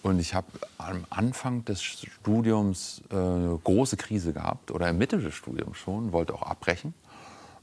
Und 0.02 0.20
ich 0.20 0.34
habe 0.34 0.48
am 0.78 1.06
Anfang 1.10 1.66
des 1.66 1.82
Studiums 1.84 3.02
äh, 3.10 3.58
große 3.64 3.98
Krise 3.98 4.32
gehabt 4.32 4.72
oder 4.72 4.90
im 4.90 4.98
Mitte 4.98 5.18
des 5.18 5.34
Studiums 5.34 5.78
schon, 5.78 6.12
wollte 6.12 6.34
auch 6.34 6.44
abbrechen 6.44 6.94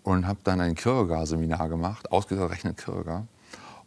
und 0.02 0.26
habe 0.26 0.40
dann 0.44 0.60
ein 0.60 0.74
Kierkegaard-Seminar 0.74 1.68
gemacht, 1.68 2.10
ausgerechnet 2.10 2.76
Kierkegaard. 2.76 3.26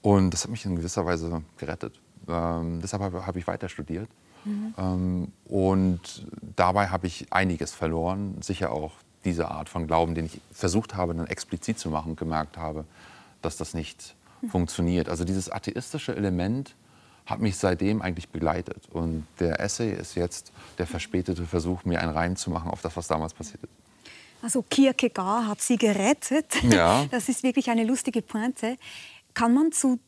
Und 0.03 0.31
das 0.31 0.43
hat 0.43 0.51
mich 0.51 0.65
in 0.65 0.75
gewisser 0.75 1.05
Weise 1.05 1.41
gerettet. 1.57 1.99
Ähm, 2.27 2.81
deshalb 2.81 3.01
habe 3.01 3.25
hab 3.25 3.35
ich 3.35 3.47
weiter 3.47 3.69
studiert. 3.69 4.09
Mhm. 4.43 4.73
Ähm, 4.77 5.31
und 5.45 6.27
dabei 6.55 6.89
habe 6.89 7.07
ich 7.07 7.31
einiges 7.31 7.71
verloren, 7.71 8.35
sicher 8.41 8.71
auch 8.71 8.91
diese 9.23 9.49
Art 9.49 9.69
von 9.69 9.87
Glauben, 9.87 10.13
den 10.13 10.25
ich 10.25 10.41
versucht 10.51 10.95
habe, 10.95 11.15
dann 11.15 11.27
explizit 11.27 11.79
zu 11.79 11.89
machen, 11.89 12.17
gemerkt 12.17 12.57
habe, 12.57 12.83
dass 13.41 13.55
das 13.55 13.73
nicht 13.73 14.15
mhm. 14.41 14.49
funktioniert. 14.49 15.07
Also 15.07 15.23
dieses 15.23 15.49
atheistische 15.49 16.13
Element 16.13 16.75
hat 17.25 17.39
mich 17.39 17.55
seitdem 17.55 18.01
eigentlich 18.01 18.27
begleitet. 18.27 18.89
Und 18.91 19.25
der 19.39 19.61
Essay 19.61 19.93
ist 19.93 20.15
jetzt 20.15 20.51
der 20.77 20.87
verspätete 20.87 21.45
Versuch, 21.45 21.85
mir 21.85 22.01
einen 22.01 22.11
Reim 22.11 22.35
zu 22.35 22.49
machen 22.51 22.69
auf 22.69 22.81
das, 22.81 22.97
was 22.97 23.07
damals 23.07 23.33
passiert 23.33 23.63
ist. 23.63 23.71
Also 24.43 24.61
Kierkegaard 24.61 25.47
hat 25.47 25.61
sie 25.61 25.77
gerettet. 25.77 26.61
Ja. 26.63 27.05
Das 27.11 27.29
ist 27.29 27.43
wirklich 27.43 27.69
eine 27.69 27.85
lustige 27.85 28.21
Pointe. 28.21 28.77
Kann 29.33 29.53
man 29.53 29.71
zu, 29.71 29.99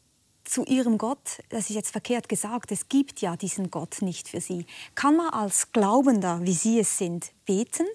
zu 0.43 0.63
ihrem 0.65 0.97
Gott, 0.97 1.41
das 1.49 1.69
ist 1.69 1.75
jetzt 1.75 1.91
verkehrt 1.91 2.29
gesagt, 2.29 2.71
es 2.71 2.89
gibt 2.89 3.21
ja 3.21 3.35
diesen 3.35 3.71
Gott 3.71 4.01
nicht 4.01 4.29
für 4.29 4.41
sie, 4.41 4.65
kann 4.93 5.15
man 5.15 5.29
als 5.29 5.71
Glaubender, 5.71 6.39
wie 6.43 6.53
Sie 6.53 6.79
es 6.79 6.97
sind, 6.97 7.31
beten? 7.45 7.85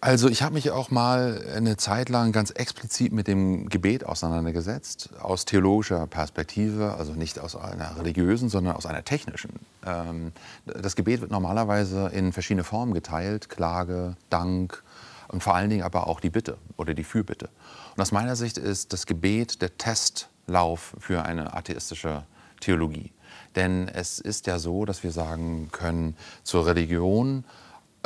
Also 0.00 0.28
ich 0.28 0.42
habe 0.42 0.54
mich 0.54 0.70
auch 0.70 0.90
mal 0.90 1.44
eine 1.56 1.76
Zeit 1.78 2.10
lang 2.10 2.30
ganz 2.30 2.50
explizit 2.50 3.12
mit 3.12 3.26
dem 3.26 3.68
Gebet 3.68 4.04
auseinandergesetzt, 4.04 5.10
aus 5.20 5.46
theologischer 5.46 6.06
Perspektive, 6.06 6.94
also 6.94 7.12
nicht 7.14 7.40
aus 7.40 7.56
einer 7.56 7.96
religiösen, 7.98 8.48
sondern 8.48 8.76
aus 8.76 8.86
einer 8.86 9.04
technischen. 9.04 9.50
Ähm, 9.84 10.32
das 10.64 10.96
Gebet 10.96 11.22
wird 11.22 11.30
normalerweise 11.30 12.10
in 12.12 12.32
verschiedene 12.32 12.62
Formen 12.62 12.92
geteilt, 12.92 13.48
Klage, 13.48 14.16
Dank 14.28 14.82
und 15.28 15.42
vor 15.42 15.54
allen 15.54 15.70
Dingen 15.70 15.82
aber 15.82 16.06
auch 16.06 16.20
die 16.20 16.30
Bitte 16.30 16.58
oder 16.76 16.94
die 16.94 17.04
Fürbitte. 17.04 17.48
Und 17.96 18.02
aus 18.02 18.12
meiner 18.12 18.36
Sicht 18.36 18.58
ist 18.58 18.92
das 18.92 19.06
Gebet 19.06 19.62
der 19.62 19.78
Testlauf 19.78 20.94
für 20.98 21.24
eine 21.24 21.54
atheistische 21.54 22.24
Theologie. 22.60 23.12
Denn 23.54 23.88
es 23.88 24.18
ist 24.18 24.46
ja 24.46 24.58
so, 24.58 24.84
dass 24.84 25.02
wir 25.02 25.12
sagen 25.12 25.70
können, 25.72 26.14
zur 26.42 26.66
Religion 26.66 27.44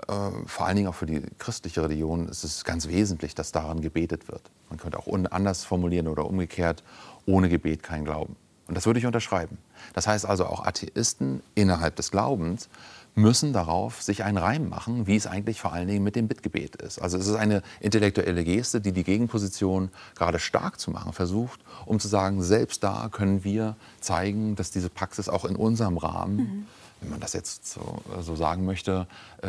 äh, 0.08 0.30
vor 0.46 0.66
allen 0.66 0.76
Dingen 0.76 0.88
auch 0.88 0.94
für 0.94 1.06
die 1.06 1.22
christliche 1.38 1.82
Religion 1.82 2.28
ist 2.28 2.44
es 2.44 2.64
ganz 2.64 2.88
wesentlich, 2.88 3.34
dass 3.34 3.52
daran 3.52 3.80
gebetet 3.80 4.28
wird. 4.28 4.42
Man 4.68 4.78
könnte 4.78 4.98
auch 4.98 5.08
anders 5.30 5.64
formulieren 5.64 6.08
oder 6.08 6.24
umgekehrt, 6.26 6.84
ohne 7.26 7.48
Gebet 7.48 7.82
kein 7.82 8.04
Glauben. 8.04 8.36
Und 8.68 8.76
das 8.76 8.86
würde 8.86 9.00
ich 9.00 9.06
unterschreiben. 9.06 9.58
Das 9.94 10.06
heißt 10.06 10.24
also, 10.24 10.46
auch 10.46 10.64
Atheisten 10.64 11.42
innerhalb 11.56 11.96
des 11.96 12.12
Glaubens 12.12 12.68
müssen 13.14 13.52
darauf 13.52 14.02
sich 14.02 14.24
einen 14.24 14.38
Reim 14.38 14.68
machen, 14.68 15.06
wie 15.06 15.16
es 15.16 15.26
eigentlich 15.26 15.60
vor 15.60 15.72
allen 15.72 15.88
Dingen 15.88 16.04
mit 16.04 16.16
dem 16.16 16.28
Bittgebet 16.28 16.76
ist. 16.76 17.00
Also 17.00 17.18
es 17.18 17.26
ist 17.26 17.34
eine 17.34 17.62
intellektuelle 17.80 18.44
Geste, 18.44 18.80
die 18.80 18.92
die 18.92 19.04
Gegenposition 19.04 19.90
gerade 20.16 20.38
stark 20.38 20.78
zu 20.80 20.90
machen 20.90 21.12
versucht, 21.12 21.60
um 21.86 21.98
zu 21.98 22.08
sagen, 22.08 22.42
selbst 22.42 22.82
da 22.84 23.08
können 23.10 23.44
wir 23.44 23.76
zeigen, 24.00 24.56
dass 24.56 24.70
diese 24.70 24.90
Praxis 24.90 25.28
auch 25.28 25.44
in 25.44 25.56
unserem 25.56 25.98
Rahmen 25.98 26.36
mhm 26.36 26.66
wenn 27.00 27.10
man 27.10 27.20
das 27.20 27.32
jetzt 27.32 27.66
so, 27.66 28.02
so 28.20 28.36
sagen 28.36 28.64
möchte, 28.64 29.06
äh, 29.42 29.48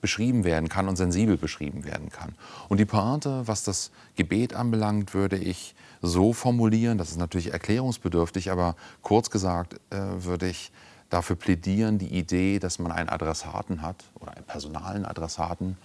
beschrieben 0.00 0.44
werden 0.44 0.68
kann 0.68 0.88
und 0.88 0.96
sensibel 0.96 1.36
beschrieben 1.36 1.84
werden 1.84 2.10
kann. 2.10 2.34
Und 2.68 2.78
die 2.78 2.84
Pointe, 2.84 3.46
was 3.46 3.64
das 3.64 3.90
Gebet 4.16 4.54
anbelangt, 4.54 5.14
würde 5.14 5.36
ich 5.36 5.74
so 6.02 6.32
formulieren, 6.32 6.98
das 6.98 7.10
ist 7.10 7.18
natürlich 7.18 7.52
erklärungsbedürftig, 7.52 8.50
aber 8.50 8.76
kurz 9.02 9.30
gesagt 9.30 9.80
äh, 9.90 9.96
würde 10.18 10.48
ich 10.48 10.72
dafür 11.14 11.36
plädieren, 11.36 11.98
die 11.98 12.08
Idee, 12.08 12.58
dass 12.58 12.80
man 12.80 12.90
einen 12.90 13.08
Adressaten 13.08 13.82
hat 13.82 14.04
oder 14.18 14.32
einen 14.36 14.44
personalen 14.44 15.06
Adressaten 15.06 15.78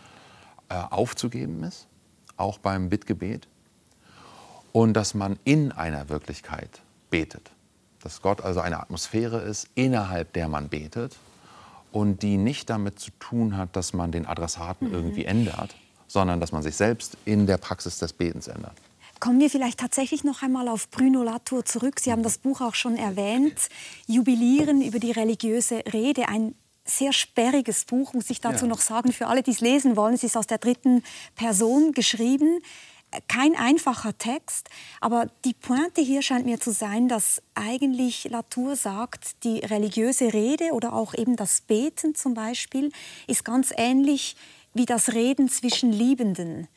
äh, 0.70 0.74
aufzugeben 0.74 1.64
ist, 1.64 1.88
auch 2.36 2.58
beim 2.58 2.90
Bittgebet, 2.90 3.48
und 4.72 4.94
dass 4.94 5.14
man 5.14 5.38
in 5.44 5.72
einer 5.72 6.10
Wirklichkeit 6.10 6.82
betet. 7.12 7.52
Dass 8.02 8.24
Gott 8.24 8.42
also 8.42 8.60
eine 8.60 8.80
Atmosphäre 8.80 9.40
ist, 9.40 9.68
innerhalb 9.76 10.34
der 10.34 10.48
man 10.48 10.70
betet 10.70 11.16
und 11.92 12.24
die 12.24 12.38
nicht 12.38 12.70
damit 12.70 13.00
zu 13.00 13.12
tun 13.20 13.56
hat, 13.56 13.76
dass 13.76 13.94
man 13.94 14.12
den 14.12 14.26
Adressaten 14.26 14.88
mhm. 14.88 14.94
irgendwie 14.94 15.26
ändert, 15.26 15.76
sondern 16.08 16.40
dass 16.40 16.52
man 16.52 16.64
sich 16.64 16.76
selbst 16.76 17.18
in 17.26 17.46
der 17.46 17.58
Praxis 17.58 18.00
des 18.00 18.14
Betens 18.14 18.48
ändert. 18.48 18.76
Kommen 19.20 19.40
wir 19.40 19.50
vielleicht 19.50 19.80
tatsächlich 19.80 20.24
noch 20.24 20.44
einmal 20.44 20.68
auf 20.68 20.90
Bruno 20.90 21.24
Latour 21.24 21.66
zurück. 21.66 22.00
Sie 22.00 22.12
haben 22.12 22.24
das 22.24 22.38
Buch 22.38 22.62
auch 22.62 22.76
schon 22.76 22.96
erwähnt. 22.96 23.70
Jubilieren 24.08 24.82
über 24.82 25.00
die 25.00 25.12
religiöse 25.12 25.84
Rede. 25.92 26.30
Ein 26.30 26.56
sehr 26.86 27.12
sperriges 27.12 27.86
Buch, 27.86 28.14
muss 28.14 28.30
ich 28.30 28.40
dazu 28.40 28.66
ja. 28.66 28.70
noch 28.70 28.80
sagen, 28.80 29.12
für 29.12 29.28
alle, 29.28 29.44
die 29.44 29.52
es 29.52 29.62
lesen 29.62 29.98
wollen. 29.98 30.14
Es 30.14 30.24
ist 30.24 30.38
aus 30.38 30.48
der 30.48 30.58
dritten 30.58 31.04
Person 31.36 31.92
geschrieben 31.92 32.62
kein 33.28 33.56
einfacher 33.56 34.18
Text, 34.18 34.70
aber 35.02 35.28
die 35.46 35.54
Pointe 35.54 36.02
hier 36.02 36.22
scheint 36.22 36.46
mir 36.46 36.60
zu 36.60 36.72
sein, 36.72 37.08
dass 37.08 37.42
eigentlich 37.56 38.26
Latour 38.26 38.76
sagt, 38.76 39.44
die 39.44 39.60
religiöse 39.60 40.34
Rede 40.34 40.72
oder 40.74 40.94
auch 40.94 41.14
eben 41.16 41.36
das 41.36 41.62
Beten 41.62 42.16
zum 42.16 42.34
Beispiel 42.34 42.92
ist 43.28 43.44
ganz 43.44 43.74
ähnlich 43.76 44.36
wie 44.74 44.86
das 44.86 45.14
Reden 45.14 45.50
zwischen 45.50 45.92
Liebenden. 45.92 46.68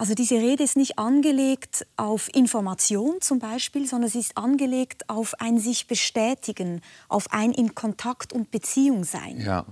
Also 0.00 0.14
diese 0.14 0.36
Rede 0.36 0.64
ist 0.64 0.78
nicht 0.78 0.98
angelegt 0.98 1.86
auf 1.98 2.34
Information 2.34 3.20
zum 3.20 3.38
Beispiel, 3.38 3.86
sondern 3.86 4.08
sie 4.08 4.20
ist 4.20 4.34
angelegt 4.34 5.10
auf 5.10 5.38
ein 5.42 5.58
sich 5.58 5.88
bestätigen, 5.88 6.80
auf 7.10 7.30
ein 7.32 7.52
in 7.52 7.74
Kontakt 7.74 8.32
und 8.32 8.50
Beziehung 8.50 9.04
sein. 9.04 9.38
Ja, 9.38 9.66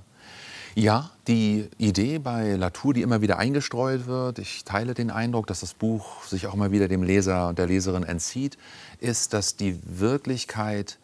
ja, 0.75 1.11
die 1.29 1.71
Idee 1.79 2.19
bei 2.19 2.57
Latour, 2.57 2.93
die 2.93 3.01
immer 3.01 3.23
wieder 3.23 3.39
eingestreut 3.39 4.07
wird, 4.07 4.39
ich 4.39 4.65
teile 4.65 4.93
den 4.93 5.11
Eindruck, 5.11 5.47
dass 5.47 5.61
das 5.61 5.73
Buch 5.73 6.23
sich 6.25 6.47
auch 6.47 6.53
immer 6.53 6.73
wieder 6.73 6.89
dem 6.89 7.03
Leser 7.03 7.49
und 7.49 7.59
der 7.59 7.67
Leserin 7.67 8.03
entzieht, 8.03 8.59
ist, 9.01 9.33
dass 9.33 9.57
die 9.57 9.81
Wirklichkeit, 9.87 10.99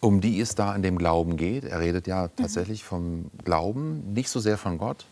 um 0.00 0.20
die 0.20 0.38
es 0.38 0.54
da 0.54 0.76
in 0.76 0.82
dem 0.82 0.98
Glauben 0.98 1.38
geht, 1.38 1.64
er 1.64 1.80
redet 1.80 2.06
ja 2.06 2.28
tatsächlich 2.28 2.84
vom 2.84 3.30
Glauben, 3.42 4.12
nicht 4.12 4.28
so 4.28 4.38
sehr 4.38 4.58
von 4.58 4.76
Gott, 4.76 5.06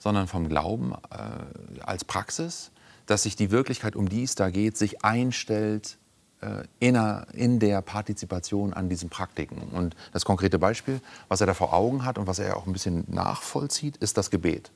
sondern 0.00 0.26
vom 0.26 0.48
Glauben 0.48 0.94
äh, 1.12 1.80
als 1.84 2.04
Praxis, 2.04 2.72
dass 3.08 3.24
sich 3.24 3.36
die 3.36 3.50
Wirklichkeit, 3.50 3.96
um 3.96 4.08
die 4.08 4.22
es 4.22 4.34
da 4.34 4.50
geht, 4.50 4.76
sich 4.76 5.02
einstellt 5.02 5.96
äh, 6.40 6.64
in, 6.78 6.94
in 7.32 7.58
der 7.58 7.82
Partizipation 7.82 8.74
an 8.74 8.88
diesen 8.88 9.08
Praktiken. 9.08 9.62
Und 9.72 9.96
das 10.12 10.24
konkrete 10.24 10.58
Beispiel, 10.58 11.00
was 11.28 11.40
er 11.40 11.46
da 11.46 11.54
vor 11.54 11.72
Augen 11.72 12.04
hat 12.04 12.18
und 12.18 12.26
was 12.26 12.38
er 12.38 12.56
auch 12.56 12.66
ein 12.66 12.72
bisschen 12.72 13.04
nachvollzieht, 13.08 13.96
ist 13.96 14.18
das 14.18 14.30
Gebet. 14.30 14.70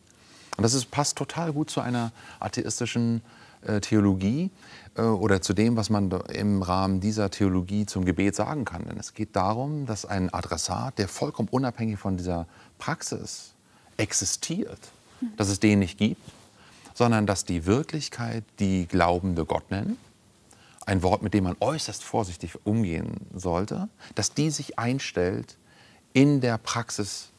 Und 0.57 0.65
das 0.65 0.75
ist, 0.75 0.91
passt 0.91 1.17
total 1.19 1.53
gut 1.53 1.71
zu 1.71 1.81
einer 1.83 2.11
atheistischen 2.41 3.21
äh, 3.67 3.81
Theologie 3.81 4.51
äh, 4.97 5.03
oder 5.03 5.43
zu 5.43 5.53
dem, 5.53 5.77
was 5.77 5.91
man 5.91 6.11
im 6.33 6.63
Rahmen 6.63 7.01
dieser 7.01 7.31
Theologie 7.31 7.85
zum 7.85 8.07
Gebet 8.07 8.35
sagen 8.35 8.65
kann. 8.65 8.87
Denn 8.87 8.99
es 8.99 9.13
geht 9.13 9.37
darum, 9.37 9.85
dass 9.85 10.07
ein 10.07 10.33
Adressat, 10.33 10.99
der 10.99 11.07
vollkommen 11.07 11.49
unabhängig 11.51 11.99
von 11.99 12.17
dieser 12.17 12.47
Praxis 12.79 13.53
existiert, 13.99 14.81
dass 15.37 15.49
es 15.49 15.61
den 15.61 15.81
nicht 15.81 15.99
gibt, 15.99 16.21
sondern 16.95 17.27
dass 17.27 17.45
die 17.45 17.67
Wirklichkeit, 17.67 18.45
die 18.59 18.87
Glaubende 18.87 19.45
Gott 19.45 19.71
nennen, 19.71 19.97
ein 20.87 21.03
Wort, 21.03 21.23
mit 21.23 21.35
dem 21.35 21.45
man 21.45 21.57
äußerst 21.61 22.03
vorsichtig 22.03 22.59
umgehen 22.65 23.15
sollte, 23.35 23.89
dass 24.15 24.35
die 24.35 24.51
sich 24.51 24.79
einstellt 24.79 25.57
in 26.13 26.41
der 26.41 26.59
Praxis 26.59 27.33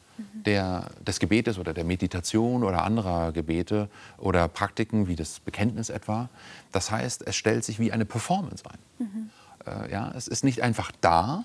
der, 0.46 0.90
des 1.04 1.18
Gebetes 1.18 1.58
oder 1.58 1.74
der 1.74 1.84
Meditation 1.84 2.62
oder 2.62 2.84
anderer 2.84 3.32
Gebete 3.32 3.88
oder 4.18 4.48
Praktiken 4.48 5.08
wie 5.08 5.16
das 5.16 5.40
Bekenntnis 5.40 5.90
etwa. 5.90 6.28
Das 6.72 6.90
heißt, 6.90 7.26
es 7.26 7.36
stellt 7.36 7.64
sich 7.64 7.78
wie 7.78 7.92
eine 7.92 8.04
Performance 8.04 8.64
ein. 8.68 8.78
Mhm. 8.98 9.30
Äh, 9.66 9.90
ja, 9.90 10.12
es 10.16 10.28
ist 10.28 10.44
nicht 10.44 10.62
einfach 10.62 10.92
da, 11.00 11.44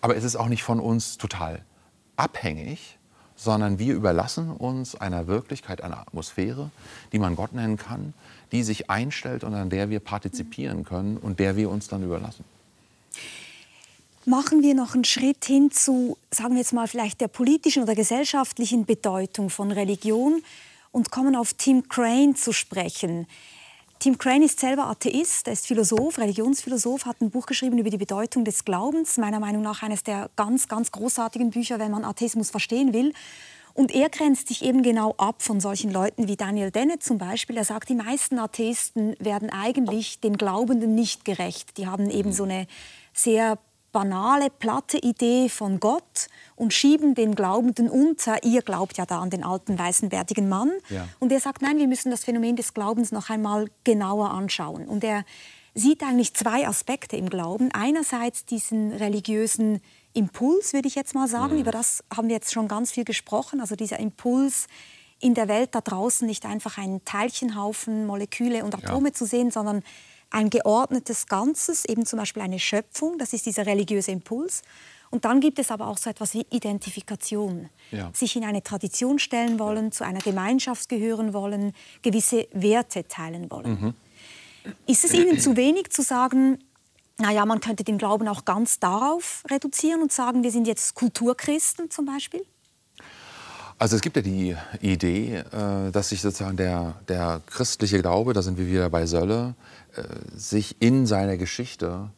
aber 0.00 0.16
es 0.16 0.24
ist 0.24 0.36
auch 0.36 0.48
nicht 0.48 0.62
von 0.62 0.80
uns 0.80 1.18
total 1.18 1.64
abhängig, 2.16 2.97
sondern 3.38 3.78
wir 3.78 3.94
überlassen 3.94 4.50
uns 4.50 4.96
einer 4.96 5.28
Wirklichkeit, 5.28 5.80
einer 5.80 6.00
Atmosphäre, 6.00 6.70
die 7.12 7.20
man 7.20 7.36
Gott 7.36 7.54
nennen 7.54 7.76
kann, 7.76 8.12
die 8.50 8.64
sich 8.64 8.90
einstellt 8.90 9.44
und 9.44 9.54
an 9.54 9.70
der 9.70 9.90
wir 9.90 10.00
partizipieren 10.00 10.84
können 10.84 11.16
und 11.16 11.38
der 11.38 11.56
wir 11.56 11.70
uns 11.70 11.86
dann 11.88 12.02
überlassen. 12.02 12.44
Machen 14.26 14.62
wir 14.62 14.74
noch 14.74 14.94
einen 14.94 15.04
Schritt 15.04 15.44
hin 15.44 15.70
zu, 15.70 16.18
sagen 16.30 16.54
wir 16.54 16.58
jetzt 16.58 16.72
mal, 16.72 16.88
vielleicht 16.88 17.20
der 17.20 17.28
politischen 17.28 17.82
oder 17.82 17.94
gesellschaftlichen 17.94 18.84
Bedeutung 18.84 19.48
von 19.48 19.70
Religion 19.70 20.42
und 20.90 21.10
kommen 21.10 21.36
auf 21.36 21.54
Tim 21.54 21.88
Crane 21.88 22.34
zu 22.34 22.52
sprechen. 22.52 23.26
Tim 24.00 24.16
Crane 24.16 24.44
ist 24.44 24.60
selber 24.60 24.86
Atheist, 24.86 25.48
er 25.48 25.54
ist 25.54 25.66
Philosoph, 25.66 26.18
Religionsphilosoph, 26.18 27.04
hat 27.04 27.20
ein 27.20 27.30
Buch 27.30 27.46
geschrieben 27.46 27.78
über 27.78 27.90
die 27.90 27.96
Bedeutung 27.96 28.44
des 28.44 28.64
Glaubens, 28.64 29.16
meiner 29.16 29.40
Meinung 29.40 29.62
nach 29.62 29.82
eines 29.82 30.04
der 30.04 30.30
ganz, 30.36 30.68
ganz 30.68 30.92
großartigen 30.92 31.50
Bücher, 31.50 31.80
wenn 31.80 31.90
man 31.90 32.04
Atheismus 32.04 32.50
verstehen 32.50 32.92
will. 32.92 33.12
Und 33.74 33.92
er 33.92 34.08
grenzt 34.08 34.48
sich 34.48 34.64
eben 34.64 34.82
genau 34.82 35.14
ab 35.18 35.42
von 35.42 35.58
solchen 35.58 35.90
Leuten 35.90 36.28
wie 36.28 36.36
Daniel 36.36 36.70
Dennett 36.70 37.02
zum 37.02 37.18
Beispiel. 37.18 37.56
Er 37.56 37.64
sagt, 37.64 37.88
die 37.88 37.96
meisten 37.96 38.38
Atheisten 38.38 39.16
werden 39.18 39.50
eigentlich 39.50 40.20
den 40.20 40.36
Glaubenden 40.36 40.94
nicht 40.94 41.24
gerecht. 41.24 41.76
Die 41.76 41.88
haben 41.88 42.08
eben 42.08 42.32
so 42.32 42.44
eine 42.44 42.68
sehr 43.12 43.58
banale, 43.98 44.48
platte 44.48 44.96
Idee 44.96 45.48
von 45.48 45.80
Gott 45.80 46.28
und 46.54 46.72
schieben 46.72 47.16
den 47.16 47.34
Glaubenden 47.34 47.90
unter. 47.90 48.44
Ihr 48.44 48.62
glaubt 48.62 48.96
ja 48.96 49.06
da 49.06 49.18
an 49.18 49.30
den 49.30 49.42
alten, 49.42 49.76
weißen, 49.76 50.08
bärtigen 50.08 50.48
Mann. 50.48 50.70
Ja. 50.88 51.08
Und 51.18 51.32
er 51.32 51.40
sagt, 51.40 51.62
nein, 51.62 51.78
wir 51.78 51.88
müssen 51.88 52.12
das 52.12 52.22
Phänomen 52.22 52.54
des 52.54 52.74
Glaubens 52.74 53.10
noch 53.10 53.28
einmal 53.28 53.68
genauer 53.82 54.30
anschauen. 54.30 54.86
Und 54.86 55.02
er 55.02 55.24
sieht 55.74 56.04
eigentlich 56.04 56.32
zwei 56.34 56.68
Aspekte 56.68 57.16
im 57.16 57.28
Glauben. 57.28 57.70
Einerseits 57.72 58.44
diesen 58.44 58.92
religiösen 58.92 59.80
Impuls, 60.12 60.74
würde 60.74 60.86
ich 60.86 60.94
jetzt 60.94 61.16
mal 61.16 61.26
sagen. 61.26 61.54
Mhm. 61.54 61.62
Über 61.62 61.72
das 61.72 62.04
haben 62.16 62.28
wir 62.28 62.36
jetzt 62.36 62.52
schon 62.52 62.68
ganz 62.68 62.92
viel 62.92 63.04
gesprochen. 63.04 63.60
Also 63.60 63.74
dieser 63.74 63.98
Impuls 63.98 64.68
in 65.18 65.34
der 65.34 65.48
Welt 65.48 65.74
da 65.74 65.80
draußen 65.80 66.24
nicht 66.24 66.46
einfach 66.46 66.78
einen 66.78 67.04
Teilchenhaufen, 67.04 68.06
Moleküle 68.06 68.64
und 68.64 68.76
Atome 68.76 69.08
ja. 69.08 69.14
zu 69.14 69.26
sehen, 69.26 69.50
sondern 69.50 69.82
ein 70.30 70.50
geordnetes 70.50 71.26
Ganzes, 71.26 71.84
eben 71.84 72.04
zum 72.04 72.18
Beispiel 72.18 72.42
eine 72.42 72.58
Schöpfung, 72.58 73.18
das 73.18 73.32
ist 73.32 73.46
dieser 73.46 73.66
religiöse 73.66 74.10
Impuls. 74.10 74.62
Und 75.10 75.24
dann 75.24 75.40
gibt 75.40 75.58
es 75.58 75.70
aber 75.70 75.86
auch 75.86 75.96
so 75.96 76.10
etwas 76.10 76.34
wie 76.34 76.46
Identifikation. 76.50 77.70
Ja. 77.90 78.10
Sich 78.12 78.36
in 78.36 78.44
eine 78.44 78.62
Tradition 78.62 79.18
stellen 79.18 79.58
wollen, 79.58 79.90
zu 79.90 80.04
einer 80.04 80.18
Gemeinschaft 80.18 80.88
gehören 80.88 81.32
wollen, 81.32 81.72
gewisse 82.02 82.46
Werte 82.52 83.08
teilen 83.08 83.50
wollen. 83.50 83.80
Mhm. 83.80 83.94
Ist 84.86 85.04
es 85.04 85.14
Ihnen 85.14 85.40
zu 85.40 85.56
wenig 85.56 85.90
zu 85.90 86.02
sagen, 86.02 86.58
naja, 87.16 87.46
man 87.46 87.60
könnte 87.60 87.84
den 87.84 87.96
Glauben 87.96 88.28
auch 88.28 88.44
ganz 88.44 88.78
darauf 88.78 89.42
reduzieren 89.50 90.02
und 90.02 90.12
sagen, 90.12 90.42
wir 90.42 90.50
sind 90.50 90.66
jetzt 90.66 90.94
Kulturchristen 90.94 91.90
zum 91.90 92.04
Beispiel? 92.04 92.44
Also 93.78 93.94
es 93.94 94.02
gibt 94.02 94.16
ja 94.16 94.22
die 94.22 94.56
Idee, 94.80 95.36
äh, 95.36 95.92
dass 95.92 96.08
sich 96.08 96.20
sozusagen 96.20 96.56
der, 96.56 96.94
der 97.06 97.40
christliche 97.46 98.00
Glaube, 98.00 98.32
da 98.32 98.42
sind 98.42 98.58
wir 98.58 98.66
wieder 98.66 98.90
bei 98.90 99.06
Sölle, 99.06 99.54
äh, 99.94 100.02
sich 100.36 100.76
in 100.80 101.06
seiner 101.06 101.36
Geschichte 101.36 102.10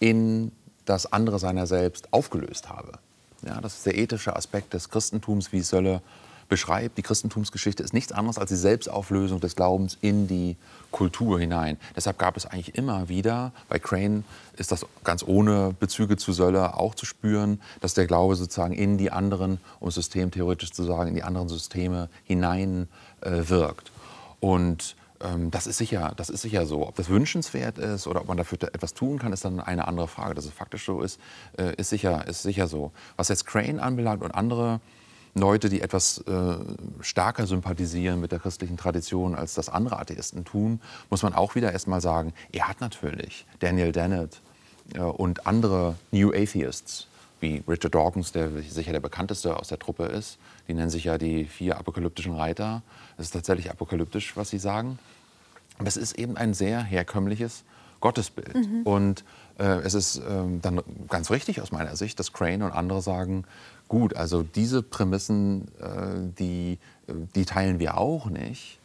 in 0.00 0.50
das 0.84 1.12
andere 1.12 1.38
seiner 1.38 1.66
selbst 1.66 2.12
aufgelöst 2.12 2.68
habe. 2.68 2.98
Ja, 3.46 3.60
das 3.60 3.76
ist 3.76 3.86
der 3.86 3.96
ethische 3.96 4.34
Aspekt 4.34 4.74
des 4.74 4.88
Christentums, 4.88 5.52
wie 5.52 5.60
Sölle 5.60 6.02
beschreibt. 6.48 6.98
Die 6.98 7.02
Christentumsgeschichte 7.02 7.82
ist 7.82 7.94
nichts 7.94 8.12
anderes 8.12 8.38
als 8.38 8.50
die 8.50 8.56
Selbstauflösung 8.56 9.40
des 9.40 9.56
Glaubens 9.56 9.98
in 10.00 10.26
die 10.26 10.56
Kultur 10.90 11.40
hinein. 11.40 11.76
Deshalb 11.96 12.18
gab 12.18 12.36
es 12.36 12.46
eigentlich 12.46 12.76
immer 12.76 13.08
wieder, 13.08 13.52
bei 13.68 13.78
Crane 13.78 14.24
ist 14.56 14.70
das 14.70 14.86
ganz 15.02 15.24
ohne 15.24 15.74
Bezüge 15.78 16.16
zu 16.16 16.32
Sölle 16.32 16.76
auch 16.76 16.94
zu 16.94 17.06
spüren, 17.06 17.60
dass 17.80 17.94
der 17.94 18.06
Glaube 18.06 18.36
sozusagen 18.36 18.74
in 18.74 18.98
die 18.98 19.10
anderen, 19.10 19.58
um 19.80 19.90
systemtheoretisch 19.90 20.72
zu 20.72 20.84
sagen, 20.84 21.08
in 21.08 21.14
die 21.14 21.22
anderen 21.22 21.48
Systeme 21.48 22.08
hinein 22.24 22.88
äh, 23.22 23.48
wirkt. 23.48 23.90
Und 24.40 24.96
ähm, 25.20 25.50
das 25.50 25.66
ist, 25.66 25.78
sicher, 25.78 26.12
das 26.16 26.30
ist 26.30 26.42
sicher 26.42 26.66
so. 26.66 26.86
Ob 26.86 26.94
das 26.96 27.08
wünschenswert 27.08 27.78
ist 27.78 28.06
oder 28.06 28.20
ob 28.20 28.28
man 28.28 28.36
dafür 28.36 28.58
etwas 28.62 28.94
tun 28.94 29.18
kann, 29.18 29.32
ist 29.32 29.44
dann 29.44 29.60
eine 29.60 29.88
andere 29.88 30.06
Frage. 30.06 30.34
Dass 30.34 30.44
es 30.44 30.52
faktisch 30.52 30.84
so 30.84 31.00
ist, 31.00 31.18
äh, 31.56 31.74
ist, 31.76 31.88
sicher, 31.88 32.26
ist 32.28 32.42
sicher 32.42 32.68
so. 32.68 32.92
Was 33.16 33.28
jetzt 33.28 33.46
Crane 33.46 33.80
anbelangt 33.80 34.22
und 34.22 34.32
andere 34.32 34.80
Leute, 35.34 35.68
die 35.68 35.80
etwas 35.80 36.18
äh, 36.18 36.56
stärker 37.00 37.46
sympathisieren 37.46 38.20
mit 38.20 38.30
der 38.30 38.38
christlichen 38.38 38.76
Tradition, 38.76 39.34
als 39.34 39.54
das 39.54 39.68
andere 39.68 39.98
Atheisten 39.98 40.44
tun, 40.44 40.80
muss 41.10 41.22
man 41.22 41.34
auch 41.34 41.56
wieder 41.56 41.72
erst 41.72 41.88
mal 41.88 42.00
sagen, 42.00 42.32
er 42.52 42.68
hat 42.68 42.80
natürlich 42.80 43.44
Daniel 43.58 43.90
Dennett 43.90 44.40
äh, 44.94 45.00
und 45.00 45.46
andere 45.46 45.96
New 46.12 46.32
Atheists, 46.32 47.08
wie 47.40 47.64
Richard 47.66 47.94
Dawkins, 47.94 48.30
der 48.30 48.48
sicher 48.62 48.92
der 48.92 49.00
bekannteste 49.00 49.58
aus 49.58 49.68
der 49.68 49.78
Truppe 49.78 50.04
ist. 50.04 50.38
Die 50.68 50.74
nennen 50.74 50.90
sich 50.90 51.04
ja 51.04 51.18
die 51.18 51.46
vier 51.46 51.78
apokalyptischen 51.78 52.34
Reiter. 52.34 52.82
Es 53.18 53.26
ist 53.26 53.32
tatsächlich 53.32 53.70
apokalyptisch, 53.70 54.36
was 54.36 54.50
sie 54.50 54.58
sagen. 54.58 54.98
Aber 55.78 55.88
es 55.88 55.96
ist 55.96 56.16
eben 56.16 56.36
ein 56.36 56.54
sehr 56.54 56.80
herkömmliches 56.80 57.64
Gottesbild. 58.00 58.54
Mhm. 58.54 58.82
Und 58.84 59.24
äh, 59.58 59.80
es 59.80 59.94
ist 59.94 60.18
äh, 60.18 60.22
dann 60.62 60.80
ganz 61.08 61.30
richtig 61.30 61.60
aus 61.60 61.72
meiner 61.72 61.96
Sicht, 61.96 62.18
dass 62.20 62.32
Crane 62.32 62.62
und 62.62 62.72
andere 62.72 63.02
sagen, 63.02 63.44
gut, 63.88 64.16
also 64.16 64.42
diese 64.42 64.82
Prämissen, 64.82 65.68
äh, 65.80 66.32
die, 66.38 66.78
die 67.34 67.44
teilen 67.44 67.78
wir 67.78 67.98
auch 67.98 68.26
nicht, 68.26 68.78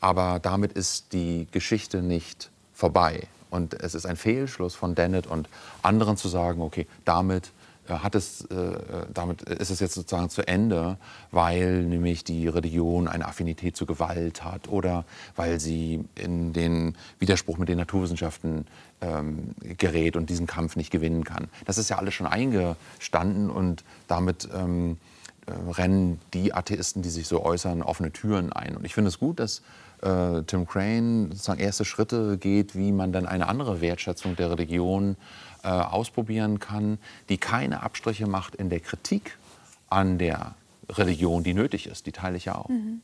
aber 0.00 0.38
damit 0.38 0.72
ist 0.72 1.12
die 1.12 1.46
Geschichte 1.50 2.02
nicht 2.02 2.50
vorbei. 2.72 3.28
Und 3.50 3.74
es 3.74 3.94
ist 3.94 4.04
ein 4.04 4.16
Fehlschluss 4.16 4.74
von 4.74 4.94
Dennett 4.94 5.26
und 5.26 5.48
anderen 5.82 6.16
zu 6.16 6.28
sagen, 6.28 6.60
okay, 6.60 6.86
damit 7.04 7.52
äh, 7.88 7.92
hat 7.92 8.14
es, 8.14 8.42
äh, 8.46 8.78
damit 9.12 9.42
ist 9.42 9.70
es 9.70 9.80
jetzt 9.80 9.94
sozusagen 9.94 10.30
zu 10.30 10.46
Ende, 10.46 10.98
weil 11.30 11.84
nämlich 11.84 12.24
die 12.24 12.48
Religion 12.48 13.08
eine 13.08 13.26
Affinität 13.26 13.76
zur 13.76 13.86
Gewalt 13.86 14.44
hat 14.44 14.68
oder 14.68 15.04
weil 15.36 15.60
sie 15.60 16.04
in 16.14 16.52
den 16.52 16.96
Widerspruch 17.18 17.58
mit 17.58 17.68
den 17.68 17.78
Naturwissenschaften 17.78 18.66
ähm, 19.04 19.54
gerät 19.78 20.16
und 20.16 20.30
diesen 20.30 20.46
Kampf 20.46 20.76
nicht 20.76 20.90
gewinnen 20.90 21.24
kann. 21.24 21.48
Das 21.64 21.78
ist 21.78 21.90
ja 21.90 21.98
alles 21.98 22.14
schon 22.14 22.26
eingestanden 22.26 23.50
und 23.50 23.84
damit 24.08 24.48
ähm, 24.54 24.96
äh, 25.46 25.52
rennen 25.72 26.20
die 26.32 26.54
Atheisten, 26.54 27.02
die 27.02 27.10
sich 27.10 27.26
so 27.26 27.44
äußern, 27.44 27.82
offene 27.82 28.12
Türen 28.12 28.52
ein. 28.52 28.76
Und 28.76 28.84
ich 28.84 28.94
finde 28.94 29.08
es 29.08 29.18
gut, 29.18 29.40
dass 29.40 29.62
äh, 30.02 30.42
Tim 30.42 30.66
Crane 30.66 31.30
sozusagen 31.32 31.60
erste 31.60 31.84
Schritte 31.84 32.38
geht, 32.38 32.74
wie 32.74 32.92
man 32.92 33.12
dann 33.12 33.26
eine 33.26 33.48
andere 33.48 33.80
Wertschätzung 33.80 34.36
der 34.36 34.50
Religion 34.50 35.16
äh, 35.62 35.68
ausprobieren 35.68 36.60
kann, 36.60 36.98
die 37.28 37.38
keine 37.38 37.82
Abstriche 37.82 38.26
macht 38.26 38.54
in 38.54 38.70
der 38.70 38.80
Kritik 38.80 39.38
an 39.90 40.18
der 40.18 40.54
Religion, 40.90 41.42
die 41.42 41.54
nötig 41.54 41.86
ist. 41.86 42.06
Die 42.06 42.12
teile 42.12 42.36
ich 42.36 42.46
ja 42.46 42.56
auch. 42.56 42.68
Mhm. 42.68 43.00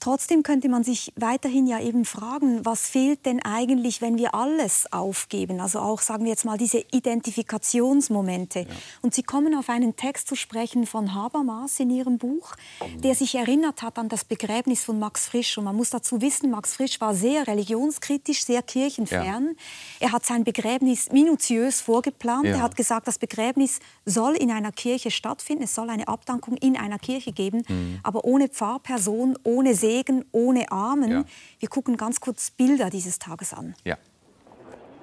Trotzdem 0.00 0.44
könnte 0.44 0.68
man 0.68 0.84
sich 0.84 1.12
weiterhin 1.16 1.66
ja 1.66 1.80
eben 1.80 2.04
fragen, 2.04 2.64
was 2.64 2.86
fehlt 2.88 3.26
denn 3.26 3.42
eigentlich, 3.42 4.00
wenn 4.00 4.16
wir 4.16 4.32
alles 4.32 4.92
aufgeben? 4.92 5.60
Also 5.60 5.80
auch, 5.80 6.02
sagen 6.02 6.22
wir 6.22 6.30
jetzt 6.30 6.44
mal, 6.44 6.56
diese 6.56 6.84
Identifikationsmomente. 6.92 8.60
Ja. 8.60 8.66
Und 9.02 9.14
Sie 9.14 9.24
kommen 9.24 9.56
auf 9.56 9.68
einen 9.68 9.96
Text 9.96 10.28
zu 10.28 10.36
sprechen 10.36 10.86
von 10.86 11.14
Habermas 11.14 11.80
in 11.80 11.90
Ihrem 11.90 12.18
Buch, 12.18 12.54
der 13.02 13.16
sich 13.16 13.34
erinnert 13.34 13.82
hat 13.82 13.98
an 13.98 14.08
das 14.08 14.24
Begräbnis 14.24 14.84
von 14.84 15.00
Max 15.00 15.26
Frisch. 15.26 15.58
Und 15.58 15.64
man 15.64 15.74
muss 15.74 15.90
dazu 15.90 16.20
wissen, 16.20 16.50
Max 16.50 16.74
Frisch 16.74 17.00
war 17.00 17.12
sehr 17.12 17.48
religionskritisch, 17.48 18.44
sehr 18.44 18.62
kirchenfern. 18.62 19.46
Ja. 19.46 20.06
Er 20.06 20.12
hat 20.12 20.24
sein 20.24 20.44
Begräbnis 20.44 21.10
minutiös 21.10 21.80
vorgeplant. 21.80 22.44
Ja. 22.44 22.52
Er 22.52 22.62
hat 22.62 22.76
gesagt, 22.76 23.08
das 23.08 23.18
Begräbnis 23.18 23.80
soll 24.04 24.36
in 24.36 24.52
einer 24.52 24.70
Kirche 24.70 25.10
stattfinden. 25.10 25.64
Es 25.64 25.74
soll 25.74 25.90
eine 25.90 26.06
Abdankung 26.06 26.56
in 26.58 26.76
einer 26.76 27.00
Kirche 27.00 27.32
geben, 27.32 27.64
mhm. 27.66 27.98
aber 28.04 28.24
ohne 28.24 28.48
Pfarrperson, 28.48 29.36
ohne 29.42 29.74
Segen 29.74 29.87
Segen 29.88 30.26
ohne 30.32 30.70
Armen. 30.70 31.10
Ja. 31.10 31.24
Wir 31.60 31.68
gucken 31.70 31.96
ganz 31.96 32.20
kurz 32.20 32.50
Bilder 32.50 32.90
dieses 32.90 33.18
Tages 33.18 33.54
an. 33.54 33.74
Ja. 33.84 33.96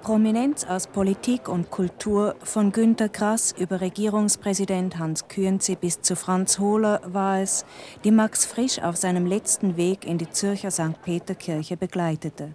Prominenz 0.02 0.62
aus 0.62 0.86
Politik 0.86 1.48
und 1.48 1.72
Kultur 1.72 2.36
von 2.44 2.70
Günter 2.70 3.08
Grass 3.08 3.52
über 3.58 3.80
Regierungspräsident 3.80 4.96
Hans 5.00 5.26
Kürnzi 5.26 5.74
bis 5.74 6.02
zu 6.02 6.14
Franz 6.14 6.60
Hohler 6.60 7.00
war 7.04 7.40
es, 7.40 7.64
die 8.04 8.12
Max 8.12 8.46
Frisch 8.46 8.78
auf 8.78 8.96
seinem 8.96 9.26
letzten 9.26 9.76
Weg 9.76 10.06
in 10.06 10.18
die 10.18 10.30
Zürcher 10.30 10.70
St. 10.70 11.02
Peter-Kirche 11.02 11.76
begleitete. 11.76 12.54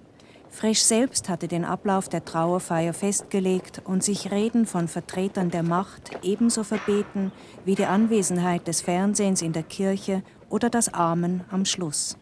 Frisch 0.49 0.81
selbst 0.81 1.27
hatte 1.27 1.49
den 1.49 1.65
Ablauf 1.65 2.07
der 2.07 2.23
Trauerfeier 2.23 2.93
festgelegt 2.93 3.81
und 3.83 4.03
sich 4.03 4.31
Reden 4.31 4.65
von 4.65 4.87
Vertretern 4.87 5.51
der 5.51 5.63
Macht 5.63 6.11
ebenso 6.23 6.63
verbeten 6.63 7.33
wie 7.65 7.75
die 7.75 7.85
Anwesenheit 7.85 8.67
des 8.67 8.79
Fernsehens 8.79 9.41
in 9.41 9.51
der 9.51 9.63
Kirche 9.63 10.23
oder 10.51 10.69
das 10.69 10.93
Amen 10.93 11.43
am 11.49 11.65
Schluss. 11.65 12.17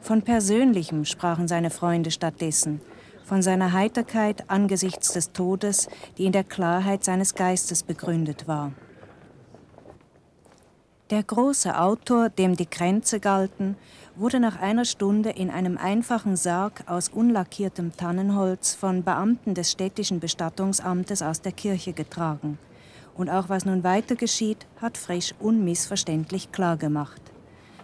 Von 0.00 0.22
Persönlichem 0.22 1.04
sprachen 1.04 1.48
seine 1.48 1.70
Freunde 1.70 2.10
stattdessen, 2.10 2.80
von 3.24 3.42
seiner 3.42 3.72
Heiterkeit 3.72 4.48
angesichts 4.48 5.12
des 5.12 5.32
Todes, 5.32 5.88
die 6.16 6.24
in 6.24 6.32
der 6.32 6.44
Klarheit 6.44 7.04
seines 7.04 7.34
Geistes 7.34 7.82
begründet 7.82 8.48
war. 8.48 8.72
Der 11.10 11.22
große 11.22 11.78
Autor, 11.78 12.28
dem 12.28 12.54
die 12.54 12.66
Kränze 12.66 13.18
galten, 13.18 13.76
wurde 14.14 14.40
nach 14.40 14.60
einer 14.60 14.84
Stunde 14.84 15.30
in 15.30 15.50
einem 15.50 15.78
einfachen 15.78 16.36
Sarg 16.36 16.84
aus 16.86 17.08
unlackiertem 17.08 17.96
Tannenholz 17.96 18.74
von 18.74 19.04
Beamten 19.04 19.54
des 19.54 19.72
städtischen 19.72 20.20
Bestattungsamtes 20.20 21.22
aus 21.22 21.40
der 21.40 21.52
Kirche 21.52 21.94
getragen. 21.94 22.58
Und 23.16 23.30
auch 23.30 23.48
was 23.48 23.64
nun 23.64 23.84
weiter 23.84 24.16
geschieht, 24.16 24.66
hat 24.82 24.98
Frisch 24.98 25.34
unmissverständlich 25.40 26.52
klargemacht. 26.52 27.22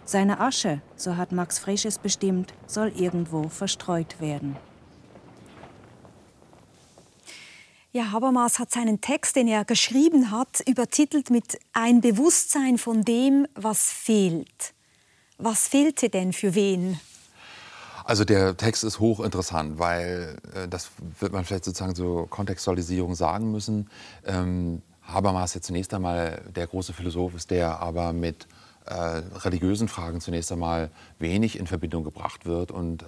Seine 0.07 0.39
Asche, 0.39 0.81
so 0.95 1.17
hat 1.17 1.31
Max 1.31 1.57
Frisch 1.57 1.83
es 1.83 1.97
bestimmt, 1.97 2.53
soll 2.67 2.93
irgendwo 2.95 3.49
verstreut 3.49 4.21
werden. 4.21 4.55
Ja, 7.91 8.11
Habermas 8.11 8.59
hat 8.59 8.71
seinen 8.71 9.01
Text, 9.01 9.35
den 9.35 9.47
er 9.47 9.65
geschrieben 9.65 10.29
hat, 10.29 10.61
übertitelt 10.67 11.31
mit 11.31 11.57
Ein 11.73 12.01
Bewusstsein 12.01 12.77
von 12.77 13.03
dem, 13.03 13.47
was 13.55 13.89
fehlt. 13.89 14.73
Was 15.37 15.67
fehlte 15.67 16.09
denn 16.09 16.33
für 16.33 16.53
wen? 16.53 16.99
Also 18.03 18.25
der 18.25 18.55
Text 18.55 18.83
ist 18.83 18.99
hochinteressant, 18.99 19.79
weil 19.79 20.37
äh, 20.53 20.67
das 20.67 20.91
wird 21.19 21.33
man 21.33 21.43
vielleicht 21.45 21.65
sozusagen 21.65 21.95
so 21.95 22.27
Kontextualisierung 22.29 23.15
sagen 23.15 23.51
müssen. 23.51 23.89
Ähm, 24.25 24.83
Habermas 25.01 25.55
jetzt 25.55 25.65
zunächst 25.65 25.93
einmal 25.93 26.43
der 26.55 26.67
große 26.67 26.93
Philosoph 26.93 27.33
ist, 27.33 27.49
der 27.49 27.79
aber 27.79 28.13
mit 28.13 28.47
äh, 28.85 28.93
religiösen 28.93 29.87
Fragen 29.87 30.21
zunächst 30.21 30.51
einmal 30.51 30.89
wenig 31.19 31.59
in 31.59 31.67
Verbindung 31.67 32.03
gebracht 32.03 32.45
wird 32.45 32.71
und 32.71 33.03
äh, 33.03 33.05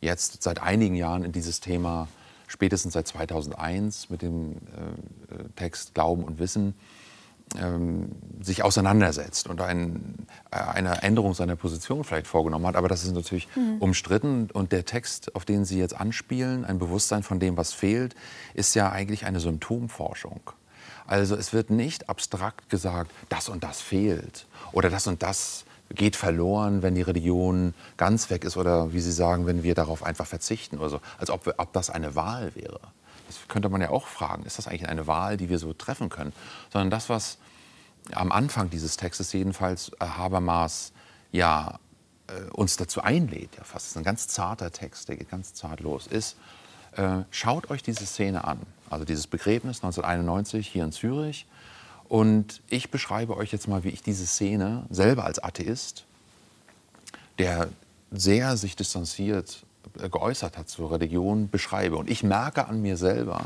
jetzt 0.00 0.42
seit 0.42 0.62
einigen 0.62 0.94
Jahren 0.94 1.24
in 1.24 1.32
dieses 1.32 1.60
Thema, 1.60 2.08
spätestens 2.46 2.92
seit 2.92 3.08
2001 3.08 4.10
mit 4.10 4.22
dem 4.22 4.52
äh, 4.52 5.44
Text 5.56 5.94
Glauben 5.94 6.24
und 6.24 6.38
Wissen, 6.38 6.74
ähm, 7.60 8.12
sich 8.40 8.62
auseinandersetzt 8.62 9.48
und 9.48 9.60
ein, 9.60 10.26
äh, 10.50 10.56
eine 10.56 11.02
Änderung 11.02 11.34
seiner 11.34 11.56
Position 11.56 12.04
vielleicht 12.04 12.26
vorgenommen 12.26 12.66
hat. 12.66 12.76
Aber 12.76 12.88
das 12.88 13.04
ist 13.04 13.14
natürlich 13.14 13.48
mhm. 13.54 13.78
umstritten. 13.80 14.50
Und 14.52 14.72
der 14.72 14.84
Text, 14.84 15.34
auf 15.34 15.44
den 15.44 15.64
Sie 15.64 15.78
jetzt 15.78 15.94
anspielen, 15.94 16.64
ein 16.64 16.78
Bewusstsein 16.78 17.22
von 17.22 17.40
dem, 17.40 17.56
was 17.56 17.72
fehlt, 17.72 18.14
ist 18.54 18.74
ja 18.74 18.90
eigentlich 18.90 19.24
eine 19.24 19.40
Symptomforschung. 19.40 20.40
Also 21.06 21.36
es 21.36 21.52
wird 21.52 21.70
nicht 21.70 22.08
abstrakt 22.08 22.68
gesagt, 22.70 23.10
das 23.28 23.48
und 23.48 23.62
das 23.62 23.80
fehlt 23.80 24.46
oder 24.72 24.90
das 24.90 25.06
und 25.06 25.22
das 25.22 25.64
geht 25.90 26.16
verloren, 26.16 26.82
wenn 26.82 26.94
die 26.94 27.02
Religion 27.02 27.74
ganz 27.96 28.30
weg 28.30 28.44
ist 28.44 28.56
oder 28.56 28.92
wie 28.92 29.00
Sie 29.00 29.12
sagen, 29.12 29.46
wenn 29.46 29.62
wir 29.62 29.74
darauf 29.74 30.02
einfach 30.02 30.26
verzichten 30.26 30.78
oder 30.78 30.88
so, 30.88 31.00
als 31.18 31.30
ob, 31.30 31.54
ob 31.58 31.72
das 31.72 31.90
eine 31.90 32.14
Wahl 32.14 32.54
wäre. 32.54 32.80
Das 33.26 33.38
könnte 33.48 33.68
man 33.68 33.80
ja 33.80 33.90
auch 33.90 34.06
fragen, 34.06 34.44
ist 34.44 34.58
das 34.58 34.66
eigentlich 34.66 34.88
eine 34.88 35.06
Wahl, 35.06 35.36
die 35.36 35.48
wir 35.48 35.58
so 35.58 35.72
treffen 35.72 36.08
können? 36.08 36.32
Sondern 36.72 36.90
das, 36.90 37.08
was 37.08 37.38
am 38.12 38.32
Anfang 38.32 38.70
dieses 38.70 38.96
Textes 38.96 39.32
jedenfalls 39.32 39.92
äh, 40.00 40.06
Habermas 40.06 40.92
ja 41.32 41.78
äh, 42.28 42.50
uns 42.50 42.76
dazu 42.76 43.02
einlädt, 43.02 43.56
ja 43.56 43.64
fast, 43.64 43.88
ist 43.88 43.96
ein 43.96 44.04
ganz 44.04 44.28
zarter 44.28 44.70
Text, 44.70 45.08
der 45.08 45.16
geht 45.16 45.30
ganz 45.30 45.54
zart 45.54 45.80
los, 45.80 46.06
ist, 46.06 46.36
äh, 46.92 47.22
schaut 47.30 47.70
euch 47.70 47.82
diese 47.82 48.06
Szene 48.06 48.44
an 48.44 48.60
also 48.90 49.04
dieses 49.04 49.26
Begräbnis 49.26 49.78
1991 49.78 50.68
hier 50.68 50.84
in 50.84 50.92
Zürich. 50.92 51.46
Und 52.08 52.62
ich 52.68 52.90
beschreibe 52.90 53.36
euch 53.36 53.52
jetzt 53.52 53.66
mal, 53.66 53.84
wie 53.84 53.88
ich 53.88 54.02
diese 54.02 54.26
Szene 54.26 54.84
selber 54.90 55.24
als 55.24 55.38
Atheist, 55.42 56.04
der 57.38 57.68
sehr 58.10 58.56
sich 58.56 58.76
distanziert 58.76 59.64
äh, 60.00 60.08
geäußert 60.08 60.56
hat 60.56 60.68
zur 60.68 60.92
Religion, 60.92 61.48
beschreibe. 61.50 61.96
Und 61.96 62.08
ich 62.08 62.22
merke 62.22 62.66
an 62.68 62.82
mir 62.82 62.96
selber, 62.96 63.44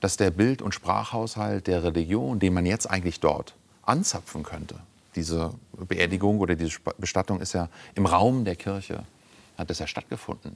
dass 0.00 0.16
der 0.16 0.30
Bild- 0.30 0.62
und 0.62 0.74
Sprachhaushalt 0.74 1.66
der 1.66 1.82
Religion, 1.82 2.38
den 2.38 2.54
man 2.54 2.66
jetzt 2.66 2.88
eigentlich 2.88 3.20
dort 3.20 3.54
anzapfen 3.82 4.42
könnte, 4.42 4.76
diese 5.16 5.52
Beerdigung 5.72 6.38
oder 6.38 6.54
diese 6.54 6.78
Bestattung 6.98 7.40
ist 7.40 7.52
ja 7.52 7.68
im 7.94 8.06
Raum 8.06 8.44
der 8.44 8.56
Kirche, 8.56 9.04
hat 9.56 9.70
das 9.70 9.80
ja 9.80 9.86
stattgefunden. 9.86 10.54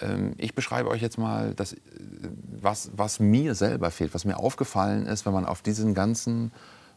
Ähm, 0.00 0.34
ich 0.36 0.54
beschreibe 0.54 0.88
euch 0.88 1.02
jetzt 1.02 1.18
mal, 1.18 1.54
das, 1.54 1.72
äh, 1.72 1.78
was, 2.60 2.90
was 2.96 3.20
mir 3.20 3.54
selber 3.54 3.90
fehlt, 3.90 4.14
was 4.14 4.24
mir 4.24 4.38
aufgefallen 4.38 5.06
ist, 5.06 5.26
wenn 5.26 5.32
man 5.32 5.46
auf 5.46 5.62
diesen 5.62 5.94
ganzen 5.94 6.52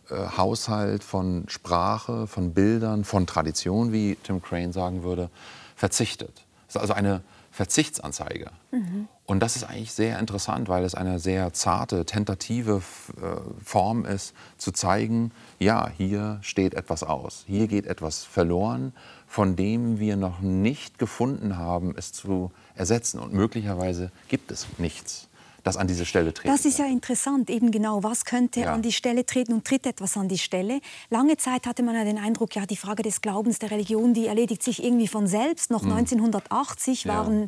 äh, 0.10 0.16
Haushalt 0.38 1.04
von 1.04 1.46
Sprache, 1.48 2.28
von 2.28 2.54
Bildern, 2.54 3.04
von 3.04 3.28
Tradition, 3.28 3.92
wie 3.92 4.18
Tim 4.24 4.42
Crane 4.42 4.74
sagen 4.74 5.04
würde, 5.04 5.30
verzichtet. 5.76 6.46
Das 6.68 6.76
ist 6.76 6.82
also 6.82 6.94
eine 6.94 7.22
Verzichtsanzeige. 7.52 8.50
Mhm. 8.72 9.08
Und 9.26 9.42
das 9.42 9.56
ist 9.56 9.64
eigentlich 9.66 9.92
sehr 9.92 10.20
interessant, 10.20 10.70
weil 10.70 10.84
es 10.84 10.96
eine 10.96 11.20
sehr 11.20 11.54
zarte, 11.54 12.06
tentative 12.06 12.82
äh, 13.18 13.64
Form 13.64 14.06
ist, 14.06 14.34
zu 14.58 14.72
zeigen, 14.72 15.32
ja, 15.60 15.90
hier 15.90 16.40
steht 16.42 16.74
etwas 16.74 17.04
aus, 17.04 17.44
hier 17.48 17.68
geht 17.68 17.86
etwas 17.86 18.24
verloren, 18.24 18.94
von 19.32 19.56
dem 19.56 19.98
wir 19.98 20.18
noch 20.18 20.42
nicht 20.42 21.00
gefunden 21.00 21.56
haben, 21.56 21.96
es 21.96 22.12
zu 22.12 22.52
ersetzen. 22.76 23.18
Und 23.18 23.32
möglicherweise 23.32 24.12
gibt 24.28 24.52
es 24.52 24.68
nichts. 24.78 25.30
das 25.64 25.78
an 25.78 25.88
diese 25.88 26.06
Stelle 26.06 26.34
treten 26.34 26.54
Das 26.54 26.66
ist 26.66 26.80
ja 26.80 26.86
interessant, 26.86 27.50
eben 27.50 27.72
genau, 27.72 28.04
was 28.04 28.26
könnte 28.26 28.60
ja. 28.60 28.74
an 28.74 28.82
die 28.82 28.92
Stelle 28.92 29.26
treten 29.26 29.54
und 29.54 29.64
tritt 29.64 29.86
etwas 29.86 30.18
an 30.18 30.28
die 30.28 30.38
Stelle. 30.38 30.82
Lange 31.10 31.38
Zeit 31.38 31.66
hatte 31.66 31.82
man 31.82 31.96
ja 31.96 32.04
den 32.04 32.18
Eindruck, 32.18 32.56
ja, 32.56 32.66
die 32.66 32.76
Frage 32.76 33.04
des 33.04 33.22
Glaubens, 33.22 33.60
der 33.60 33.72
Religion, 33.72 34.14
die 34.14 34.28
erledigt 34.28 34.64
sich 34.64 34.84
irgendwie 34.84 35.08
von 35.08 35.28
selbst. 35.28 35.72
Noch 35.72 35.84
mhm. 35.84 35.94
1980 35.94 37.08
waren 37.08 37.48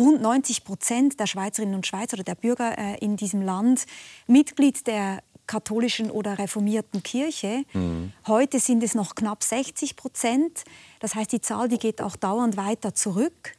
rund 0.00 0.22
90 0.22 0.62
Prozent 0.62 1.18
der 1.18 1.26
Schweizerinnen 1.26 1.74
und 1.74 1.84
Schweizer 1.84 2.14
oder 2.14 2.22
der 2.22 2.36
Bürger 2.36 2.78
äh, 2.78 2.98
in 2.98 3.16
diesem 3.16 3.42
Land 3.42 3.86
Mitglied 4.28 4.86
der 4.86 5.20
katholischen 5.46 6.10
oder 6.10 6.38
reformierten 6.38 7.02
Kirche. 7.02 7.64
Mhm. 7.72 8.12
Heute 8.26 8.60
sind 8.60 8.82
es 8.82 8.94
noch 8.94 9.14
knapp 9.14 9.42
60 9.42 9.96
Prozent. 9.96 10.64
Das 11.00 11.14
heißt, 11.14 11.32
die 11.32 11.40
Zahl 11.40 11.68
die 11.68 11.78
geht 11.78 12.00
auch 12.00 12.16
dauernd 12.16 12.56
weiter 12.56 12.94
zurück. 12.94 13.56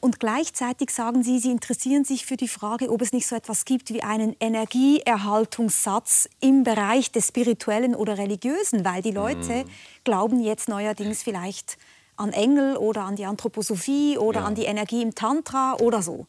Und 0.00 0.20
gleichzeitig 0.20 0.90
sagen 0.90 1.24
Sie, 1.24 1.40
Sie 1.40 1.50
interessieren 1.50 2.04
sich 2.04 2.24
für 2.24 2.36
die 2.36 2.46
Frage, 2.46 2.90
ob 2.90 3.02
es 3.02 3.12
nicht 3.12 3.26
so 3.26 3.34
etwas 3.34 3.64
gibt 3.64 3.92
wie 3.92 4.02
einen 4.02 4.36
Energieerhaltungssatz 4.38 6.28
im 6.40 6.62
Bereich 6.62 7.10
des 7.10 7.28
Spirituellen 7.28 7.96
oder 7.96 8.16
Religiösen, 8.16 8.84
weil 8.84 9.02
die 9.02 9.10
Leute 9.10 9.64
mhm. 9.64 9.70
glauben 10.04 10.40
jetzt 10.40 10.68
neuerdings 10.68 11.24
vielleicht 11.24 11.78
an 12.16 12.32
Engel 12.32 12.76
oder 12.76 13.02
an 13.02 13.16
die 13.16 13.24
Anthroposophie 13.24 14.18
oder 14.18 14.40
ja. 14.40 14.46
an 14.46 14.54
die 14.54 14.64
Energie 14.64 15.02
im 15.02 15.14
Tantra 15.14 15.76
oder 15.76 16.02
so. 16.02 16.26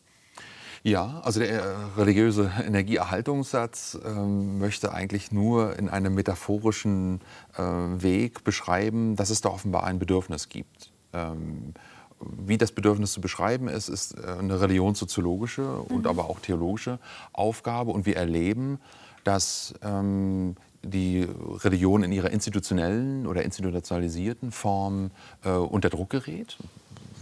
Ja, 0.83 1.21
also 1.23 1.39
der 1.39 1.61
äh, 1.61 1.73
religiöse 1.97 2.51
Energieerhaltungssatz 2.65 3.99
ähm, 4.05 4.59
möchte 4.59 4.93
eigentlich 4.93 5.31
nur 5.31 5.77
in 5.77 5.89
einem 5.89 6.15
metaphorischen 6.15 7.19
äh, 7.57 7.61
Weg 7.61 8.43
beschreiben, 8.43 9.15
dass 9.15 9.29
es 9.29 9.41
da 9.41 9.49
offenbar 9.49 9.83
ein 9.83 9.99
Bedürfnis 9.99 10.47
gibt. 10.47 10.91
Ähm, 11.13 11.73
wie 12.21 12.57
das 12.57 12.71
Bedürfnis 12.71 13.13
zu 13.13 13.21
beschreiben 13.21 13.67
ist, 13.67 13.89
ist 13.89 14.17
äh, 14.17 14.37
eine 14.39 14.61
religionssoziologische 14.61 15.61
mhm. 15.61 15.95
und 15.95 16.07
aber 16.07 16.29
auch 16.29 16.39
theologische 16.39 16.99
Aufgabe. 17.33 17.91
Und 17.91 18.05
wir 18.05 18.15
erleben, 18.15 18.79
dass 19.25 19.73
ähm, 19.81 20.55
die 20.81 21.27
Religion 21.63 22.03
in 22.03 22.11
ihrer 22.13 22.29
institutionellen 22.29 23.27
oder 23.27 23.43
institutionalisierten 23.43 24.51
Form 24.51 25.11
äh, 25.43 25.49
unter 25.49 25.89
Druck 25.89 26.09
gerät 26.11 26.57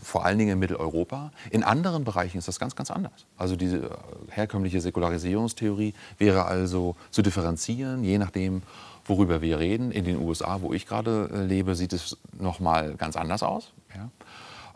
vor 0.07 0.25
allen 0.25 0.39
Dingen 0.39 0.53
in 0.53 0.59
Mitteleuropa. 0.59 1.31
In 1.51 1.63
anderen 1.63 2.05
Bereichen 2.05 2.37
ist 2.37 2.47
das 2.47 2.59
ganz, 2.59 2.75
ganz 2.75 2.89
anders. 2.89 3.25
Also 3.37 3.57
diese 3.57 3.77
äh, 3.77 3.89
herkömmliche 4.29 4.79
Säkularisierungstheorie 4.79 5.93
wäre 6.17 6.45
also 6.45 6.95
zu 7.11 7.21
differenzieren, 7.21 8.03
je 8.05 8.17
nachdem, 8.17 8.63
worüber 9.05 9.41
wir 9.41 9.59
reden. 9.59 9.91
In 9.91 10.05
den 10.05 10.17
USA, 10.17 10.61
wo 10.61 10.73
ich 10.73 10.87
gerade 10.87 11.29
äh, 11.33 11.43
lebe, 11.43 11.75
sieht 11.75 11.91
es 11.91 12.17
noch 12.39 12.61
mal 12.61 12.95
ganz 12.95 13.17
anders 13.17 13.43
aus. 13.43 13.73
Ja. 13.93 14.09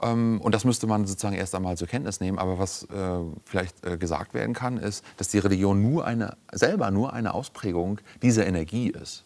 Ähm, 0.02 0.42
und 0.42 0.54
das 0.54 0.66
müsste 0.66 0.86
man 0.86 1.06
sozusagen 1.06 1.36
erst 1.36 1.56
einmal 1.56 1.78
zur 1.78 1.88
Kenntnis 1.88 2.20
nehmen. 2.20 2.38
Aber 2.38 2.60
was 2.60 2.84
äh, 2.84 3.20
vielleicht 3.46 3.86
äh, 3.86 3.98
gesagt 3.98 4.34
werden 4.34 4.54
kann, 4.54 4.78
ist, 4.78 5.06
dass 5.16 5.30
die 5.30 5.40
Religion 5.40 5.82
nur 5.82 6.06
eine, 6.06 6.36
selber 6.52 6.92
nur 6.92 7.14
eine 7.14 7.34
Ausprägung 7.34 8.00
dieser 8.22 8.46
Energie 8.46 8.90
ist. 8.90 9.24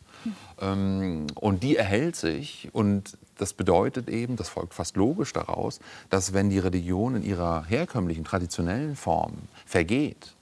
Ähm, 0.60 1.28
und 1.36 1.64
die 1.64 1.76
erhält 1.76 2.16
sich 2.16 2.70
und 2.74 3.18
das 3.38 3.54
bedeutet 3.54 4.10
eben, 4.10 4.36
das 4.38 4.50
folgt 4.50 4.74
fast 4.74 4.96
logisch 4.96 5.34
daraus, 5.34 5.80
dass 6.10 6.34
wenn 6.34 6.50
die 6.50 6.60
Religion 6.60 7.16
in 7.16 7.24
ihrer 7.24 7.66
herkömmlichen, 7.66 8.24
traditionellen 8.24 8.96
Form 8.96 9.34
vergeht, 9.66 10.36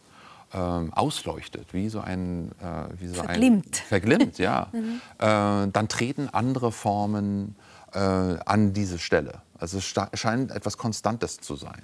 ähm, 0.54 0.94
ausleuchtet, 0.94 1.74
wie 1.74 1.90
so 1.90 2.00
ein, 2.00 2.52
äh, 2.62 3.00
wie 3.00 3.08
so 3.08 3.16
verglimmt. 3.16 3.66
ein 3.66 3.88
verglimmt, 3.88 4.38
ja, 4.38 4.68
mhm. 4.72 5.02
äh, 5.18 5.72
dann 5.72 5.88
treten 5.90 6.30
andere 6.32 6.72
Formen 6.72 7.56
äh, 7.94 8.00
an 8.00 8.74
diese 8.74 9.00
Stelle. 9.00 9.42
Also 9.58 9.78
es 9.78 9.94
scheint 10.20 10.52
etwas 10.52 10.78
Konstantes 10.78 11.38
zu 11.38 11.56
sein. 11.56 11.82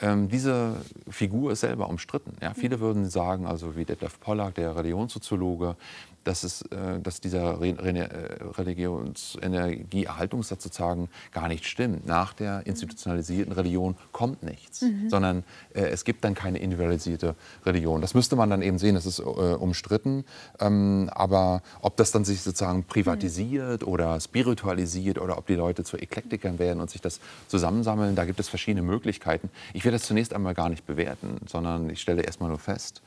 Ähm, 0.00 0.28
diese 0.28 0.76
Figur 1.08 1.52
ist 1.52 1.60
selber 1.60 1.88
umstritten. 1.88 2.36
Ja? 2.40 2.54
Viele 2.54 2.80
würden 2.80 3.08
sagen, 3.08 3.46
also 3.46 3.76
wie 3.76 3.84
Detlef 3.84 4.20
Pollack, 4.20 4.54
der 4.54 4.76
Religionssoziologe, 4.76 5.76
dass, 6.26 6.42
es, 6.42 6.62
äh, 6.62 6.98
dass 7.02 7.20
dieser 7.20 7.60
Re 7.60 7.76
Re 7.78 7.96
äh, 7.96 8.08
Religionsenergieerhaltungssatz 8.58 10.64
sozusagen 10.64 11.08
gar 11.32 11.46
nicht 11.48 11.66
stimmt. 11.66 12.06
Nach 12.06 12.32
der 12.32 12.66
institutionalisierten 12.66 13.52
Religion 13.52 13.96
kommt 14.12 14.42
nichts, 14.42 14.80
mhm. 14.82 15.08
sondern 15.08 15.44
äh, 15.74 15.82
es 15.82 16.04
gibt 16.04 16.24
dann 16.24 16.34
keine 16.34 16.58
individualisierte 16.58 17.36
Religion. 17.64 18.00
Das 18.00 18.14
müsste 18.14 18.34
man 18.36 18.50
dann 18.50 18.62
eben 18.62 18.78
sehen, 18.78 18.96
das 18.96 19.06
ist 19.06 19.20
äh, 19.20 19.22
umstritten. 19.22 20.24
Ähm, 20.60 21.08
aber 21.12 21.62
ob 21.80 21.96
das 21.96 22.10
dann 22.10 22.24
sich 22.24 22.42
sozusagen 22.42 22.82
privatisiert 22.84 23.82
mhm. 23.82 23.88
oder 23.88 24.20
spiritualisiert 24.20 25.18
oder 25.18 25.38
ob 25.38 25.46
die 25.46 25.54
Leute 25.54 25.84
zu 25.84 25.96
Eklektikern 25.96 26.58
werden 26.58 26.80
und 26.80 26.90
sich 26.90 27.00
das 27.00 27.20
zusammensammeln, 27.48 28.16
da 28.16 28.24
gibt 28.24 28.40
es 28.40 28.48
verschiedene 28.48 28.82
Möglichkeiten. 28.82 29.48
Ich 29.74 29.84
werde 29.84 29.98
das 29.98 30.06
zunächst 30.06 30.34
einmal 30.34 30.54
gar 30.54 30.68
nicht 30.68 30.84
bewerten, 30.86 31.36
sondern 31.46 31.88
ich 31.90 32.00
stelle 32.00 32.22
erst 32.22 32.40
mal 32.40 32.48
nur 32.48 32.58
fest, 32.58 33.02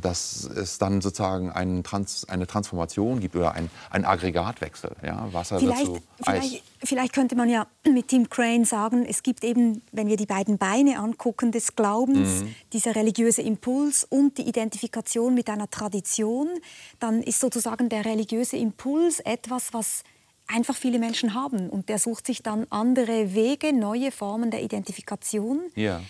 dass 0.00 0.44
es 0.44 0.78
dann 0.78 1.00
sozusagen 1.00 1.50
einen 1.50 1.82
Trans 1.82 2.28
eine 2.28 2.46
Transformation 2.46 3.20
gibt 3.20 3.34
oder 3.34 3.52
ein, 3.52 3.70
ein 3.90 4.04
Aggregatwechsel. 4.04 4.94
Ja? 5.04 5.28
Wasser 5.32 5.58
vielleicht, 5.58 5.86
wird 5.86 5.96
zu 5.96 6.02
vielleicht, 6.22 6.54
Eis. 6.54 6.62
Vielleicht 6.84 7.12
könnte 7.12 7.34
man 7.34 7.48
ja 7.48 7.66
mit 7.84 8.08
Tim 8.08 8.30
Crane 8.30 8.64
sagen, 8.64 9.04
es 9.04 9.22
gibt 9.22 9.42
eben, 9.42 9.82
wenn 9.90 10.06
wir 10.06 10.16
die 10.16 10.26
beiden 10.26 10.58
Beine 10.58 10.98
angucken 10.98 11.50
des 11.50 11.74
Glaubens, 11.74 12.42
mhm. 12.42 12.54
dieser 12.72 12.94
religiöse 12.94 13.42
Impuls 13.42 14.04
und 14.08 14.38
die 14.38 14.48
Identifikation 14.48 15.34
mit 15.34 15.48
einer 15.50 15.68
Tradition, 15.68 16.48
dann 17.00 17.22
ist 17.22 17.40
sozusagen 17.40 17.88
der 17.88 18.04
religiöse 18.04 18.56
Impuls 18.56 19.20
etwas, 19.20 19.72
was 19.72 20.04
einfach 20.46 20.76
viele 20.76 20.98
Menschen 20.98 21.34
haben. 21.34 21.68
Und 21.68 21.88
der 21.88 21.98
sucht 21.98 22.26
sich 22.26 22.42
dann 22.42 22.66
andere 22.70 23.34
Wege, 23.34 23.72
neue 23.72 24.10
Formen 24.10 24.50
der 24.50 24.62
Identifikation. 24.62 25.60
Ja. 25.74 26.00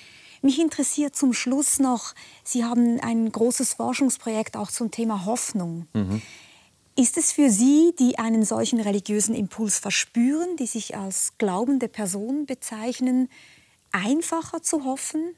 Mich 0.43 0.61
interessiert 0.61 1.17
zum 1.17 1.33
Schluss 1.33 1.79
noch, 1.79 2.15
Sie 2.45 2.65
haben 2.65 3.01
ein 3.01 3.31
großes 3.31 3.75
Forschungsprojekt 3.75 4.57
auch 4.57 4.71
zum 4.71 4.91
Thema 4.91 5.25
Hoffnung. 5.25 5.87
Mhm. 5.95 6.23
Ist 6.97 7.17
es 7.17 7.31
für 7.31 7.51
Sie, 7.51 7.95
die 7.99 8.19
einen 8.19 8.45
solchen 8.45 8.81
religiösen 8.81 9.35
Impuls 9.35 9.79
verspüren, 9.79 10.57
die 10.57 10.67
sich 10.67 10.97
als 10.97 11.39
glaubende 11.39 11.89
Person 11.89 12.45
bezeichnen, 12.47 13.29
einfacher 13.93 14.63
zu 14.63 14.85
hoffen 14.85 15.35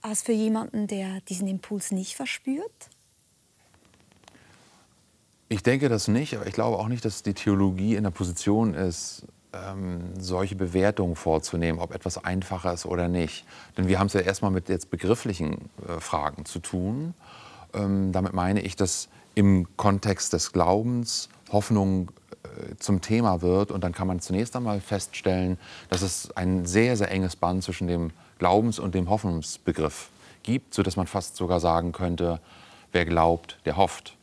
als 0.00 0.22
für 0.22 0.32
jemanden, 0.32 0.86
der 0.86 1.20
diesen 1.22 1.48
Impuls 1.48 1.90
nicht 1.90 2.14
verspürt? 2.14 2.90
Ich 5.48 5.62
denke 5.62 5.88
das 5.88 6.08
nicht, 6.08 6.34
aber 6.34 6.46
ich 6.46 6.54
glaube 6.54 6.78
auch 6.78 6.88
nicht, 6.88 7.04
dass 7.04 7.22
die 7.22 7.34
Theologie 7.34 7.96
in 7.96 8.04
der 8.04 8.10
Position 8.10 8.74
ist, 8.74 9.26
ähm, 9.54 10.12
solche 10.18 10.56
Bewertungen 10.56 11.16
vorzunehmen, 11.16 11.78
ob 11.78 11.94
etwas 11.94 12.24
einfacher 12.24 12.72
ist 12.72 12.86
oder 12.86 13.08
nicht. 13.08 13.44
Denn 13.76 13.88
wir 13.88 13.98
haben 13.98 14.08
es 14.08 14.12
ja 14.12 14.20
erstmal 14.20 14.50
mit 14.50 14.68
jetzt 14.68 14.90
begrifflichen 14.90 15.70
äh, 15.86 16.00
Fragen 16.00 16.44
zu 16.44 16.58
tun. 16.58 17.14
Ähm, 17.72 18.12
damit 18.12 18.32
meine 18.32 18.60
ich, 18.60 18.76
dass 18.76 19.08
im 19.34 19.66
Kontext 19.76 20.32
des 20.32 20.52
Glaubens 20.52 21.28
Hoffnung 21.50 22.10
äh, 22.44 22.76
zum 22.78 23.00
Thema 23.00 23.42
wird. 23.42 23.70
Und 23.70 23.82
dann 23.82 23.92
kann 23.92 24.06
man 24.06 24.20
zunächst 24.20 24.54
einmal 24.56 24.80
feststellen, 24.80 25.58
dass 25.90 26.02
es 26.02 26.30
ein 26.36 26.66
sehr, 26.66 26.96
sehr 26.96 27.10
enges 27.10 27.36
Band 27.36 27.62
zwischen 27.64 27.86
dem 27.86 28.10
Glaubens- 28.38 28.78
und 28.78 28.94
dem 28.94 29.10
Hoffnungsbegriff 29.10 30.10
gibt, 30.42 30.74
sodass 30.74 30.96
man 30.96 31.06
fast 31.06 31.36
sogar 31.36 31.60
sagen 31.60 31.92
könnte, 31.92 32.40
wer 32.92 33.04
glaubt, 33.04 33.58
der 33.64 33.76
hofft. 33.76 34.16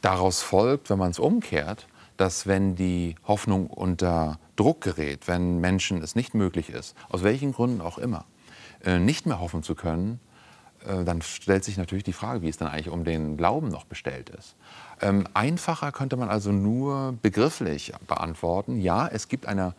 Daraus 0.00 0.42
folgt, 0.42 0.90
wenn 0.90 0.98
man 0.98 1.10
es 1.10 1.18
umkehrt, 1.18 1.86
dass 2.16 2.46
wenn 2.46 2.76
die 2.76 3.16
Hoffnung 3.24 3.68
unter 3.68 4.38
Druck 4.56 4.80
gerät, 4.80 5.28
wenn 5.28 5.58
Menschen 5.58 6.02
es 6.02 6.14
nicht 6.14 6.34
möglich 6.34 6.70
ist, 6.70 6.96
aus 7.08 7.22
welchen 7.22 7.52
Gründen 7.52 7.80
auch 7.80 7.98
immer, 7.98 8.24
äh, 8.84 8.98
nicht 8.98 9.26
mehr 9.26 9.40
hoffen 9.40 9.62
zu 9.62 9.74
können, 9.74 10.20
äh, 10.86 11.04
dann 11.04 11.22
stellt 11.22 11.64
sich 11.64 11.76
natürlich 11.76 12.04
die 12.04 12.12
Frage, 12.12 12.42
wie 12.42 12.48
es 12.48 12.56
dann 12.56 12.68
eigentlich 12.68 12.90
um 12.90 13.04
den 13.04 13.36
Glauben 13.36 13.68
noch 13.68 13.84
bestellt 13.84 14.30
ist. 14.30 14.56
Ähm, 15.00 15.26
einfacher 15.34 15.92
könnte 15.92 16.16
man 16.16 16.28
also 16.28 16.52
nur 16.52 17.14
begrifflich 17.22 17.92
beantworten, 18.06 18.80
ja, 18.80 19.06
es 19.08 19.28
gibt 19.28 19.46
eine 19.46 19.74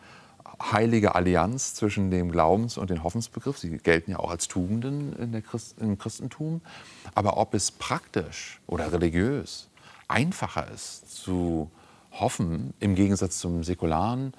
heilige 0.72 1.14
Allianz 1.14 1.74
zwischen 1.74 2.10
dem 2.10 2.32
Glaubens- 2.32 2.78
und 2.78 2.90
dem 2.90 3.02
Hoffensbegriff. 3.04 3.58
Sie 3.58 3.78
gelten 3.78 4.12
ja 4.12 4.18
auch 4.18 4.30
als 4.30 4.48
Tugenden 4.48 5.42
Christ 5.48 5.76
im 5.78 5.98
Christentum. 5.98 6.60
Aber 7.14 7.36
ob 7.36 7.54
es 7.54 7.70
praktisch 7.70 8.60
oder 8.66 8.92
religiös 8.92 9.68
einfacher 10.08 10.70
ist 10.72 11.22
zu 11.22 11.70
hoffen, 12.20 12.74
im 12.80 12.94
Gegensatz 12.94 13.38
zum 13.38 13.64
Säkularen, 13.64 14.32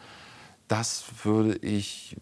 das 0.68 1.04
würde 1.24 1.58
ich 1.58 2.16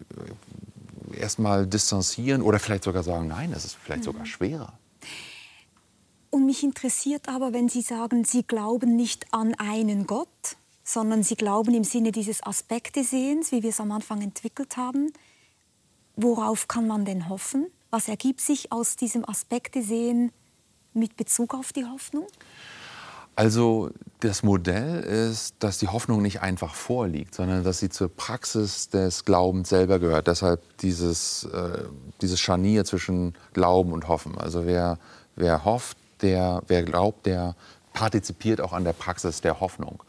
äh, 1.14 1.18
erstmal 1.20 1.68
distanzieren 1.68 2.42
oder 2.42 2.60
vielleicht 2.60 2.84
sogar 2.84 3.04
sagen, 3.04 3.28
nein, 3.28 3.52
es 3.54 3.66
ist 3.66 3.76
vielleicht 3.76 4.02
mhm. 4.02 4.06
sogar 4.06 4.26
schwerer. 4.26 4.74
Und 6.30 6.46
mich 6.46 6.64
interessiert 6.64 7.30
aber, 7.30 7.54
wenn 7.54 7.70
Sie 7.70 7.82
sagen, 7.82 8.26
Sie 8.26 8.44
glauben 8.44 8.96
nicht 8.96 9.34
an 9.34 9.56
einen 9.56 10.08
Gott, 10.08 10.58
sondern 10.84 11.24
Sie 11.24 11.36
glauben 11.36 11.74
im 11.74 11.84
Sinne 11.84 12.12
dieses 12.12 12.44
Aspekte-Sehens, 12.44 13.52
wie 13.52 13.64
wir 13.64 13.70
es 13.70 13.80
am 13.80 13.92
Anfang 13.92 14.22
entwickelt 14.22 14.78
haben. 14.78 15.12
Worauf 16.16 16.68
kann 16.68 16.88
man 16.88 17.06
denn 17.06 17.30
hoffen? 17.30 17.68
Was 17.92 18.08
ergibt 18.08 18.42
sich 18.42 18.72
aus 18.72 18.96
diesem 18.96 19.28
Aspekte-Sehen 19.28 20.32
mit 20.94 21.16
Bezug 21.16 21.54
auf 21.54 21.74
die 21.74 21.86
Hoffnung? 21.86 22.28
Also 23.38 23.92
Das 24.20 24.42
Modell 24.42 25.02
ist, 25.02 25.58
dass 25.60 25.78
die 25.78 25.90
Hoffnung 25.90 26.24
nicht 26.24 26.42
einfach 26.42 26.74
vorliegt, 26.74 27.36
sondern 27.36 27.64
dass 27.64 27.78
sie 27.78 27.90
zur 27.90 28.10
Praxis 28.10 28.90
des 28.90 29.26
Glaubens 29.26 29.70
selber 29.70 30.00
gehört. 30.00 30.26
Deshalb 30.26 30.60
dieses, 30.80 31.44
äh, 31.44 31.84
dieses 32.20 32.40
Scharnier 32.40 32.84
zwischen 32.84 33.36
Glauben 33.54 33.94
und 33.94 34.08
Hoffen. 34.08 34.36
Also 34.40 34.66
wer, 34.66 34.98
wer 35.36 35.66
hofft, 35.66 36.00
der, 36.24 36.64
wer 36.66 36.82
glaubt, 36.82 37.28
der 37.28 37.56
partizipiert 37.94 38.60
auch 38.60 38.74
an 38.74 38.84
der 38.84 38.94
Praxis 38.94 39.42
der 39.42 39.60
Hoffnung. 39.60 40.02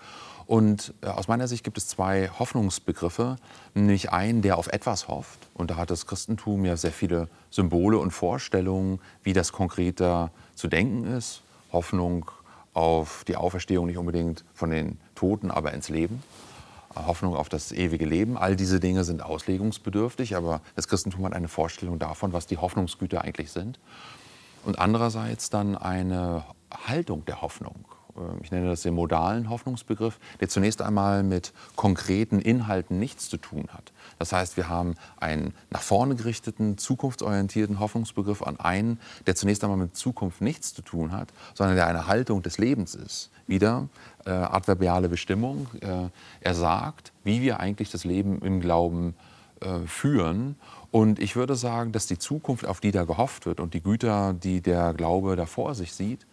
Und 0.46 0.94
äh, 1.02 1.08
aus 1.08 1.28
meiner 1.28 1.48
Sicht 1.48 1.62
gibt 1.62 1.76
es 1.76 1.86
zwei 1.86 2.30
Hoffnungsbegriffe, 2.38 3.36
nämlich 3.74 4.10
einen, 4.10 4.40
der 4.40 4.56
auf 4.56 4.68
etwas 4.68 5.06
hofft. 5.06 5.38
Und 5.52 5.70
da 5.70 5.76
hat 5.76 5.90
das 5.90 6.06
Christentum 6.06 6.64
ja 6.64 6.78
sehr 6.78 6.92
viele 6.92 7.28
Symbole 7.50 7.98
und 7.98 8.12
Vorstellungen, 8.12 9.00
wie 9.22 9.34
das 9.34 9.52
konkreter 9.52 10.30
zu 10.54 10.66
denken 10.66 11.04
ist. 11.04 11.42
Hoffnung 11.70 12.30
auf 12.78 13.24
die 13.26 13.34
Auferstehung 13.34 13.86
nicht 13.86 13.98
unbedingt 13.98 14.44
von 14.54 14.70
den 14.70 15.00
Toten, 15.16 15.50
aber 15.50 15.72
ins 15.72 15.88
Leben. 15.88 16.22
Hoffnung 16.94 17.34
auf 17.34 17.48
das 17.48 17.72
ewige 17.72 18.06
Leben. 18.06 18.38
All 18.38 18.54
diese 18.54 18.78
Dinge 18.78 19.02
sind 19.02 19.20
auslegungsbedürftig, 19.20 20.36
aber 20.36 20.60
das 20.76 20.86
Christentum 20.86 21.24
hat 21.24 21.32
eine 21.32 21.48
Vorstellung 21.48 21.98
davon, 21.98 22.32
was 22.32 22.46
die 22.46 22.56
Hoffnungsgüter 22.56 23.22
eigentlich 23.22 23.50
sind. 23.50 23.80
Und 24.64 24.78
andererseits 24.78 25.50
dann 25.50 25.76
eine 25.76 26.44
Haltung 26.86 27.24
der 27.24 27.42
Hoffnung. 27.42 27.84
Äh, 28.18 28.42
ich 28.42 28.50
nenne 28.50 28.68
das 28.68 28.82
den 28.82 28.94
modalen 28.94 29.48
Hoffnungsbegriff, 29.50 30.18
der 30.40 30.48
zunächst 30.48 30.82
einmal 30.82 31.22
mit 31.22 31.52
konkreten 31.76 32.40
Inhalten 32.40 32.98
nichts 32.98 33.28
zu 33.28 33.36
tun 33.36 33.68
hat. 33.72 33.92
Das 34.18 34.32
heißt, 34.32 34.56
wir 34.56 34.68
haben 34.68 34.94
einen 35.18 35.54
nach 35.70 35.82
vorne 35.82 36.16
gerichteten, 36.16 36.78
zukunftsorientierten 36.78 37.78
Hoffnungsbegriff 37.78 38.42
an 38.42 38.58
einen, 38.58 39.00
der 39.26 39.34
zunächst 39.34 39.62
einmal 39.64 39.78
mit 39.78 39.96
Zukunft 39.96 40.40
nichts 40.40 40.74
zu 40.74 40.82
tun 40.82 41.12
hat, 41.12 41.28
sondern 41.54 41.76
der 41.76 41.86
eine 41.86 42.06
Haltung 42.06 42.42
des 42.42 42.58
Lebens 42.58 42.94
ist. 42.94 43.30
Wieder 43.46 43.88
äh, 44.26 44.30
adverbiale 44.30 45.08
Bestimmung. 45.08 45.68
Äh, 45.80 46.08
er 46.40 46.54
sagt, 46.54 47.12
wie 47.24 47.40
wir 47.42 47.60
eigentlich 47.60 47.90
das 47.90 48.04
Leben 48.04 48.40
im 48.42 48.60
Glauben 48.60 49.14
äh, 49.60 49.86
führen. 49.86 50.56
Und 50.90 51.18
ich 51.18 51.36
würde 51.36 51.54
sagen, 51.54 51.92
dass 51.92 52.06
die 52.06 52.18
Zukunft, 52.18 52.64
auf 52.66 52.80
die 52.80 52.92
da 52.92 53.04
gehofft 53.04 53.44
wird 53.44 53.60
und 53.60 53.74
die 53.74 53.82
Güter, 53.82 54.32
die 54.32 54.60
der 54.60 54.94
Glaube 54.94 55.36
da 55.36 55.46
vor 55.46 55.74
sich 55.74 55.92
sieht, 55.92 56.26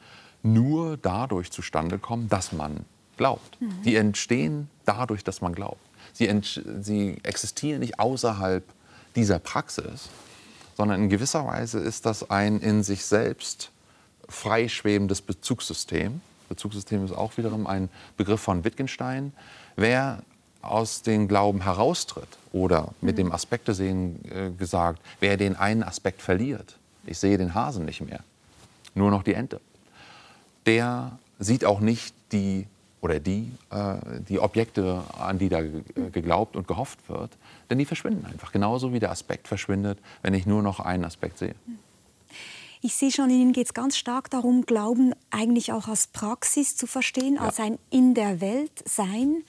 nur 0.45 0.97
dadurch 0.97 1.51
zustande 1.51 1.97
kommen, 1.97 2.29
dass 2.29 2.51
man 2.51 2.85
glaubt. 3.17 3.59
Mhm. 3.59 3.81
Die 3.83 3.95
entstehen 3.95 4.69
dadurch, 4.85 5.23
dass 5.23 5.41
man 5.41 5.55
glaubt. 5.55 5.81
Sie, 6.13 6.29
sie 6.81 7.17
existieren 7.23 7.79
nicht 7.79 7.99
außerhalb 7.99 8.63
dieser 9.15 9.39
Praxis, 9.39 10.09
sondern 10.77 11.03
in 11.03 11.09
gewisser 11.09 11.45
Weise 11.45 11.79
ist 11.79 12.05
das 12.05 12.29
ein 12.29 12.59
in 12.59 12.83
sich 12.83 13.05
selbst 13.05 13.71
freischwebendes 14.29 15.21
Bezugssystem. 15.21 16.21
Bezugssystem 16.47 17.03
ist 17.03 17.11
auch 17.11 17.37
wiederum 17.37 17.65
ein 17.65 17.89
Begriff 18.17 18.41
von 18.41 18.63
Wittgenstein. 18.63 19.33
Wer 19.75 20.21
aus 20.61 21.01
dem 21.01 21.27
Glauben 21.27 21.61
heraustritt 21.61 22.37
oder 22.51 22.93
mit 23.01 23.17
dem 23.17 23.31
Aspekte 23.31 23.73
sehen 23.73 24.23
äh, 24.25 24.51
gesagt, 24.51 25.01
wer 25.19 25.37
den 25.37 25.55
einen 25.55 25.83
Aspekt 25.83 26.21
verliert, 26.21 26.77
ich 27.05 27.17
sehe 27.17 27.37
den 27.37 27.55
Hasen 27.55 27.85
nicht 27.85 28.01
mehr, 28.01 28.23
nur 28.93 29.11
noch 29.11 29.23
die 29.23 29.33
Ente 29.33 29.59
der 30.65 31.17
sieht 31.39 31.65
auch 31.65 31.79
nicht 31.79 32.15
die 32.31 32.67
oder 33.01 33.19
die, 33.19 33.51
äh, 33.69 33.97
die 34.27 34.39
Objekte, 34.39 35.03
an 35.19 35.37
die 35.37 35.47
da 35.47 35.61
geglaubt 35.61 36.55
und 36.55 36.67
gehofft 36.67 37.07
wird, 37.07 37.37
denn 37.69 37.77
die 37.77 37.85
verschwinden 37.85 38.25
einfach. 38.25 38.51
Genauso 38.51 38.93
wie 38.93 38.99
der 38.99 39.11
Aspekt 39.11 39.47
verschwindet, 39.47 39.99
wenn 40.23 40.33
ich 40.33 40.47
nur 40.47 40.63
noch 40.63 40.79
einen 40.79 41.05
Aspekt 41.05 41.37
sehe. 41.37 41.53
Ich 42.81 42.95
sehe 42.95 43.11
schon, 43.11 43.29
Ihnen 43.29 43.53
geht 43.53 43.67
es 43.67 43.73
ganz 43.73 43.95
stark 43.95 44.29
darum, 44.31 44.65
Glauben 44.65 45.13
eigentlich 45.29 45.71
auch 45.71 45.87
als 45.87 46.07
Praxis 46.07 46.75
zu 46.75 46.87
verstehen, 46.87 47.35
ja. 47.35 47.41
als 47.41 47.59
ein 47.59 47.77
in 47.91 48.15
der 48.15 48.41
Welt 48.41 48.83
sein. 48.85 49.43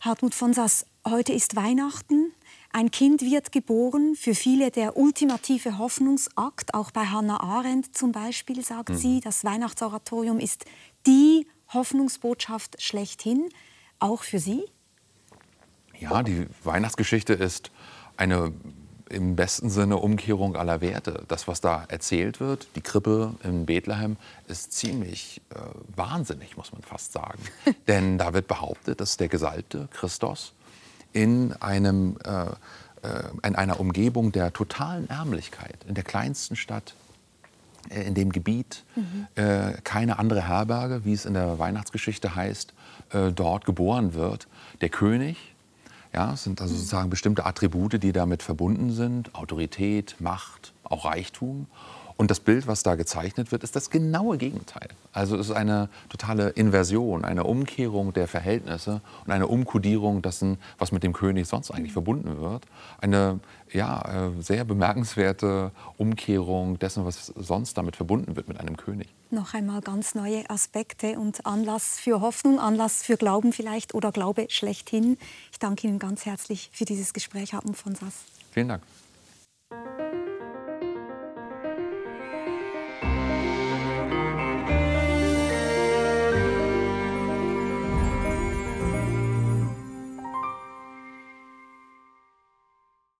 Hartmut 0.00 0.34
von 0.34 0.52
Sass, 0.52 0.86
heute 1.04 1.32
ist 1.32 1.56
Weihnachten. 1.56 2.32
Ein 2.76 2.90
Kind 2.90 3.22
wird 3.22 3.52
geboren, 3.52 4.14
für 4.16 4.34
viele 4.34 4.70
der 4.70 4.98
ultimative 4.98 5.78
Hoffnungsakt. 5.78 6.74
Auch 6.74 6.90
bei 6.90 7.06
Hannah 7.06 7.40
Arendt 7.40 7.96
zum 7.96 8.12
Beispiel 8.12 8.62
sagt 8.62 8.90
mhm. 8.90 8.96
sie, 8.96 9.20
das 9.20 9.44
Weihnachtsoratorium 9.44 10.38
ist 10.38 10.66
die 11.06 11.46
Hoffnungsbotschaft 11.72 12.82
schlechthin, 12.82 13.48
auch 13.98 14.22
für 14.24 14.38
Sie? 14.38 14.62
Ja, 15.98 16.22
die 16.22 16.48
Weihnachtsgeschichte 16.64 17.32
ist 17.32 17.70
eine 18.18 18.52
im 19.08 19.36
besten 19.36 19.70
Sinne 19.70 19.96
Umkehrung 19.96 20.54
aller 20.54 20.82
Werte. 20.82 21.24
Das, 21.28 21.48
was 21.48 21.62
da 21.62 21.84
erzählt 21.88 22.40
wird, 22.40 22.68
die 22.76 22.82
Krippe 22.82 23.36
in 23.42 23.64
Bethlehem, 23.64 24.18
ist 24.48 24.74
ziemlich 24.74 25.40
äh, 25.48 25.60
wahnsinnig, 25.96 26.58
muss 26.58 26.72
man 26.72 26.82
fast 26.82 27.14
sagen. 27.14 27.40
Denn 27.88 28.18
da 28.18 28.34
wird 28.34 28.48
behauptet, 28.48 29.00
dass 29.00 29.16
der 29.16 29.28
Gesalbte 29.28 29.88
Christus 29.92 30.52
in, 31.16 31.54
einem, 31.60 32.18
äh, 32.24 32.44
äh, 33.06 33.22
in 33.42 33.56
einer 33.56 33.80
Umgebung 33.80 34.32
der 34.32 34.52
totalen 34.52 35.08
Ärmlichkeit, 35.08 35.78
in 35.88 35.94
der 35.94 36.04
kleinsten 36.04 36.56
Stadt, 36.56 36.94
äh, 37.88 38.02
in 38.02 38.12
dem 38.12 38.30
Gebiet, 38.32 38.84
mhm. 38.94 39.26
äh, 39.34 39.72
keine 39.82 40.18
andere 40.18 40.46
Herberge, 40.46 41.06
wie 41.06 41.14
es 41.14 41.24
in 41.24 41.32
der 41.32 41.58
Weihnachtsgeschichte 41.58 42.36
heißt, 42.36 42.74
äh, 43.12 43.32
dort 43.32 43.64
geboren 43.64 44.12
wird. 44.12 44.46
Der 44.82 44.90
König, 44.90 45.54
ja, 46.12 46.36
sind 46.36 46.60
also 46.60 46.74
sozusagen 46.74 47.08
bestimmte 47.08 47.46
Attribute, 47.46 48.02
die 48.02 48.12
damit 48.12 48.42
verbunden 48.42 48.92
sind, 48.92 49.34
Autorität, 49.34 50.16
Macht, 50.18 50.74
auch 50.84 51.06
Reichtum. 51.06 51.66
Und 52.16 52.30
das 52.30 52.40
Bild, 52.40 52.66
was 52.66 52.82
da 52.82 52.94
gezeichnet 52.94 53.52
wird, 53.52 53.62
ist 53.62 53.76
das 53.76 53.90
genaue 53.90 54.38
Gegenteil. 54.38 54.88
Also 55.12 55.36
es 55.36 55.50
ist 55.50 55.56
eine 55.56 55.90
totale 56.08 56.48
Inversion, 56.50 57.24
eine 57.24 57.44
Umkehrung 57.44 58.14
der 58.14 58.26
Verhältnisse 58.26 59.02
und 59.24 59.32
eine 59.32 59.48
Umkodierung 59.48 60.22
dessen, 60.22 60.58
was 60.78 60.92
mit 60.92 61.02
dem 61.02 61.12
König 61.12 61.46
sonst 61.46 61.70
eigentlich 61.70 61.92
verbunden 61.92 62.40
wird. 62.40 62.64
Eine 63.00 63.40
ja, 63.70 64.28
äh, 64.28 64.42
sehr 64.42 64.64
bemerkenswerte 64.64 65.72
Umkehrung 65.98 66.78
dessen, 66.78 67.04
was 67.04 67.26
sonst 67.36 67.76
damit 67.76 67.96
verbunden 67.96 68.34
wird 68.34 68.48
mit 68.48 68.58
einem 68.60 68.78
König. 68.78 69.08
Noch 69.30 69.52
einmal 69.52 69.82
ganz 69.82 70.14
neue 70.14 70.48
Aspekte 70.48 71.18
und 71.18 71.44
Anlass 71.44 71.98
für 71.98 72.22
Hoffnung, 72.22 72.58
Anlass 72.58 73.02
für 73.02 73.16
Glauben 73.16 73.52
vielleicht 73.52 73.94
oder 73.94 74.10
Glaube 74.10 74.46
schlechthin. 74.48 75.18
Ich 75.52 75.58
danke 75.58 75.86
Ihnen 75.86 75.98
ganz 75.98 76.24
herzlich 76.24 76.70
für 76.72 76.86
dieses 76.86 77.12
Gespräch, 77.12 77.52
Hartmut 77.52 77.76
von 77.76 77.94
Sass. 77.94 78.24
Vielen 78.52 78.68
Dank. 78.68 78.82